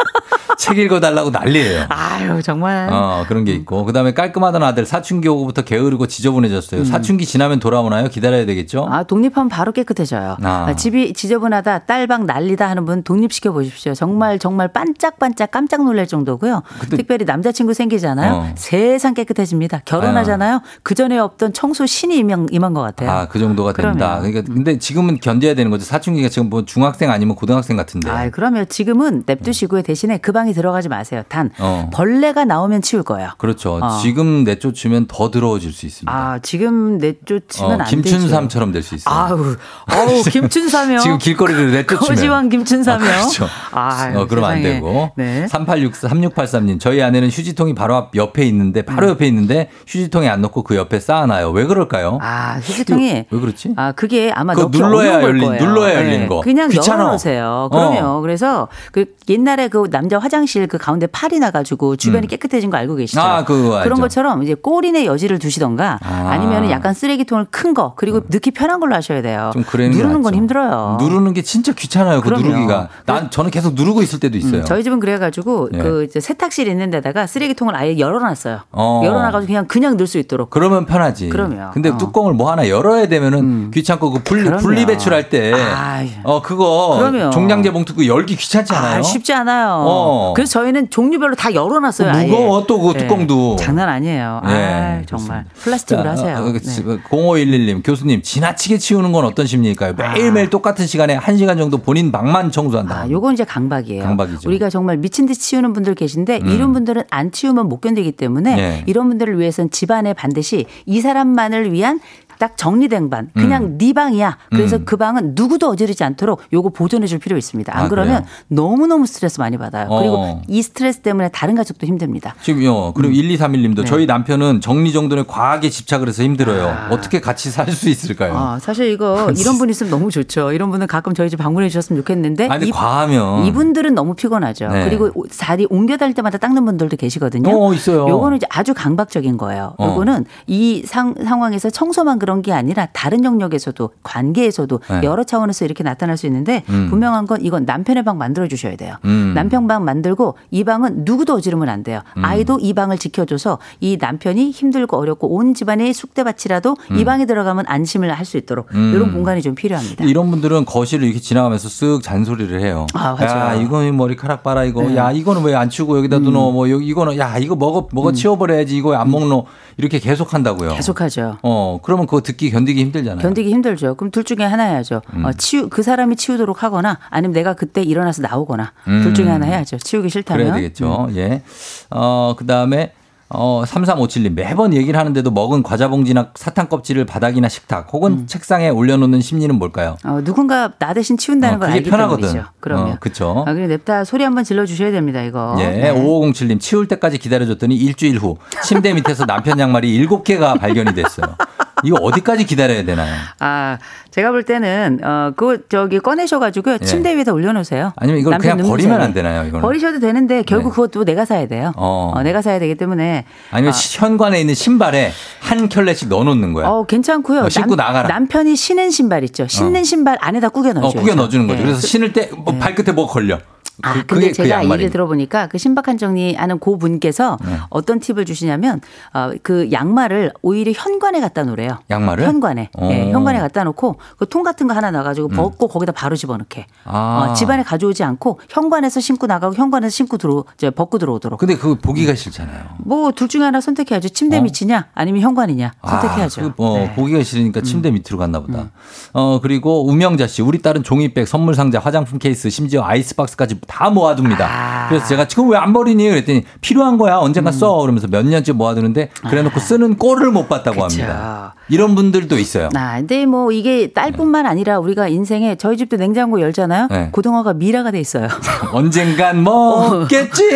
[0.60, 1.86] 책 읽어달라고 난리예요.
[1.88, 2.90] 아유, 정말.
[2.92, 3.86] 어, 그런 게 있고.
[3.86, 6.84] 그 다음에 깔끔하던 아들 사춘기 오고부터 게으르고 지저분해졌어요.
[6.84, 8.08] 사춘기 지나면 돌아오나요?
[8.08, 8.84] 기다려야 되겠죠?
[8.84, 8.92] 음.
[8.92, 10.36] 아, 독립하면 바로 깨끗해져요.
[10.42, 10.66] 아.
[10.68, 13.94] 아, 집이 지저분하다, 딸방 난리다 하는 분 독립시켜 보십시오.
[13.94, 16.62] 정말 정말 반짝반짝 깜짝 놀랄 정도고요.
[16.90, 18.32] 특별히 남자친구 생기잖아요.
[18.34, 18.52] 어.
[18.56, 19.80] 세상 깨끗해집니다.
[19.86, 20.60] 결혼하잖아요.
[20.82, 23.10] 그 전에 없던 청소 신이 임한, 임한 것 같아요.
[23.10, 23.72] 아, 그 정도가.
[23.72, 24.18] 된다.
[24.20, 25.86] 그러니까 근데 지금은 견뎌야 되는 거죠.
[25.86, 28.10] 사춘기가 지금 뭐 중학생 아니면 고등학생 같은데.
[28.10, 29.80] 아, 그러면 지금은 냅두시고요.
[29.82, 31.22] 대신에 그 방에 들어가지 마세요.
[31.28, 31.88] 단 어.
[31.92, 33.30] 벌레가 나오면 치울 거예요.
[33.38, 33.78] 그렇죠.
[33.82, 33.98] 어.
[34.02, 36.12] 지금 내쫓으면 더 더러워질 수 있습니다.
[36.12, 37.90] 아, 지금 내쫓으면 어, 안 되죠.
[37.90, 39.14] 김춘삼처럼 될 수 있어요.
[39.14, 39.56] 아우,
[39.86, 40.98] 아우, 김춘삼이요.
[41.00, 42.08] 지금 길거리를 내쫓으면.
[42.08, 43.08] 거지왕 김춘삼이요.
[43.10, 43.46] 아, 그렇죠.
[43.72, 44.62] 아유, 어, 그러면 안.
[44.62, 45.10] 되고.
[45.16, 45.46] 네.
[45.48, 49.10] 386, 3683님, 저희 아내는 휴지통이 바로 앞 옆에 있는데, 바로 음.
[49.12, 51.50] 옆에 있는데, 휴지통에 안 넣고 그 옆에 쌓아놔요.
[51.50, 52.18] 왜 그럴까요?
[52.20, 53.74] 아, 휴지통이 왜 그렇지?
[53.76, 55.60] 아, 그게 아마 넣기 눌러야 열린- 거예요.
[55.60, 55.66] 네.
[55.66, 56.40] 눌러야 열리는 거.
[56.40, 56.98] 그냥 귀찮아.
[57.00, 57.68] 열어놓으세요.
[57.70, 57.90] 어.
[57.90, 58.20] 그럼요.
[58.22, 62.94] 그래서 그 옛날에 그 남자 화장 실 그 가운데 팔이 나가지고 주변이 깨끗해진 거 알고
[62.96, 63.20] 계시죠?
[63.20, 63.24] 음.
[63.24, 63.88] 아, 그거 알죠.
[63.88, 66.28] 런 것처럼 이제 꼬리내 여지를 두시던가 아.
[66.30, 66.36] 아.
[66.36, 69.50] 니면 약간 쓰레기통을 큰 거 그리고 넣기 편한 걸로 하셔야 돼요.
[69.54, 70.34] 좀게 누르는 건.
[70.34, 70.98] 힘들어요.
[71.00, 72.20] 누르는 게 진짜 귀찮아요.
[72.20, 72.46] 그 그럼요.
[72.48, 72.88] 누르기가.
[73.06, 74.60] 난 저는 계속 누르고 있을 때도 있어요.
[74.60, 75.78] 음, 저희 집은 그래가지고 예.
[75.78, 78.60] 그 세탁실 있는 데다가 쓰레기통을 아예 열어놨어요.
[78.72, 79.02] 어.
[79.04, 80.50] 열어놔가지고 그냥 그냥 넣을 수 있도록.
[80.50, 81.28] 그러면 편하지.
[81.28, 81.70] 그럼요.
[81.72, 81.92] 근데 어.
[81.92, 81.98] 음.
[81.98, 84.50] 뚜껑을 뭐 하나 열어야 되면은 귀찮고 그 분리.
[84.58, 85.52] 분리 배출할 때.
[85.54, 86.08] 아유.
[86.24, 86.96] 어, 그거.
[86.98, 87.30] 그럼요.
[87.30, 88.98] 종량제 봉투 그 열기 귀찮지 않아요?
[88.98, 89.76] 아, 쉽지 않아요.
[89.86, 90.29] 어.
[90.34, 92.26] 그래서 저희는 종류별로 다 열어놨어요.
[92.26, 92.98] 무거워, 또그 예.
[93.00, 93.56] 뚜껑도.
[93.56, 94.42] 장난 아니에요.
[94.46, 96.36] 네, 아, 정말 플라스틱으로 자, 하세요.
[96.38, 96.58] 어, 네.
[96.58, 99.94] 0511님, 교수님, 지나치게 치우는 건 어떤 심리일까요?
[99.94, 103.02] 매일매일 똑같은 시간에 한시간 정도 본인 방만 청소한다.
[103.02, 104.02] 아, 요건 이제 강박이에요.
[104.02, 104.48] 강박이죠.
[104.48, 108.84] 우리가 정말 미친 듯이 치우는 분들 계신데 이런 분들은 안 치우면 못 견디기 때문에 네.
[108.86, 112.00] 이런 분들을 위해서는 집안에 반드시 이 사람만을 위한
[112.40, 113.78] 딱 정리된 방, 그냥 음.
[113.78, 114.38] 네 방이야.
[114.50, 114.84] 그래서 음.
[114.86, 117.76] 그 방은 누구도 어지르지 않도록 요거 보존해 줄 필요 있습니다.
[117.76, 118.34] 안 아, 그러면 그래요?
[118.48, 119.88] 너무너무 스트레스 많이 받아요.
[119.90, 119.98] 어.
[120.00, 122.34] 그리고 이 스트레스 때문에 다른 가족도 힘듭니다.
[122.40, 122.94] 지금요.
[122.94, 123.84] 그리고 1231님도 네.
[123.84, 126.88] 저희 남편은 정리 정돈에 과하게 집착을 해서 힘들어요.
[126.90, 128.34] 어떻게 같이 살 수 있을까요?
[128.36, 130.52] 아, 사실 이거 이런 분 있으면 너무 좋죠.
[130.52, 133.44] 이런 분은 가끔 저희 집 방문해 주셨으면 좋겠는데 아니, 이- 과하면.
[133.44, 134.68] 이분들은 너무 피곤하죠.
[134.68, 134.84] 네.
[134.88, 137.50] 그리고 자리 옮겨 다닐 때마다 닦는 분들도 계시거든요.
[137.54, 138.08] 어, 있어요.
[138.08, 139.74] 요거는 이제 아주 강박적인 거예요.
[139.78, 139.86] 어.
[139.88, 145.00] 요거는 이 상, 상황에서 청소만 그런 게 아니라 다른 영역에서도 관계에서도 네.
[145.02, 146.86] 여러 차원에서 이렇게 나타날 수 있는데 음.
[146.88, 148.94] 분명한 건 이건 남편의 방 만들어 주셔야 돼요.
[149.04, 149.32] 음.
[149.34, 152.00] 남편 방 만들고 이 방은 누구도 어지르면 안 돼요.
[152.16, 152.24] 음.
[152.24, 158.10] 아이도 이 방을 지켜줘서 이 남편이 힘들고 어렵고 온 집안의 쑥대밭이라도 이 방에 들어가면 안심을
[158.12, 158.92] 할 수 있도록 음.
[158.94, 160.04] 이런 공간이 좀 필요합니다.
[160.04, 162.86] 이런 분들은 거실을 이렇게 지나가면서 쓱 잔소리를 해요.
[162.94, 163.16] 아.
[163.20, 164.82] 야, 이거는 머리카락 봐라, 이거.
[164.82, 164.88] 네.
[164.90, 164.96] 음.
[164.96, 166.52] 야, 이거는 왜 안 치우고 여기다 두노?
[166.52, 168.76] 뭐, 여기, 이거는, 야, 이거 먹어, 먹어 치워버려야지.
[168.76, 169.46] 이거 왜안 먹노?
[169.78, 170.74] 이렇게 계속 한다고요.
[170.74, 171.38] 계속하죠.
[171.42, 173.22] 어, 그러면 그거 듣기, 견디기 힘들잖아요.
[173.22, 173.94] 견디기 힘들죠.
[173.94, 175.02] 그럼 둘 중에 하나 해야죠.
[175.14, 175.24] 음.
[175.24, 179.02] 어, 치우 그 사람이 치우도록 하거나 아니면 내가 그때 일어나서 나오거나 음.
[179.02, 179.78] 둘 중에 하나 해야죠.
[179.78, 180.44] 치우기 싫다면.
[180.44, 181.08] 그래야 되겠죠.
[181.16, 181.42] 예.
[181.90, 182.92] 어, 그 다음에,
[183.32, 184.32] 어, 3357님.
[184.34, 188.26] 매번 얘기를 하는데도 먹은 과자 봉지나 사탕 껍질을 바닥이나 식탁 혹은 음.
[188.26, 189.96] 책상에 올려놓는 심리는 뭘까요?
[190.04, 192.22] 어, 누군가 나 대신 치운다는 어, 걸 그게 알기 편하거든.
[192.28, 192.50] 때문이죠.
[192.58, 192.90] 그럼요.
[192.90, 193.44] 어, 그쵸.
[193.46, 195.22] 아, 그래 냅다 소리 한번 질러 주셔야 됩니다.
[195.22, 195.54] 이거.
[195.60, 195.94] 예, 네.
[195.94, 201.36] 5507님 치울 때까지 기다려줬더니 일주일 후 침대 밑에서 남편 양말이 7개가 발견이 됐어요.
[201.84, 203.14] 이거 어디까지 기다려야 되나요?
[203.38, 203.78] 아,
[204.10, 206.78] 제가 볼 때는 어, 그거 저기 꺼내셔가지고요.
[206.80, 206.84] 예.
[206.84, 207.92] 침대 위에다 올려놓으세요.
[207.96, 209.06] 아니면 이걸 그냥 버리면 자리에.
[209.06, 209.62] 안 되나요, 이거는?
[209.62, 210.74] 버리셔도 되는데 결국 네.
[210.74, 211.72] 그것도 내가 사야 돼요.
[211.76, 212.12] 어.
[212.14, 216.66] 어, 내가 사야 되기 때문에 아니면 시- 현관에 있는 신발에 한 켤레씩 넣어놓는 거야.
[216.68, 217.42] 어, 괜찮고요.
[217.42, 218.08] 어, 신고 나가라.
[218.08, 219.46] 남편이 신은 신발 있죠.
[219.46, 219.84] 신는 어.
[219.84, 221.00] 신발 안에다 꾸겨 어, 넣어줘요.
[221.02, 221.60] 구겨 넣어주는 거죠.
[221.60, 221.64] 예.
[221.64, 223.38] 그래서 신을 때 뭐 발끝에 뭐 걸려.
[223.82, 224.64] 아, 그- 근데 그게 그 제가.
[224.64, 227.56] 얘기를 들어보니까 그 신박한 정리 하는 고 분께서 네.
[227.70, 228.80] 어떤 팁을 주시냐면
[229.14, 231.78] 어, 그 양말을 오히려 현관에 갖다 놓으래요.
[231.90, 232.24] 양말을?
[232.24, 232.70] 현관에.
[232.76, 232.86] 어.
[232.86, 232.90] 음.
[232.90, 236.66] 예, 현관에 갖다 놓고 그 통 같은 거 하나 놔가지고 벗고 거기다 바로 집어넣게.
[236.84, 237.28] 아.
[237.30, 241.38] 어, 집안에 가져오지 않고 현관에서 신고 나가고 현관에서 신고 들어 이제 벗고 들어오도록.
[241.40, 242.64] 근데 그거 보기가 싫잖아요.
[242.78, 244.08] 뭐 둘 중에 하나 선택해야죠.
[244.10, 244.40] 침대 어?
[244.42, 246.40] 밑이냐 아니면 현관이냐 선택해야죠.
[246.40, 246.84] 아, 그, 어, 네.
[246.86, 246.94] 음.
[246.94, 248.70] 보기가 싫으니까 침대 밑으로 갔나 보다.
[249.12, 254.46] 어, 그리고 우명자 씨, 우리 딸은 종이백, 선물 상자, 화장품 케이스, 심지어 아이스박스까지 다 모아둡니다.
[254.46, 254.88] 아.
[254.88, 256.08] 그래서 제가 지금 왜 안 버리니?
[256.08, 257.16] 그랬더니 필요한 거야.
[257.18, 257.76] 언젠가 써.
[257.76, 260.88] 그러면서 몇 년째 모아두는데 그래놓고 쓰는 꼴을 못 봤다고 음.
[260.88, 261.02] 그쵸.
[261.02, 261.54] 합니다.
[261.68, 262.70] 이런 분들도 있어요.
[262.74, 266.88] 아, 근데 뭐 이게 딸뿐만 아니라 우리가 인생에 저희 집도 냉장고 열잖아요.
[266.90, 267.08] 네.
[267.12, 268.26] 고등어가 미라가 돼 있어요.
[268.72, 270.50] 언젠간 먹겠지.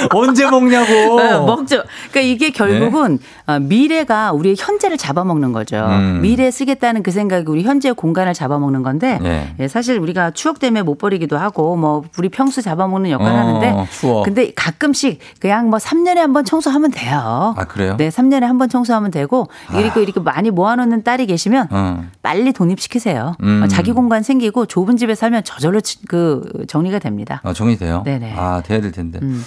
[0.14, 1.20] 언제 먹냐고.
[1.20, 1.82] 네, 먹죠.
[2.10, 5.76] 그러니까 이게 결국은 어, 미래가 우리의 현재를 잡아먹는 거죠.
[5.88, 6.20] 음.
[6.22, 9.54] 미래에 쓰겠다는 그 생각이 우리 현재의 공간을 잡아먹는 건데 네.
[9.58, 13.86] 예, 사실 우리가 추억 때문에 못 버리기도 하고 뭐 우리 평소 잡아먹는 역할을 어, 하는데
[13.90, 14.24] 추억.
[14.24, 17.54] 근데 가끔씩 그냥 뭐 3년에 한 번 청소하면 돼요.
[17.56, 17.96] 아, 그래요?
[17.96, 22.04] 네, 3년에 한 번 청소하면 되고 그리고 이렇게 많이 모아놓는 딸이 계시면 어.
[22.22, 23.34] 빨리 독립시키세요.
[23.42, 23.62] 음.
[23.64, 27.40] 어, 자기 공간 생기고 좁은 집에 살면 저절로 치- 그 정리가 됩니다.
[27.42, 28.02] 아, 정리돼요?
[28.04, 28.34] 네네.
[28.36, 29.18] 아, 돼야 될 텐데.
[29.22, 29.44] 음.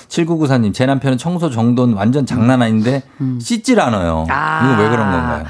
[0.47, 3.03] 7994님, 제 남편은 청소 정도는 완전 장난 아닌데
[3.39, 4.25] 씻질 않아요.
[4.29, 4.73] 아.
[4.73, 5.45] 이거 왜 그런 건가요?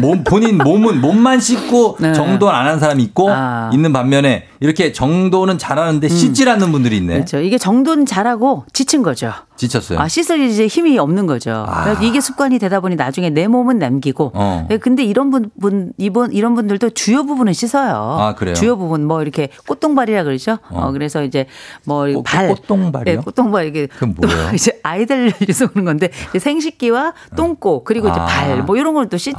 [0.00, 2.12] 몸, 본인 몸은, 몸만 씻고 네.
[2.12, 3.70] 정돈 안 하는 사람이 있고 아.
[3.72, 7.14] 있는 반면에 이렇게 정도는 잘하는데 씻질 않는 분들이 있네.
[7.14, 7.38] 그렇죠.
[7.40, 9.32] 이게 정돈 잘하고 지친 거죠.
[9.56, 9.98] 지쳤어요.
[9.98, 11.50] 아, 씻을 이제 힘이 없는 거죠.
[11.50, 11.56] 네.
[11.92, 11.98] 아.
[12.02, 14.32] 이게 습관이 되다 보니 나중에 내 몸은 남기고.
[14.34, 14.66] 어.
[14.68, 18.18] 네, 근데 이런 분, 분, 이번, 이런 분들도 주요 부분을 씻어요.
[18.20, 18.54] 아, 그래요?
[18.54, 20.58] 주요 부분, 뭐 이렇게 꽃동발이라 그러죠.
[20.70, 21.46] 어, 그래서 이제
[21.86, 22.48] 뭐 꽃- 발.
[22.48, 23.16] 꽃동발이요?
[23.16, 23.88] 네, 꽃동발 이게.
[23.98, 24.14] 뭐예요?
[24.20, 28.26] 또 이제 아이들 위해서 오는 건데 생식기와 똥꼬 그리고 이제 아.
[28.26, 29.38] 발뭐 이런 걸 또 씻죠.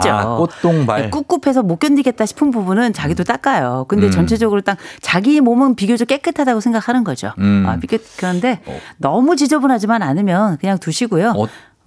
[1.03, 3.85] 네, 꿉꿉해서 못 견디겠다 싶은 부분은 자기도 닦아요.
[3.87, 4.11] 근데 음.
[4.11, 7.31] 전체적으로 딱 자기 몸은 비교적 깨끗하다고 생각하는 거죠.
[7.39, 7.65] 음.
[7.67, 8.61] 아, 비교, 그런데
[8.97, 11.33] 너무 지저분하지만 않으면 그냥 두시고요.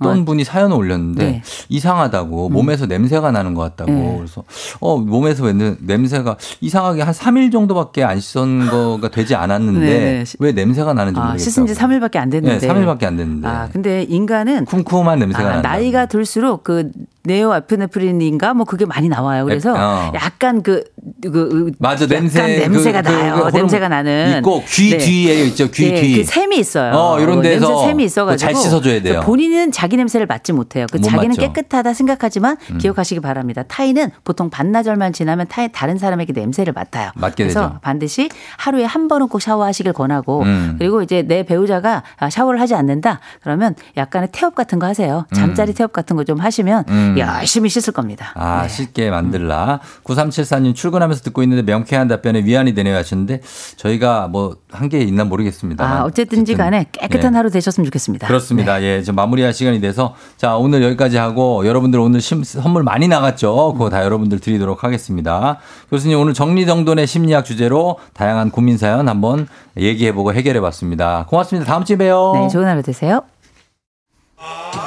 [0.02, 1.42] 어떤 분이 사연을 올렸는데 네.
[1.68, 4.14] 이상하다고 몸에서 냄새가 나는 것 같다고 네.
[4.16, 4.44] 그래서
[4.80, 10.24] 어 몸에서 왜 냄- 냄새가 이상하게 한 3일 정도밖에 안 씻은 거가 되지 않았는데 네,
[10.24, 10.36] 네.
[10.38, 11.44] 왜 냄새가 나는지 아, 모르겠다고.
[11.50, 12.66] 씻은 지 3일밖에 안 됐는데.
[12.66, 13.46] 네, 3일밖에 안 됐는데.
[13.46, 15.60] 아, 근데 인간은 쿰쿰한 냄새가 아.
[15.60, 16.90] 나이가 들수록 그
[17.24, 19.44] 네오아프네프린인가 뭐 그게 많이 나와요.
[19.44, 20.12] 그래서 어.
[20.14, 20.84] 약간 그,
[21.22, 23.32] 그, 그 맞아 약간 냄새 냄새가 그- 그- 나요.
[23.34, 24.98] 그 호르몬 냄새가 나는 있고 귀 네.
[24.98, 26.16] 뒤에 있죠 귀 네, 뒤.
[26.18, 26.92] 그 샘이 있어요.
[26.94, 29.20] 어, 이런 데서 냄새 샘이 있어가지고 잘 씻어줘야 돼요.
[29.24, 30.86] 본인은 자기 냄새를 맡지 못해요.
[30.90, 31.30] 그못 자기는.
[31.36, 31.36] 음.
[31.36, 33.62] 깨끗하다 생각하지만 기억하시기 바랍니다.
[33.64, 37.10] 타인은 보통 반나절만 지나면 타인 다른 사람에게 냄새를 맡아요.
[37.16, 37.78] 맡게 그래서 되죠.
[37.82, 38.28] 반드시
[38.58, 40.76] 하루에 한 번은 꼭 샤워하시길 권하고 음.
[40.78, 45.26] 그리고 이제 내 배우자가 아, 샤워를 하지 않는다 그러면 약간의 태엽 같은 거 하세요.
[45.34, 47.18] 잠자리 태엽 같은 거 좀 하시면 음.
[47.18, 48.32] 열심히 씻을 겁니다.
[48.34, 48.68] 아, 네.
[48.68, 49.80] 쉽게 만들라.
[50.04, 53.40] 9374님 출근하면서 듣고 있는데 명쾌한 답변에 위안이 되네요 하시는데
[53.76, 55.84] 저희가 뭐한게 있나 모르겠습니다.
[55.84, 58.26] 아, 어쨌든지 간에 깨끗한 하루 되셨으면 좋겠습니다.
[58.26, 58.78] 그렇습니다.
[58.78, 58.98] 네.
[58.98, 63.72] 예, 좀 마무리할 시간이 돼서 자 오늘 여기까지 하고 여러분들 오늘 심- 선물 많이 나갔죠.
[63.74, 65.58] 그거 다 여러분들 드리도록 하겠습니다.
[65.90, 71.26] 교수님 오늘 정리정돈의 심리학 주제로 다양한 고민 사연 한번 얘기해보고 해결해봤습니다.
[71.28, 71.70] 고맙습니다.
[71.70, 72.32] 다음 주에 봬요.
[72.34, 73.22] 네, 좋은 하루 되세요.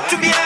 [0.10, 0.43] 준비하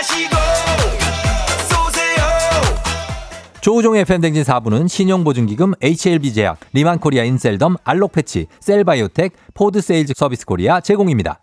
[3.68, 11.42] 조우종의 FM대행진 4부는 신용보증기금 HLB제약, 리만코리아 인셀덤, 알록패치, 셀바이오텍, 포드세일즈 서비스 코리아 제공입니다.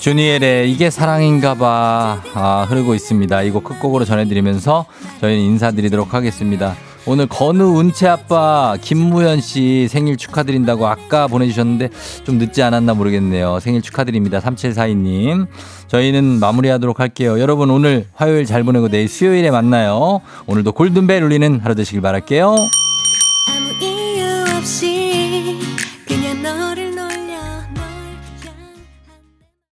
[0.00, 3.42] 주니엘의 이게 사랑인가봐 아, 흐르고 있습니다.
[3.42, 4.86] 이거 끝곡으로 전해드리면서
[5.20, 6.74] 저희는 인사드리도록 하겠습니다.
[7.08, 11.90] 오늘 건우 은채 아빠 김무현 씨 생일 축하드린다고 아까 보내주셨는데
[12.24, 13.60] 좀 늦지 않았나 모르겠네요.
[13.60, 14.40] 생일 축하드립니다.
[14.40, 15.46] 3742님.
[15.86, 17.38] 저희는 마무리하도록 할게요.
[17.40, 20.20] 여러분 오늘 화요일 잘 보내고 내일 수요일에 만나요.
[20.46, 22.56] 오늘도 골든벨 울리는 하루 되시길 바랄게요.